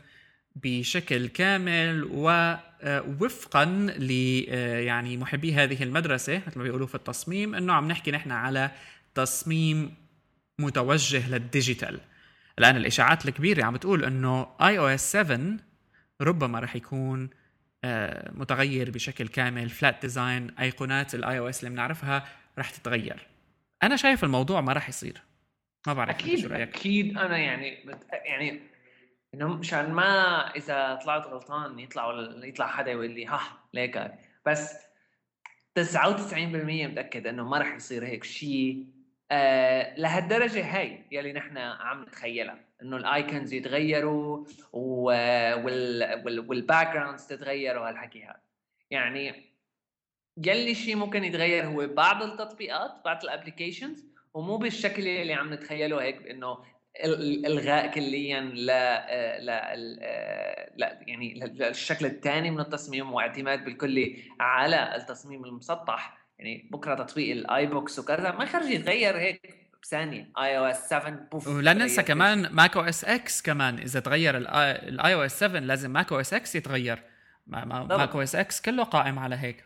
بشكل 0.64 1.28
كامل 1.28 2.04
ووفقا 2.04 3.62
آه، 3.62 3.98
ل 3.98 4.46
آه، 4.48 4.80
يعني 4.80 5.16
محبي 5.16 5.54
هذه 5.54 5.82
المدرسة 5.82 6.42
مثل 6.46 6.58
ما 6.58 6.64
بيقولوا 6.64 6.86
في 6.86 6.94
التصميم 6.94 7.54
إنه 7.54 7.72
عم 7.72 7.88
نحكي 7.88 8.10
نحن 8.10 8.32
على 8.32 8.70
تصميم 9.14 9.94
متوجه 10.60 11.28
لل 11.30 11.44
digital. 11.44 12.00
الآن 12.58 12.76
الإشاعات 12.76 13.28
الكبيرة 13.28 13.64
عم 13.64 13.74
بتقول 13.74 14.04
إنه 14.04 14.46
iOS 14.60 15.12
7 15.12 15.56
ربما 16.20 16.60
رح 16.60 16.76
يكون 16.76 17.30
آه، 17.84 18.32
متغير 18.34 18.90
بشكل 18.90 19.28
كامل. 19.28 19.68
flat 19.68 19.98
design 20.02 20.50
أيقونات 20.50 21.14
ال 21.14 21.38
iOS 21.38 21.60
اللي 21.60 21.70
بنعرفها 21.70 22.28
رح 22.58 22.70
تتغير. 22.70 23.26
أنا 23.82 23.96
شايف 23.96 24.24
الموضوع 24.24 24.60
ما 24.60 24.72
رح 24.72 24.88
يصير. 24.88 25.22
ما 25.86 25.92
بعرف 25.92 26.10
أكيد 26.10 26.38
شو 26.38 26.48
رأيك؟ 26.48 26.68
أكيد 26.68 27.18
أنا 27.18 27.38
يعني 27.38 27.78
يعني 28.24 28.60
انه 29.34 29.48
مشان 29.48 29.92
ما 29.92 30.40
إذا 30.56 30.94
طلعت 30.94 31.26
غلطان 31.26 31.78
يطلع 31.78 32.28
يطلع 32.44 32.66
حدا 32.66 32.90
يقول 32.90 33.10
لي 33.10 33.26
ها 33.26 33.40
ليك 33.74 34.14
بس 34.46 34.88
99% 35.78 35.82
متأكد 36.34 37.26
إنه 37.26 37.48
ما 37.48 37.58
رح 37.58 37.74
يصير 37.74 38.06
هيك 38.06 38.24
شيء 38.24 38.86
آه 39.30 40.00
لهالدرجة 40.00 40.64
هي 40.64 41.04
يلي 41.10 41.32
نحن 41.32 41.58
عم 41.58 42.02
نتخيلها. 42.02 42.68
إنه 42.82 42.96
ال 42.96 43.05
icons 43.05 43.52
يتغيروا 43.52 44.46
وال 46.48 46.92
backgrounds 46.92 47.26
تتغير 47.26 47.78
وهالحكي 47.78 48.24
هذا 48.24 48.40
يعني 48.90 49.44
يلي 50.36 50.74
شيء 50.74 50.96
ممكن 50.96 51.24
يتغير 51.24 51.66
هو 51.66 51.86
بعض 51.86 52.22
التطبيقات 52.22 53.04
بعض 53.04 53.24
ال 53.24 53.30
applications 53.30 54.06
ومو 54.34 54.56
بالشكل 54.56 55.08
اللي 55.08 55.34
عم 55.34 55.54
نتخيله 55.54 56.02
هيك 56.02 56.26
انه 56.26 56.58
الغاء 57.46 57.90
كليا 57.90 58.40
لا 58.40 59.06
لا 59.40 59.76
لا 60.76 60.98
يعني 61.06 61.44
الشكل 61.68 62.06
الثاني 62.06 62.50
من 62.50 62.60
التصميم 62.60 63.12
واعتماد 63.12 63.64
بالكلي 63.64 64.22
على 64.40 64.96
التصميم 64.96 65.44
المسطح. 65.44 66.18
يعني 66.38 66.68
بكرة 66.72 66.94
تطبيق 66.94 67.36
ال 67.36 67.66
iBooks 67.66 67.98
وكذا 67.98 68.32
ما 68.32 68.46
خرج 68.46 68.70
يتغير 68.70 69.16
هيك 69.16 69.54
بثانيه 69.82 70.30
iOS 70.38 70.88
7 70.88 71.10
بوف 71.10 71.48
ولا 71.48 71.72
ننسى 71.72 72.02
كمان 72.02 72.52
Mac 72.52 72.76
OS 72.76 73.04
X 73.04 73.42
كمان. 73.42 73.78
إذا 73.78 74.00
تغير 74.00 74.36
ال 74.36 75.14
iOS 75.14 75.38
7 75.38 75.60
لازم 75.60 75.90
Mac 75.90 76.12
OS 76.12 76.34
X 76.34 76.54
يتغير. 76.54 77.02
Mac 77.46 78.14
OS 78.14 78.36
X 78.36 78.60
كله 78.60 78.84
قائم 78.84 79.18
على 79.18 79.36
هيك. 79.36 79.64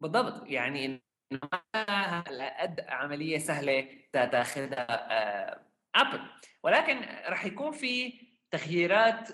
بالضبط. 0.00 0.42
يعني 0.46 1.02
ما 1.32 2.24
قد 2.60 2.84
عملية 2.88 3.38
سهلة 3.38 3.84
تاخذها 4.12 5.67
ابل 5.94 6.20
ولكن 6.62 7.00
راح 7.28 7.44
يكون 7.44 7.72
في 7.72 8.20
تغييرات 8.50 9.28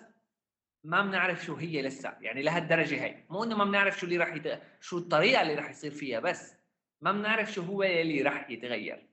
ما 0.85 1.03
بنعرف 1.03 1.45
شو 1.45 1.55
هي 1.55 1.83
لسه 1.83 2.17
يعني 2.21 2.43
لهالدرجة 2.43 3.05
هي. 3.05 3.25
مو 3.31 3.45
إنه 3.45 3.57
ما 3.57 3.65
بنعرف 3.65 3.99
شو 3.99 4.07
اللي 4.07 4.17
راح 4.17 4.35
يت... 4.35 4.61
شو 4.81 4.99
الطريقة 4.99 5.43
اللي 5.43 5.55
راح 5.55 5.71
يصير 5.71 5.91
فيها 5.91 6.21
بس 6.21 6.55
ما 7.01 7.13
بنعرف 7.13 7.53
شو 7.53 7.63
هو 7.63 7.83
اللي 7.83 8.23
راح 8.23 8.51
يتغير. 8.51 9.07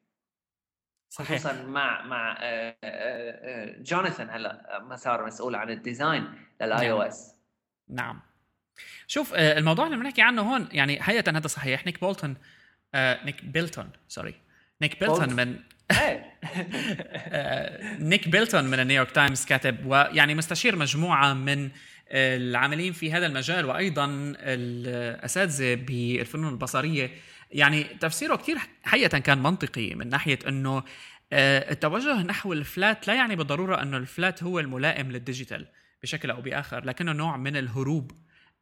صحيح. 1.10 1.40
خصوصا 1.40 1.62
مع 1.64 2.02
مع 2.02 2.32
آه، 2.32 2.36
آه، 2.44 2.76
آه، 2.84 3.82
جوناثان 3.82 4.30
هلأ 4.30 4.80
ما 4.80 4.96
صار 4.96 5.26
مسؤول 5.26 5.56
عن 5.56 5.70
ال 5.70 6.34
design 6.62 6.92
لل 6.92 7.02
iOS. 7.02 7.36
نعم. 7.90 8.22
شوف 9.08 9.34
الموضوع 9.34 9.86
اللي 9.86 9.98
بنحكي 9.98 10.22
عنه 10.22 10.42
هون 10.42 10.70
يعني 10.72 11.02
حقيقه 11.02 11.38
هذا 11.38 11.48
صحيح. 11.48 11.86
نيك 11.86 12.02
بلتون 12.02 12.36
نيك 12.96 13.46
بيلتون 13.46 13.90
sorry. 14.08 14.36
نيك 14.82 15.00
بيلتون 15.00 15.34
من 15.34 15.60
إيه. 15.92 16.31
نيك 18.10 18.28
بيلتون 18.28 18.64
من 18.64 18.80
النيويورك 18.80 19.12
تايمز 19.12 19.46
كاتب 19.46 19.86
ويعني 19.86 20.36
مستشير 20.36 20.76
مجموعة 20.76 21.34
من 21.34 21.70
العاملين 22.12 22.94
في 22.94 23.14
هذا 23.14 23.26
المجال 23.26 23.66
وأيضا 23.66 24.34
الأساتذة 24.40 25.76
بالفنون 25.76 26.54
البصرية. 26.54 27.12
يعني 27.52 27.84
تفسيره 27.84 28.36
كثير 28.36 28.58
حقيقة 28.84 29.20
كان 29.20 29.38
منطقي 29.38 29.96
من 29.96 30.10
ناحية 30.10 30.40
إنه 30.48 30.84
آه، 31.34 31.72
التوجه 31.72 32.22
نحو 32.22 32.54
ال 32.54 32.64
flat 32.64 33.08
لا 33.08 33.14
يعني 33.14 33.36
بالضرورة 33.36 33.82
إنه 33.82 33.98
ال 33.98 34.07
flat 34.07 34.44
هو 34.44 34.60
الملائم 34.60 35.12
لل 35.12 35.24
digital 35.24 35.68
بشكل 36.04 36.32
أو 36.32 36.42
بآخر 36.42 36.86
لكنه 36.86 37.12
نوع 37.12 37.38
من 37.38 37.58
الهروب 37.58 38.12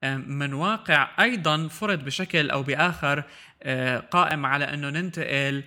آه، 0.04 0.18
من 0.18 0.54
واقع 0.54 1.10
أيضا 1.20 1.68
فرض 1.68 2.06
بشكل 2.06 2.50
أو 2.50 2.64
بآخر 2.64 3.24
آه، 3.64 3.98
قائم 3.98 4.46
على 4.46 4.66
إنه 4.66 4.90
ننتقل 4.90 5.64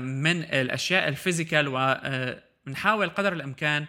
من 0.00 0.42
الأشياء 0.42 1.08
ال 1.08 1.15
physical 1.15 1.68
ونحاول 1.68 3.08
قدر 3.08 3.32
الإمكان 3.32 3.86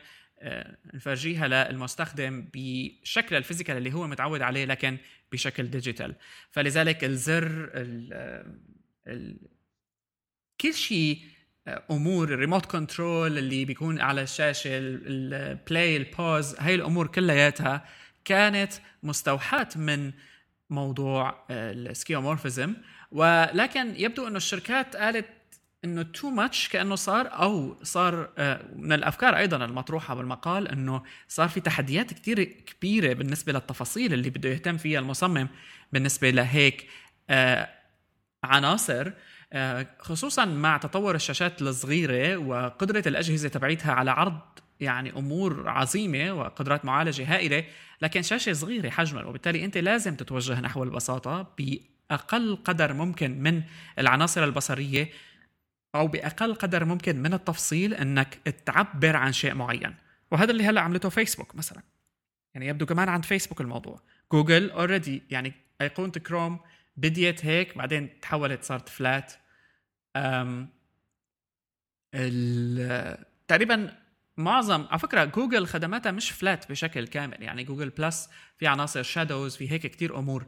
نفرجيها 0.93 1.47
للمستخدم 1.47 2.49
بشكل 2.53 3.35
ال 3.35 3.40
physical 3.40 3.77
اللي 3.77 3.93
هو 3.93 4.07
متعود 4.07 4.41
عليه 4.41 4.65
لكن 4.65 4.97
بشكل 5.31 5.69
digital. 5.69 6.15
فلذلك 6.51 7.03
الزر 7.03 7.69
ال 7.73 8.13
ال 9.07 9.37
كل 10.61 10.73
شيء 10.73 11.21
أمور 11.91 12.33
ال 12.33 12.38
remote 12.38 12.65
control 12.65 13.37
اللي 13.37 13.65
بيكون 13.65 14.01
على 14.01 14.21
الشاشة 14.21 14.69
ال 14.73 14.98
play 14.98 15.97
ال 15.97 16.07
pause 16.07 16.55
هاي 16.59 16.75
الأمور 16.75 17.07
كلياتها 17.07 17.85
كانت 18.25 18.73
مستوحاة 19.03 19.69
من 19.75 20.11
موضوع 20.69 21.45
ال 21.49 21.58
skeuomorphism. 21.58 22.73
ولكن 23.11 23.93
يبدو 23.95 24.27
إنه 24.27 24.37
الشركات 24.37 24.95
قالت 24.95 25.25
إنه 25.85 26.01
too 26.01 26.29
much 26.29 26.69
كأنه 26.69 26.95
صار 26.95 27.27
أو 27.27 27.77
صار 27.83 28.29
آه، 28.37 28.65
من 28.75 28.93
الأفكار 28.93 29.37
أيضا 29.37 29.65
المطروحة 29.65 30.15
بالمقال 30.15 30.67
إنه 30.67 31.03
صار 31.27 31.49
في 31.49 31.59
تحديات 31.59 32.13
كثير 32.13 32.43
كبيرة 32.43 33.13
بالنسبة 33.13 33.53
للتفاصيل 33.53 34.13
اللي 34.13 34.29
بده 34.29 34.49
يهتم 34.49 34.77
فيها 34.77 34.99
المصمم 34.99 35.47
بالنسبة 35.93 36.29
لهيك 36.29 36.87
آه، 37.29 37.69
عناصر 38.43 39.11
آه، 39.53 39.87
خصوصا 39.99 40.45
مع 40.45 40.77
تطور 40.77 41.15
الشاشات 41.15 41.61
الصغيرة 41.61 42.37
وقدرة 42.37 43.03
الأجهزة 43.07 43.49
تبعيتها 43.49 43.93
على 43.93 44.11
عرض 44.11 44.39
يعني 44.79 45.11
أمور 45.11 45.69
عظيمة 45.69 46.31
وقدرات 46.31 46.85
معالجة 46.85 47.35
هائلة 47.35 47.63
لكن 48.01 48.21
شاشة 48.21 48.53
صغيرة 48.53 48.89
حجما 48.89 49.25
وبالتالي 49.25 49.65
أنت 49.65 49.77
لازم 49.77 50.15
تتوجه 50.15 50.59
نحو 50.59 50.83
البساطة 50.83 51.53
بأقل 51.57 52.57
قدر 52.65 52.93
ممكن 52.93 53.43
من 53.43 53.61
العناصر 53.99 54.43
البصرية 54.43 55.09
أو 55.97 56.07
بأقل 56.07 56.55
قدر 56.55 56.85
ممكن 56.85 57.21
من 57.21 57.33
التفصيل 57.33 57.93
أنك 57.93 58.35
تعبر 58.65 59.15
عن 59.15 59.33
شيء 59.33 59.53
معين. 59.53 59.95
وهذا 60.31 60.51
اللي 60.51 60.63
هلأ 60.63 60.81
عملته 60.81 61.09
فيسبوك 61.09 61.55
مثلا. 61.55 61.81
يعني 62.53 62.67
يبدو 62.67 62.85
كمان 62.85 63.09
عند 63.09 63.25
فيسبوك 63.25 63.61
الموضوع. 63.61 64.01
جوجل 64.31 64.69
already 64.69 65.23
يعني 65.29 65.53
أيقونة 65.81 66.11
كروم 66.11 66.59
بديت 66.97 67.45
هيك 67.45 67.77
بعدين 67.77 68.19
تحولت 68.19 68.63
صارت 68.63 68.89
flat 68.89 69.33
أم 70.15 70.69
تقريبا 73.47 73.97
معظم 74.37 74.87
على 74.89 74.99
فكرة 74.99 75.25
جوجل 75.25 75.67
خدماتها 75.67 76.11
مش 76.11 76.31
flat 76.31 76.69
بشكل 76.71 77.07
كامل. 77.07 77.43
يعني 77.43 77.63
جوجل 77.63 77.89
بلس 77.89 78.29
في 78.57 78.67
عناصر 78.67 79.03
shadows 79.03 79.55
في 79.55 79.71
هيك 79.71 79.87
كتير 79.87 80.19
أمور. 80.19 80.45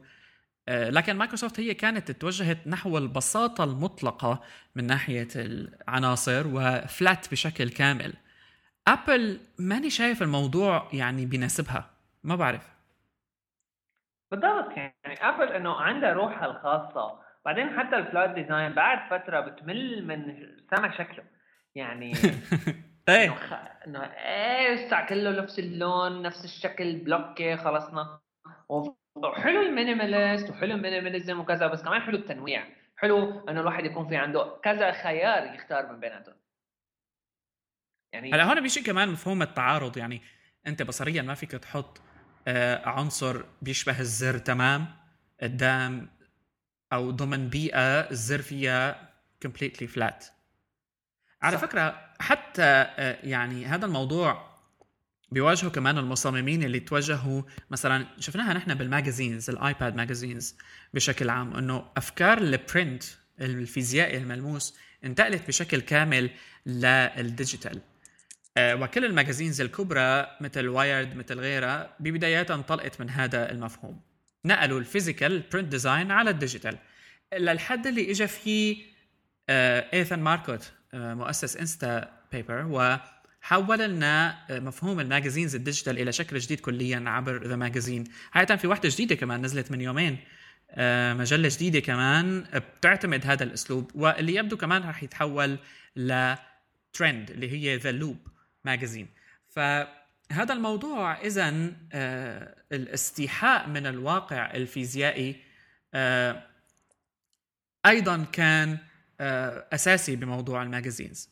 لكن 0.68 1.16
مايكروسوفت 1.16 1.60
هي 1.60 1.74
كانت 1.74 2.10
اتوجهت 2.10 2.66
نحو 2.66 2.98
البساطة 2.98 3.64
المطلقة 3.64 4.42
من 4.74 4.86
ناحية 4.86 5.28
العناصر 5.36 6.46
و 6.46 6.63
flat 6.63 7.30
بشكل 7.30 7.70
كامل. 7.70 8.12
Apple 8.88 9.40
ماني 9.58 9.90
شايف 9.90 10.22
الموضوع 10.22 10.88
يعني 10.92 11.26
بيناسبها. 11.26 11.90
ما 12.24 12.36
بعرف. 12.36 12.68
بالضبط 14.30 14.76
يعني 14.76 15.28
Apple 15.28 15.52
إنه 15.52 15.74
عندها 15.74 16.12
روحها 16.12 16.46
الخاصة. 16.46 17.20
بعدين 17.44 17.78
حتى 17.78 17.96
ال 17.96 18.03
flat 18.03 18.30
design 18.30 18.72
بعد 18.72 19.10
فترة 19.10 19.40
بتمل 19.40 20.06
من 20.06 20.36
سمع 20.74 20.90
شكله. 20.98 21.24
يعني 21.74 22.12
إيه. 23.08 23.34
إنه 23.86 24.04
إيه 24.04 25.06
كله 25.08 25.42
نفس 25.42 25.58
اللون 25.58 26.22
نفس 26.22 26.44
الشكل 26.44 26.96
blocky 26.96 27.56
خلصنا. 27.56 28.20
حلو 29.24 29.60
ال 29.60 29.68
minimalist 29.68 30.50
وحلو 30.50 30.74
ال 30.74 30.80
minimalism 30.80 31.40
وكذا 31.40 31.66
بس 31.66 31.82
كمان 31.82 32.00
حلو 32.00 32.16
التنويع. 32.16 32.64
حلو 32.96 33.48
إنه 33.48 33.60
الواحد 33.60 33.84
يكون 33.84 34.08
في 34.08 34.16
عنده 34.16 34.56
كذا 34.64 34.92
خيار 34.92 35.54
يختار 35.54 35.92
من 35.92 36.00
بيناتهم 36.00 36.34
يعني 38.12 38.32
هلا 38.32 38.44
هون 38.44 38.60
بيجي 38.60 38.82
كمان 38.82 39.08
مفهوم 39.08 39.42
التعارض. 39.42 39.96
يعني 39.96 40.22
أنت 40.66 40.82
بصريا 40.82 41.22
ما 41.22 41.34
فيك 41.34 41.50
تحط 41.50 42.00
آه، 42.48 42.88
عنصر 42.88 43.42
بيشبه 43.62 44.00
الزر 44.00 44.38
تمام؟ 44.38 44.86
قدام 45.42 46.08
أو 46.92 47.10
ضمن 47.10 47.48
بيئة 47.48 48.10
الزر 48.10 48.42
فيها 48.42 49.10
completely 49.42 49.88
flat 49.88 50.26
على 51.42 51.56
صح. 51.56 51.62
فكرة 51.62 52.10
حتى 52.20 52.62
آه، 52.62 53.18
يعني 53.22 53.66
هذا 53.66 53.86
الموضوع 53.86 54.49
بيواجهوا 55.32 55.70
كمان 55.70 55.98
المصممين 55.98 56.62
اللي 56.62 56.80
توجهوا 56.80 57.42
مثلا 57.70 58.06
شفناها 58.18 58.54
نحن 58.54 58.74
بال 58.74 58.88
magazines 58.88 59.50
ال 59.50 59.59
iPad 59.59 59.96
magazines 59.96 60.54
بشكل 60.94 61.30
عام 61.30 61.56
إنه 61.56 61.86
أفكار 61.96 62.38
ال 62.38 62.49
print 62.49 63.02
الفيزيائي 63.40 64.16
الملموس 64.18 64.78
انتقلت 65.04 65.48
بشكل 65.48 65.80
كامل 65.80 66.30
لل 66.66 66.89
digital. 66.89 67.80
آه، 68.56 68.74
وكل 68.74 69.04
ال 69.04 69.10
magazines 69.10 69.60
الكبرى 69.60 70.26
مثل 70.40 70.68
Wired 70.68 71.16
مثل 71.16 71.40
غيرها 71.40 71.96
ببداياتها 72.00 72.54
انطلقت 72.54 73.00
من 73.00 73.10
هذا 73.10 73.50
المفهوم. 73.50 74.00
نقلوا 74.44 74.78
ال 74.78 74.85
physical 74.85 75.42
print 75.52 75.68
design 75.68 76.10
على 76.10 76.30
ال 76.30 76.35
digital. 76.35 76.78
للحد 77.38 77.86
اللي 77.86 78.10
اجى 78.10 78.26
فيه 78.26 78.84
إيثان 79.50 80.18
ماركوت 80.18 80.72
مؤسس 80.94 81.56
Instapaper 81.56 82.66
و 82.66 82.96
حول 83.40 83.78
لنا 83.78 84.38
مفهوم 84.50 85.00
ال 85.00 85.05
magazines 85.05 85.54
ال 85.54 85.59
digital 85.59 85.98
إلى 85.98 86.12
شكل 86.12 86.38
جديد 86.38 86.60
كليا 86.60 87.04
عبر 87.06 87.46
The 87.46 87.56
Magazine 87.56 88.04
حقيقه 88.30 88.56
في 88.56 88.66
وحدة 88.66 88.88
جديدة 88.88 89.14
كمان 89.14 89.42
نزلت 89.42 89.70
من 89.70 89.80
يومين. 89.80 90.18
آه، 90.72 91.14
مجلة 91.14 91.48
جديدة 91.52 91.80
كمان 91.80 92.46
بتعتمد 92.54 93.26
هذا 93.26 93.44
الأسلوب 93.44 93.90
واللي 93.94 94.34
يبدو 94.34 94.56
كمان 94.56 94.82
راح 94.82 95.02
يتحول 95.02 95.58
لترند 95.96 97.30
اللي 97.30 97.50
هي 97.50 97.76
ذا 97.76 97.92
لوب 97.92 98.28
ماجازين 98.64 99.08
فهذا 99.48 100.52
الموضوع 100.52 101.20
اذا 101.20 101.72
آه، 101.92 102.56
الاستيحاء 102.72 103.68
من 103.68 103.86
الواقع 103.86 104.54
الفيزيائي 104.54 105.42
آه، 105.94 106.46
أيضا 107.86 108.24
كان 108.32 108.78
أساسي 109.72 110.16
بموضوع 110.16 110.62
الماجازينز. 110.62 111.30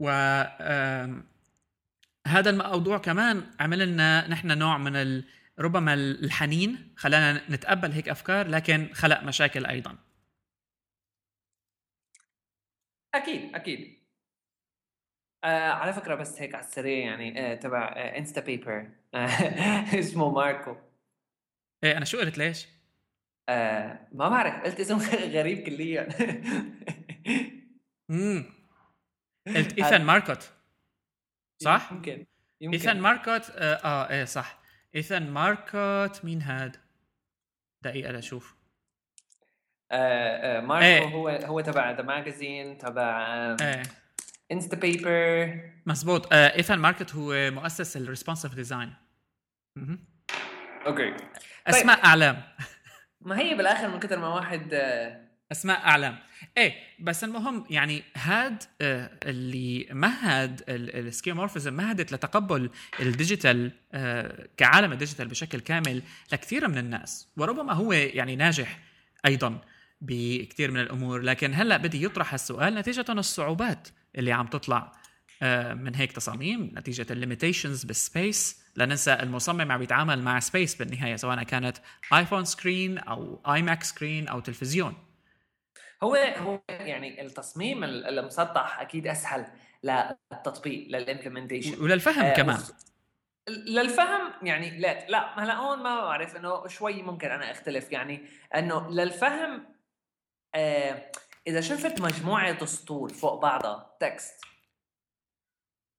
و 0.00 0.08
هذا 2.26 2.50
الموضوع 2.50 2.98
كمان 2.98 3.42
عمل 3.60 3.88
لنا 3.92 4.28
نحن 4.28 4.58
نوع 4.58 4.78
من 4.78 4.96
ال... 4.96 5.24
ربما 5.58 5.94
الحنين 5.94 6.94
خلانا 6.96 7.50
نتقبل 7.50 7.92
هيك 7.92 8.08
أفكار 8.08 8.48
لكن 8.48 8.88
خلق 8.94 9.22
مشاكل 9.22 9.66
أيضا. 9.66 9.98
أكيد 13.14 13.54
أكيد. 13.54 13.98
آه 15.44 15.70
على 15.70 15.92
فكرة 15.92 16.14
بس 16.14 16.40
هيك 16.42 16.54
على 16.54 16.64
السريع 16.64 16.98
يعني 16.98 17.40
آه 17.52 17.54
تبع 17.54 17.88
آه 17.96 18.18
Instapaper 18.18 18.90
آه 19.14 19.26
اسمه 20.00 20.30
ماركو. 20.30 20.76
إيه 21.84 21.96
أنا 21.96 22.04
شو 22.04 22.18
قلت 22.18 22.38
ليش؟ 22.38 22.66
آه 23.48 24.08
ما 24.12 24.28
بعرف 24.28 24.64
قلت 24.64 24.80
اسم 24.80 24.98
غريب 25.38 25.58
كليا. 25.66 26.08
امم 28.10 28.57
قلت 29.56 29.78
إيثان 29.78 30.04
ماركوت 30.04 30.50
صح؟ 31.62 31.92
يمكن 31.92 32.26
يمكن 32.60 32.78
إيثان 32.78 33.00
ماركوت 33.00 33.50
آه, 33.50 33.74
آه 33.74 34.10
إيه 34.10 34.24
صح 34.24 34.58
إيثان 34.94 35.30
ماركوت 35.30 36.24
مين 36.24 36.42
هاد؟ 36.42 36.76
دقيقة 37.82 38.12
لاشوف 38.12 38.56
آه 39.92 40.58
آه 40.58 40.60
ماركو 40.60 40.84
إيه. 40.84 41.04
هو 41.04 41.28
هو 41.28 41.60
تبع 41.60 41.90
The 41.90 42.02
Magazine 42.02 42.78
تبع 42.78 43.26
إيه. 43.60 43.82
Instapaper 44.52 45.60
مزبوط 45.86 46.32
آه 46.32 46.56
إيثان 46.56 46.78
ماركوت 46.78 47.14
هو 47.14 47.50
مؤسس 47.50 47.96
ال 47.96 48.01
responsive 48.01 48.54
design 48.54 48.94
okay 50.86 51.16
أسماء 51.66 51.96
طيب. 51.96 52.04
أعلام 52.04 52.42
ما 53.20 53.38
هي 53.38 53.54
بالآخر 53.54 53.88
من 53.88 54.00
كثر 54.00 54.18
ما 54.18 54.34
واحد 54.34 54.74
آه 54.74 55.27
أسماء 55.52 55.78
أعلام. 55.78 56.18
إيه 56.58 56.74
بس 57.00 57.24
المهم 57.24 57.64
يعني 57.70 58.02
هاد 58.16 58.62
آه 58.80 59.10
اللي 59.24 59.88
مهد 59.90 60.62
ال 60.68 60.76
skeuomorphism 60.76 61.74
مهدت 61.74 62.12
لتقبل 62.12 62.70
ال 63.00 63.09
digital 63.09 63.72
آه 63.92 64.48
كعالم 64.56 64.92
ال 64.92 64.96
digital 64.96 65.28
بشكل 65.28 65.60
كامل 65.60 66.02
لكثير 66.32 66.68
من 66.68 66.78
الناس 66.78 67.28
وربما 67.36 67.72
هو 67.72 67.92
يعني 67.92 68.36
ناجح 68.36 68.78
أيضا 69.26 69.60
بكثير 70.00 70.70
من 70.70 70.80
الأمور. 70.80 71.20
لكن 71.20 71.54
هلأ 71.54 71.76
بدي 71.76 72.04
يطرح 72.04 72.34
السؤال 72.34 72.74
نتيجة 72.74 73.04
الصعوبات 73.08 73.88
اللي 74.16 74.32
عم 74.32 74.46
تطلع 74.46 74.92
آه 75.42 75.74
من 75.74 75.94
هيك 75.94 76.12
تصاميم 76.12 76.72
نتيجة 76.76 77.06
ال 77.10 77.16
limitations 77.16 77.84
بال 77.84 78.06
space 78.06 78.62
لا 78.76 78.86
ننسى 78.86 79.12
المصمم 79.12 79.72
عم 79.72 79.82
يتعامل 79.82 80.22
مع 80.22 80.40
space 80.40 80.74
بالنهاية 80.74 81.16
سواء 81.16 81.42
كانت 81.42 81.76
iPhone 82.12 82.44
screen 82.44 82.98
أو 82.98 83.42
iMac 83.54 83.82
screen 83.82 84.28
أو 84.28 84.40
تلفزيون. 84.40 85.07
هو 86.02 86.14
هو 86.14 86.60
يعني 86.68 87.22
التصميم 87.22 87.84
المسطح 87.84 88.80
أكيد 88.80 89.06
أسهل 89.06 89.46
للتطبيق 89.82 90.88
لل 90.88 91.00
implementation 91.00 91.82
وللفهم 91.82 92.24
آه 92.24 92.34
كمان. 92.34 92.58
للفهم 93.48 94.32
يعني 94.42 94.78
لا 94.78 95.06
لا 95.08 95.44
هلا 95.44 95.54
هون 95.54 95.78
ما 95.78 96.00
بعرف 96.00 96.36
إنه 96.36 96.66
شوي 96.66 97.02
ممكن 97.02 97.30
أنا 97.30 97.50
أختلف. 97.50 97.92
يعني 97.92 98.26
إنه 98.54 98.90
للفهم 98.90 99.74
آه 100.54 101.10
إذا 101.46 101.60
شفت 101.60 102.00
مجموعة 102.00 102.64
سطور 102.64 103.12
فوق 103.12 103.42
بعضها 103.42 103.96
text 104.00 104.44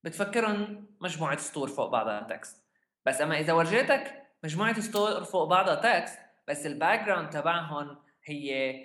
بتفكرهم 0.04 0.88
مجموعة 1.02 1.38
سطور 1.38 1.68
فوق 1.68 1.90
بعضها 1.90 2.24
text 2.24 2.64
بس 3.06 3.22
أما 3.22 3.40
إذا 3.40 3.54
ورجيتك 3.54 4.24
مجموعة 4.44 4.80
سطور 4.80 5.24
فوق 5.24 5.50
بعضها 5.50 5.76
text 5.76 6.20
بس 6.48 6.66
ال 6.66 7.06
background 7.06 7.30
تبعهم 7.30 7.98
هي 8.30 8.80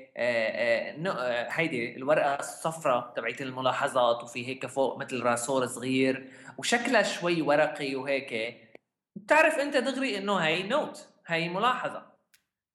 هيدي 1.50 1.96
الورقة 1.96 2.34
الصفراء 2.34 3.12
تبعت 3.16 3.40
الملاحظات 3.40 4.22
وفي 4.24 4.48
هيك 4.48 4.66
فوق 4.66 4.98
مثل 4.98 5.22
راسور 5.22 5.66
صغير 5.66 6.28
وشكلها 6.58 7.02
شوي 7.02 7.42
ورقي 7.42 7.96
وهيك. 7.96 8.60
بتعرف 9.16 9.54
أنت 9.54 9.76
دغري 9.76 10.18
إنه 10.18 10.36
هي 10.36 10.62
note 10.62 11.08
هي 11.26 11.48
ملاحظة. 11.48 12.14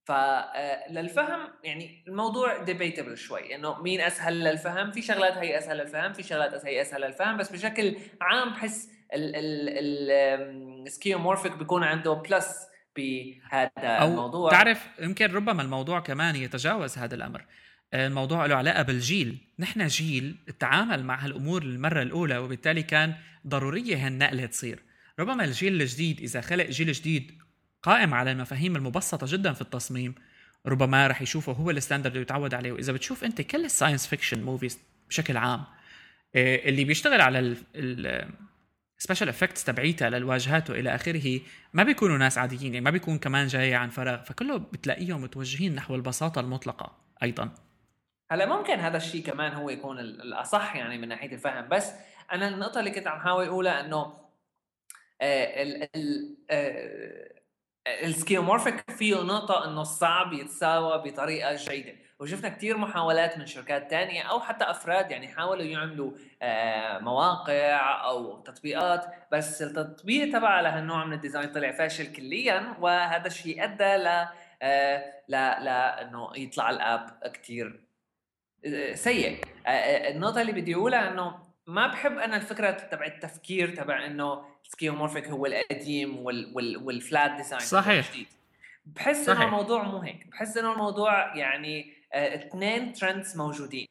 فللفهم 0.04 1.48
يعني 1.64 2.04
الموضوع 2.08 2.62
debatable 2.62 3.16
شوي 3.18 3.54
إنه 3.54 3.82
مين 3.82 4.00
أسهل 4.00 4.40
للفهم؟ 4.40 4.92
في 4.92 5.02
شغلات 5.02 5.32
هي 5.32 5.58
أسهل 5.58 5.76
للفهم 5.76 6.12
في 6.12 6.22
شغلات 6.22 6.66
هي 6.66 6.80
أسهل 6.80 7.00
للفهم 7.00 7.36
بس 7.36 7.52
بشكل 7.52 7.96
عام 8.20 8.50
بحس 8.50 8.90
ال 10.86 10.91
skeuomorphic 10.91 11.52
بيكون 11.52 11.84
عنده 11.84 12.12
plus 12.12 12.69
بهذا 12.96 13.70
أو 13.86 14.08
الموضوع. 14.08 14.50
تعرف 14.50 14.86
يمكن 15.00 15.32
ربما 15.32 15.62
الموضوع 15.62 16.00
كمان 16.00 16.36
يتجاوز 16.36 16.98
هذا 16.98 17.14
الأمر. 17.14 17.44
الموضوع 17.94 18.46
له 18.46 18.54
علاقة 18.54 18.82
بالجيل. 18.82 19.38
نحن 19.58 19.86
جيل 19.86 20.36
تعامل 20.58 21.04
مع 21.04 21.24
هالأمور 21.24 21.64
للمره 21.64 22.02
الأولى 22.02 22.38
وبالتالي 22.38 22.82
كان 22.82 23.14
ضرورية 23.46 24.06
هالنقلة 24.06 24.46
تصير. 24.46 24.82
ربما 25.18 25.44
الجيل 25.44 25.82
الجديد 25.82 26.20
إذا 26.20 26.40
خلق 26.40 26.66
جيل 26.66 26.92
جديد 26.92 27.38
قائم 27.82 28.14
على 28.14 28.32
المفاهيم 28.32 28.76
المبسطة 28.76 29.26
جدا 29.30 29.52
في 29.52 29.60
التصميم 29.60 30.14
ربما 30.66 31.06
رح 31.06 31.22
يشوفه 31.22 31.52
هو 31.52 31.70
ال 31.70 31.75
standard 31.75 32.12
اللي 32.12 32.22
يتعود 32.22 32.54
عليه. 32.54 32.72
وإذا 32.72 32.92
بتشوف 32.92 33.24
أنت 33.24 33.40
كل 33.40 33.64
ال 33.64 33.69
science 33.69 34.06
fiction 34.06 34.42
movies 34.42 34.78
بشكل 35.08 35.36
عام 35.36 35.64
آه، 36.34 36.68
اللي 36.68 36.84
بيشتغل 36.84 37.20
على 37.20 37.56
ال 39.00 39.04
special 39.04 39.28
effects 39.28 39.64
تبعيتها 39.64 40.10
للواجهات 40.10 40.70
والى 40.70 40.94
آخره 40.94 41.40
ما 41.72 41.82
بيكونوا 41.82 42.18
ناس 42.18 42.38
عاديين 42.38 42.74
يعني 42.74 42.84
ما 42.84 42.90
بيكون 42.90 43.18
كمان 43.18 43.46
جاي 43.46 43.74
عن 43.74 43.88
فراغ 43.88 44.22
فكله 44.22 44.56
بتلاقيهم 44.56 45.22
متوجهين 45.22 45.74
نحو 45.74 45.94
البساطة 45.94 46.40
المطلقة 46.40 46.92
أيضا. 47.22 47.50
هلا 48.30 48.46
ممكن 48.46 48.74
هذا 48.74 48.96
الشيء 48.96 49.22
كمان 49.22 49.52
هو 49.52 49.70
يكون 49.70 49.98
الأصح 49.98 50.76
يعني 50.76 50.98
من 50.98 51.08
ناحية 51.08 51.32
الفهم 51.32 51.68
بس 51.68 51.92
أنا 52.32 52.48
النقطة 52.48 52.80
اللي 52.80 52.90
كنت 52.90 53.06
عم 53.06 53.20
حاول 53.20 53.46
أقولها 53.46 53.80
إنه 53.80 54.20
آه، 55.20 55.88
آه، 56.50 57.30
ال 57.86 57.94
skeuomorphic 57.94 58.90
فيه 58.90 59.22
نقطة 59.22 59.68
إنه 59.68 59.82
صعب 59.82 60.32
يتساوى 60.32 61.10
بطريقة 61.10 61.56
جيدة. 61.56 61.94
وشفنا 62.20 62.48
كثير 62.48 62.78
محاولات 62.78 63.38
من 63.38 63.46
شركات 63.46 63.90
تانية 63.90 64.22
أو 64.22 64.40
حتى 64.40 64.64
أفراد 64.64 65.10
يعني 65.10 65.28
حاولوا 65.28 65.64
يعملوا 65.64 66.12
آه، 66.42 66.98
مواقع 66.98 68.04
أو 68.04 68.40
تطبيقات 68.40 69.06
بس 69.32 69.62
التطبيق 69.62 70.32
تبع 70.32 70.60
لهالنوع 70.60 71.04
من 71.04 71.12
ال 71.12 71.18
design 71.18 71.52
طلع 71.52 71.70
فاشل 71.70 72.12
كليا 72.12 72.74
وهذا 72.80 73.26
الشيء 73.26 73.64
أدى 73.64 73.96
ل 73.96 74.26
لا 75.28 75.60
لا 75.64 76.02
إنه 76.02 76.30
يطلع 76.36 76.70
ال 76.70 76.85
app 76.85 77.30
كثير 77.34 77.80
سيء. 78.94 79.40
النقطة 79.66 80.40
اللي 80.40 80.52
بدي 80.52 80.74
أقولها 80.74 81.08
إنه 81.08 81.38
ما 81.66 81.86
بحب 81.86 82.18
أنا 82.18 82.36
الفكرة 82.36 82.70
تبع 82.70 83.06
التفكير 83.06 83.76
تبع 83.76 84.06
إنه 84.06 84.44
skeuomorphic 84.62 85.28
هو 85.28 85.46
القديم 85.46 86.18
وال 86.18 86.52
وال 86.54 86.76
وال 86.76 86.94
flat 86.94 87.30
design 87.30 87.60
صحيح. 87.60 88.10
بحس. 88.84 89.28
إنه 89.28 89.44
الموضوع 89.44 89.82
مو 89.82 89.98
هيك. 89.98 90.26
بحس 90.26 90.56
إنه 90.56 90.72
الموضوع 90.72 91.36
يعني 91.36 91.80
آه 91.80 91.99
اثنين 92.14 92.92
trends 92.92 93.36
موجودين 93.36 93.88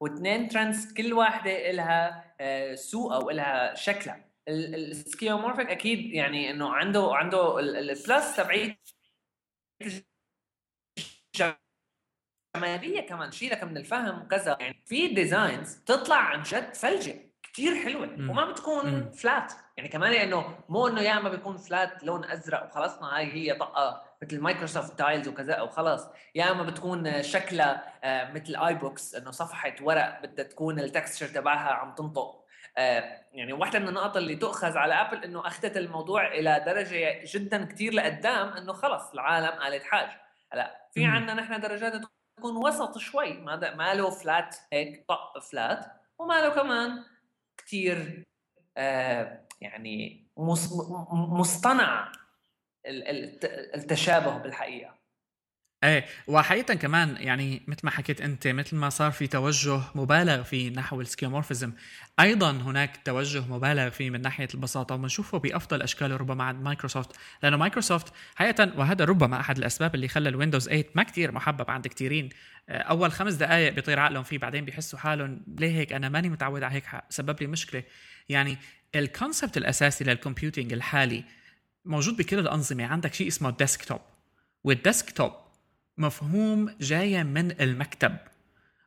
واثنين 0.00 0.48
trends 0.48 0.94
كل 0.94 1.12
واحدة 1.12 1.70
لها 1.70 2.34
آه 2.40 2.74
سوقها 2.74 3.18
ولها 3.18 3.74
شكلها. 3.74 4.32
ال 4.48 4.57
skeuomorphic 4.57 5.70
أكيد 5.70 6.14
يعني 6.14 6.50
إنه 6.50 6.74
عنده 6.74 7.10
عنده 7.12 7.58
ال 7.58 7.74
plus 7.74 8.36
تبعيت 8.36 8.78
جماليه 12.56 13.00
كمان 13.00 13.32
شيلك 13.32 13.64
من 13.64 13.76
الفهم 13.76 14.22
وكذا 14.22 14.56
يعني 14.60 14.82
في 14.86 15.08
designs 15.08 15.76
تطلع 15.76 16.16
عن 16.16 16.42
جد 16.42 16.74
فلجه 16.74 17.31
كثير 17.52 17.84
حلوة 17.84 18.06
مم. 18.06 18.30
وما 18.30 18.50
بتكون 18.50 18.86
مم. 18.86 19.10
flat 19.10 19.52
يعني 19.76 19.88
كمان 19.88 20.12
انه 20.12 20.58
مو 20.68 20.88
إنه 20.88 21.00
يا 21.00 21.18
إما 21.18 21.28
بيكون 21.28 21.56
flat 21.56 22.04
لون 22.04 22.24
أزرق 22.24 22.64
وخلصنا 22.64 23.16
هاي 23.16 23.32
هي 23.32 23.54
طقه 23.54 24.02
مثل 24.22 24.40
Microsoft 24.40 24.98
tiles 24.98 25.28
وكذا 25.28 25.60
وخلاص 25.60 26.08
يا 26.34 26.50
إما 26.50 26.62
بتكون 26.62 27.22
شكلها 27.22 27.92
آه، 28.04 28.32
مثل 28.32 28.56
e-book 28.56 29.14
إنه 29.14 29.30
صفحة 29.30 29.74
ورق 29.80 30.22
بدها 30.22 30.44
تكون 30.44 30.78
ال 30.80 30.86
texture 30.86 31.26
تبعها 31.26 31.72
عم 31.72 31.94
تنطق. 31.94 32.42
آه، 32.78 33.20
يعني 33.32 33.52
واحدة 33.52 33.78
من 33.78 33.88
النقط 33.88 34.16
اللي 34.16 34.36
تؤخذ 34.36 34.76
على 34.76 34.94
ابل 34.94 35.24
إنه 35.24 35.46
أخذت 35.46 35.76
الموضوع 35.76 36.26
إلى 36.26 36.62
درجة 36.66 37.24
جدا 37.24 37.64
كثير 37.64 37.92
لقدام 37.92 38.48
إنه 38.48 38.72
خلص 38.72 39.12
العالم 39.12 39.60
قالت 39.62 39.84
حاج. 39.84 40.08
هلأ 40.52 40.88
في 40.94 41.04
عندنا 41.04 41.34
نحن 41.34 41.60
درجات 41.60 41.92
تكون 42.38 42.56
وسط 42.56 42.98
شوي 42.98 43.32
ما 43.32 43.74
ما 43.74 43.94
له 43.94 44.10
flat 44.10 44.56
هيك 44.72 45.04
طق 45.08 45.38
فلات 45.38 45.86
وما 46.18 46.34
له 46.34 46.48
كمان 46.48 47.04
كثير 47.72 48.24
آه 48.76 49.48
يعني 49.60 50.26
مصطنع 51.28 52.12
التشابه 53.74 54.38
بالحقيقة. 54.38 55.01
إيه 55.84 56.04
وحقيقة 56.26 56.74
كمان 56.74 57.16
يعني 57.20 57.62
مثل 57.66 57.80
ما 57.84 57.90
حكيت 57.90 58.20
أنت 58.20 58.48
مثل 58.48 58.76
ما 58.76 58.88
صار 58.88 59.10
في 59.10 59.26
توجه 59.26 59.80
مبالغ 59.94 60.42
فيه 60.42 60.70
نحو 60.70 61.00
ال 61.00 61.05
skeuomorphism 61.05 61.72
أيضا 62.20 62.50
هناك 62.50 63.00
توجه 63.04 63.40
مبالغ 63.40 63.90
فيه 63.90 64.10
من 64.10 64.22
ناحية 64.22 64.48
البساطة 64.54 64.94
وبنشوفه 64.94 65.38
بأفضل 65.38 65.82
اشكاله 65.82 66.16
ربما 66.16 66.44
عند 66.44 66.62
مايكروسوفت 66.62 67.16
لأنه 67.42 67.56
مايكروسوفت 67.56 68.12
حقيقة 68.34 68.72
وهذا 68.76 69.04
ربما 69.04 69.40
أحد 69.40 69.58
الأسباب 69.58 69.94
اللي 69.94 70.08
خلى 70.08 70.28
ال 70.28 70.32
Windows 70.32 70.64
8 70.68 70.84
ما 70.94 71.02
كتير 71.02 71.32
محبب 71.32 71.70
عند 71.70 71.86
كثيرين 71.86 72.28
آه، 72.68 72.78
أول 72.78 73.12
خمس 73.12 73.34
دقائق 73.34 73.72
بيطير 73.72 74.00
عقلهم 74.00 74.22
فيه 74.22 74.38
بعدين 74.38 74.64
بيحسوا 74.64 74.98
حالهم 74.98 75.42
ليه 75.58 75.70
هيك؟ 75.70 75.92
أنا 75.92 76.08
ماني 76.08 76.28
متعود 76.28 76.62
على 76.62 76.74
هيك 76.74 76.84
سبب 77.10 77.40
لي 77.40 77.46
مشكلة. 77.46 77.82
يعني 78.28 78.58
ال 78.94 79.02
concept 79.02 79.56
الأساسي 79.56 80.04
لل 80.04 80.16
computing 80.16 80.72
الحالي 80.72 81.24
موجود 81.84 82.16
بكل 82.16 82.38
الأنظمة. 82.38 82.86
عندك 82.86 83.14
شيء 83.14 83.28
اسمه 83.28 83.50
desktop 83.50 84.00
وال 84.64 84.79
desktop 84.79 85.32
مفهوم 85.98 86.76
جاية 86.80 87.22
من 87.22 87.60
المكتب. 87.60 88.16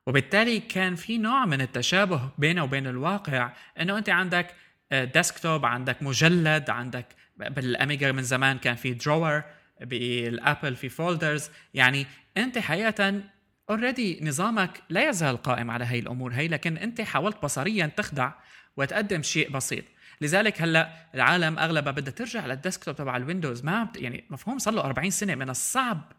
وبالتالي 0.08 0.60
كان 0.60 0.96
في 0.96 1.18
نوع 1.18 1.46
من 1.46 1.62
التشابه 1.62 2.30
بينه 2.38 2.64
وبين 2.64 2.88
الواقع 2.88 3.52
إنه 3.80 3.98
أنت 3.98 4.10
عندك 4.10 4.56
desktop 4.92 5.66
عندك 5.66 6.04
مجلد 6.04 6.70
عندك 6.70 7.06
بالأميجا 7.38 8.12
من 8.12 8.24
زمان 8.24 8.58
كان 8.58 8.76
في 8.76 8.94
drawer 8.94 9.44
بالأبل 9.82 10.76
في 10.76 10.90
folders 10.90 11.50
يعني 11.74 12.06
أنت 12.38 12.58
حقيقة 12.58 13.22
already 13.70 14.20
نظامك 14.24 14.82
لا 14.90 15.10
يزال 15.10 15.38
قائم 15.38 15.72
على 15.72 15.86
هي 15.86 16.00
الأمور 16.00 16.34
هي 16.34 16.48
لكن 16.48 16.78
أنت 16.78 17.02
حاولت 17.02 17.44
بصريا 17.44 17.86
تخدع 17.98 18.32
وتقدم 18.78 19.22
شيء 19.22 19.50
بسيط. 19.50 19.84
لذلك 20.22 20.62
هلأ 20.62 20.90
العالم 21.16 21.60
أغلبها 21.60 21.92
بدها 21.92 22.14
ترجع 22.14 22.46
لل 22.46 22.57
desktop 22.57 22.96
تبع 22.96 23.18
ال 23.18 23.23
Windows. 23.23 23.64
ما 23.64 23.88
يعني 23.96 24.24
مفهوم 24.30 24.60
صار 24.60 24.74
له 24.74 24.82
40 24.82 25.10
سنة 25.10 25.36
من 25.36 25.50
الصعب 25.50 26.12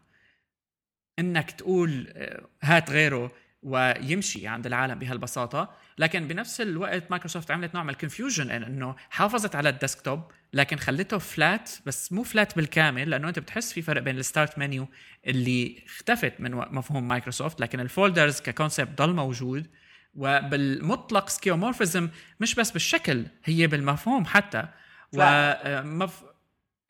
إنك 1.19 1.51
تقول 1.51 2.13
آه، 2.15 2.47
هات 2.61 2.89
غيره 2.89 3.31
ويمشي 3.63 4.47
عند 4.47 4.65
العالم 4.65 4.99
بهالبساطة. 4.99 5.73
لكن 5.97 6.27
بنفس 6.27 6.61
الوقت 6.61 7.11
مايكروسوفت 7.11 7.51
عملت 7.51 7.75
نوع 7.75 7.83
من 7.83 7.89
ال 7.89 7.95
confusion 7.95 8.51
إنه 8.51 8.95
حافظت 9.09 9.55
على 9.55 9.69
ال 9.69 9.75
desktop 9.75 10.21
لكن 10.53 10.77
خلته 10.77 11.17
flat 11.17 11.71
بس 11.85 12.13
مو 12.13 12.23
flat 12.23 12.55
بالكامل 12.55 13.09
لأنه 13.09 13.27
أنت 13.27 13.39
بتحس 13.39 13.73
في 13.73 13.81
فرق 13.81 14.01
بين 14.01 14.17
ال 14.17 14.24
start 14.24 14.57
menu 14.57 14.87
اللي 15.27 15.83
اختفت 15.85 16.33
من 16.39 16.51
مفهوم 16.51 17.07
مايكروسوفت 17.07 17.61
لكن 17.61 17.79
ال 17.79 17.87
folders 17.87 18.41
ك 18.41 18.48
concept 18.48 18.97
ضل 19.01 19.13
موجود. 19.13 19.67
وبالمطلق 20.15 21.29
skeuomorphism 21.29 22.09
مش 22.39 22.55
بس 22.55 22.71
بالشكل 22.71 23.25
هي 23.43 23.67
بالمفهوم 23.67 24.25
حتى. 24.25 24.67
و 25.13 25.53
مف... 25.83 26.23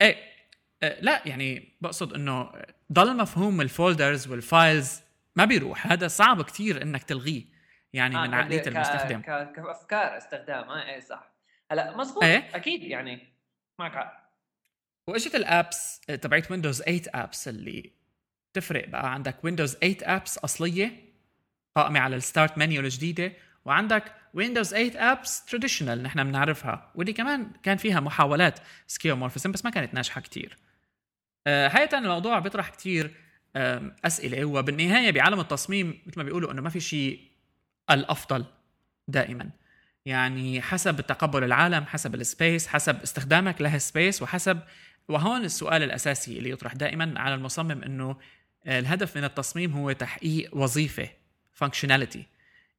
إيه 0.02 0.16
آه، 0.82 1.00
لا 1.00 1.22
يعني 1.26 1.76
بقصد 1.80 2.12
إنه 2.12 2.50
ضل 2.92 3.16
مفهوم 3.16 3.60
ال 3.60 3.68
folders 3.68 4.28
وال 4.28 4.49
files 4.49 5.00
ما 5.36 5.44
بيروح. 5.44 5.86
هذا 5.92 6.08
صعب 6.08 6.42
كتير 6.42 6.82
إنك 6.82 7.02
تلغيه 7.02 7.44
يعني 7.92 8.16
آه 8.16 8.26
من 8.26 8.34
عقلية 8.34 8.62
المستخدم. 8.66 9.20
كأفكار 9.20 10.16
استخدام 10.16 10.68
آه 10.68 10.82
إيه 10.94 11.00
صح. 11.00 11.32
هلا 11.70 11.96
مزبوط 11.96 12.24
إيه؟ 12.24 12.56
أكيد 12.56 12.82
يعني 12.82 13.32
معك 13.78 13.92
حق. 13.92 14.28
واجت 15.06 15.34
ال 15.34 15.47
apps 15.47 16.00
تبعت 16.00 16.50
Windows 16.50 16.82
8 16.82 17.02
apps 17.14 17.48
اللي 17.48 17.92
تفرق 18.52 18.88
بقى؟ 18.88 19.12
عندك 19.12 19.44
Windows 19.44 19.74
8 19.74 19.96
apps 20.02 20.38
أصلية 20.38 20.92
قائمة 21.76 22.00
على 22.00 22.16
ال 22.16 22.23
start 22.23 22.58
menu 22.58 22.80
الجديدة 22.80 23.32
وعندك 23.64 24.14
Windows 24.34 24.70
8 24.70 25.12
apps 25.12 25.44
traditional 25.44 26.02
نحن 26.02 26.24
بنعرفها 26.24 26.92
واللي 26.94 27.12
كمان 27.12 27.50
كان 27.62 27.76
فيها 27.76 28.00
محاولات 28.00 28.58
skeuomorphism 28.86 29.52
بس 29.52 29.64
ما 29.64 29.70
كانت 29.70 29.94
ناجحة 29.94 30.20
كتير. 30.20 30.56
آه، 30.56 30.67
حقيقة 31.68 31.98
الموضوع 31.98 32.38
بيطرح 32.38 32.68
كثير 32.68 33.14
أسئلة 34.04 34.44
وبالنهاية 34.44 35.10
بعالم 35.10 35.40
التصميم 35.40 36.02
مثل 36.06 36.18
ما 36.18 36.24
بيقولوا 36.24 36.52
إنه 36.52 36.62
ما 36.62 36.70
في 36.70 36.80
شيء 36.80 37.20
الأفضل 37.90 38.44
دائما. 39.08 39.50
يعني 40.06 40.62
حسب 40.62 41.00
تقبل 41.00 41.44
العالم 41.44 41.84
حسب 41.84 42.14
ال 42.14 42.23
space 42.23 42.66
حسب 42.66 43.02
استخدامك 43.02 43.60
لها 43.60 43.78
space 43.78 44.22
وحسب 44.22 44.60
وهون 45.08 45.44
السؤال 45.44 45.82
الأساسي 45.82 46.38
اللي 46.38 46.50
يطرح 46.50 46.72
دائما 46.72 47.20
على 47.20 47.34
المصمم 47.34 47.82
إنه 47.82 48.16
الهدف 48.66 49.16
من 49.16 49.24
التصميم 49.24 49.72
هو 49.72 49.92
تحقيق 49.92 50.56
وظيفة 50.56 51.08
functionality 51.52 52.26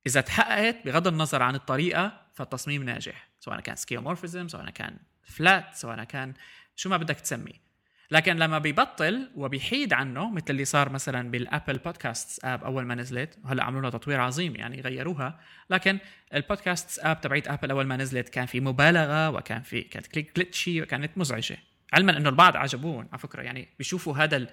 إذا 0.07 0.22
تحققت 0.22 0.76
بغض 0.86 1.07
النظر 1.07 1.43
عن 1.43 1.55
الطريقة 1.55 2.22
فالتصميم 2.34 2.84
ناجح 2.84 3.30
سواء 3.39 3.59
كان 3.59 3.76
skeuomorphism 3.76 4.47
سواء 4.47 4.70
كان 4.70 4.97
flat 5.24 5.76
سواء 5.76 6.03
كان 6.03 6.34
شو 6.76 6.89
ما 6.89 6.97
بدك 6.97 7.20
تسميه. 7.20 7.68
لكن 8.12 8.36
لما 8.36 8.60
بيبطل 8.60 9.30
وبيحيد 9.36 9.93
عنه 9.93 10.32
مثل 10.32 10.45
اللي 10.49 10.66
صار 10.66 10.89
مثلا 10.89 11.32
بال 11.32 11.45
Apple 11.45 11.78
Podcast 11.78 12.45
app 12.45 12.64
أول 12.64 12.86
ما 12.86 12.95
نزلت 12.95 13.38
وهلأ 13.43 13.64
عملوا 13.64 13.82
لها 13.82 13.89
تطوير 13.89 14.22
عظيم 14.22 14.55
يعني 14.55 14.82
غيروها 14.82 15.39
لكن 15.70 15.99
ال 16.34 16.42
podcast 16.42 17.00
app 17.00 17.22
تبعت 17.22 17.47
Apple 17.47 17.72
أول 17.72 17.86
ما 17.86 17.97
نزلت 17.97 18.30
كان 18.30 18.45
في 18.45 18.60
مبالغة 18.60 19.30
وكان 19.30 19.62
في 19.62 19.82
كانت 19.82 20.07
click 20.08 20.38
glitchy 20.38 20.82
وكانت 20.82 21.18
مزعجة. 21.18 21.57
علما 21.93 22.18
إنه 22.18 22.30
البعض 22.30 22.57
عجبوهم 22.57 23.07
على 23.12 23.20
فكرة 23.20 23.41
يعني 23.41 23.68
بيشوفوا 23.78 24.18
هذا 24.18 24.47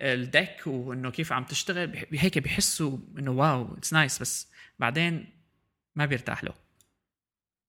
ال 0.00 0.13
deck 0.13 0.66
وإنه 0.66 1.10
كيف 1.10 1.32
عم 1.32 1.44
تشتغل 1.44 2.06
هيك 2.12 2.38
بيحسوا 2.38 2.98
إنه 3.18 3.30
wow 3.30 3.74
it's 3.78 3.92
nice 3.92 4.18
بس 4.18 4.50
بعدين 4.78 5.26
ما 5.96 6.06
بيرتاح 6.06 6.44
له. 6.44 6.61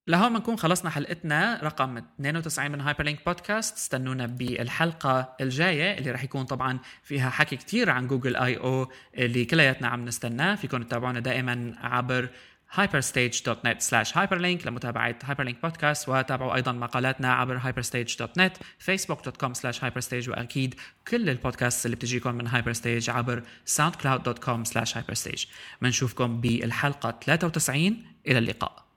لهون 0.08 0.34
بنكون 0.34 0.56
خلصنا 0.58 0.90
حلقتنا 0.90 1.60
رقم 1.64 1.98
92 1.98 2.72
من 2.72 2.82
Hyperlink 2.82 3.26
podcast 3.26 3.76
استنونا 3.76 4.26
بالحلقة 4.26 5.36
الجاية 5.42 5.98
اللي 5.98 6.12
رح 6.12 6.24
يكون 6.24 6.46
طبعا 6.46 6.80
فيها 7.04 7.30
حكي 7.30 7.56
كتير 7.56 7.90
عن 7.90 8.08
Google 8.08 8.36
I/O 8.36 8.92
اللي 9.18 9.46
كلياتنا 9.46 9.88
عم 9.88 10.06
نستناه. 10.06 10.56
فيكم 10.56 10.84
تتابعونا 10.84 11.20
دائما 11.20 11.76
عبر 11.82 12.30
hyperstage.net 12.76 13.82
slash 13.82 14.12
hyperlink 14.12 14.68
لمتابعة 14.68 15.16
hyperlink 15.24 15.56
podcast 15.64 16.10
وتابعوا 16.10 16.56
أيضا 16.56 16.72
مقالاتنا 16.72 17.34
عبر 17.34 17.60
hyperstage.net 17.60 18.54
facebook.com 18.90 19.54
slash 19.54 19.80
hyperstage 19.80 20.30
وأكيد 20.30 20.76
كل 21.08 21.30
البودكاست 21.30 21.86
اللي 21.86 21.96
بتجيكم 21.96 22.36
من 22.36 22.50
hyperstage 22.50 23.10
عبر 23.10 23.44
soundcloud.com 23.78 24.70
slash 24.74 24.94
hyperstage. 24.94 25.48
بنشوفكم 25.82 26.42
بالحلقة 26.42 27.20
93 27.26 27.98
إلى 28.28 28.38
اللقاء. 28.38 28.93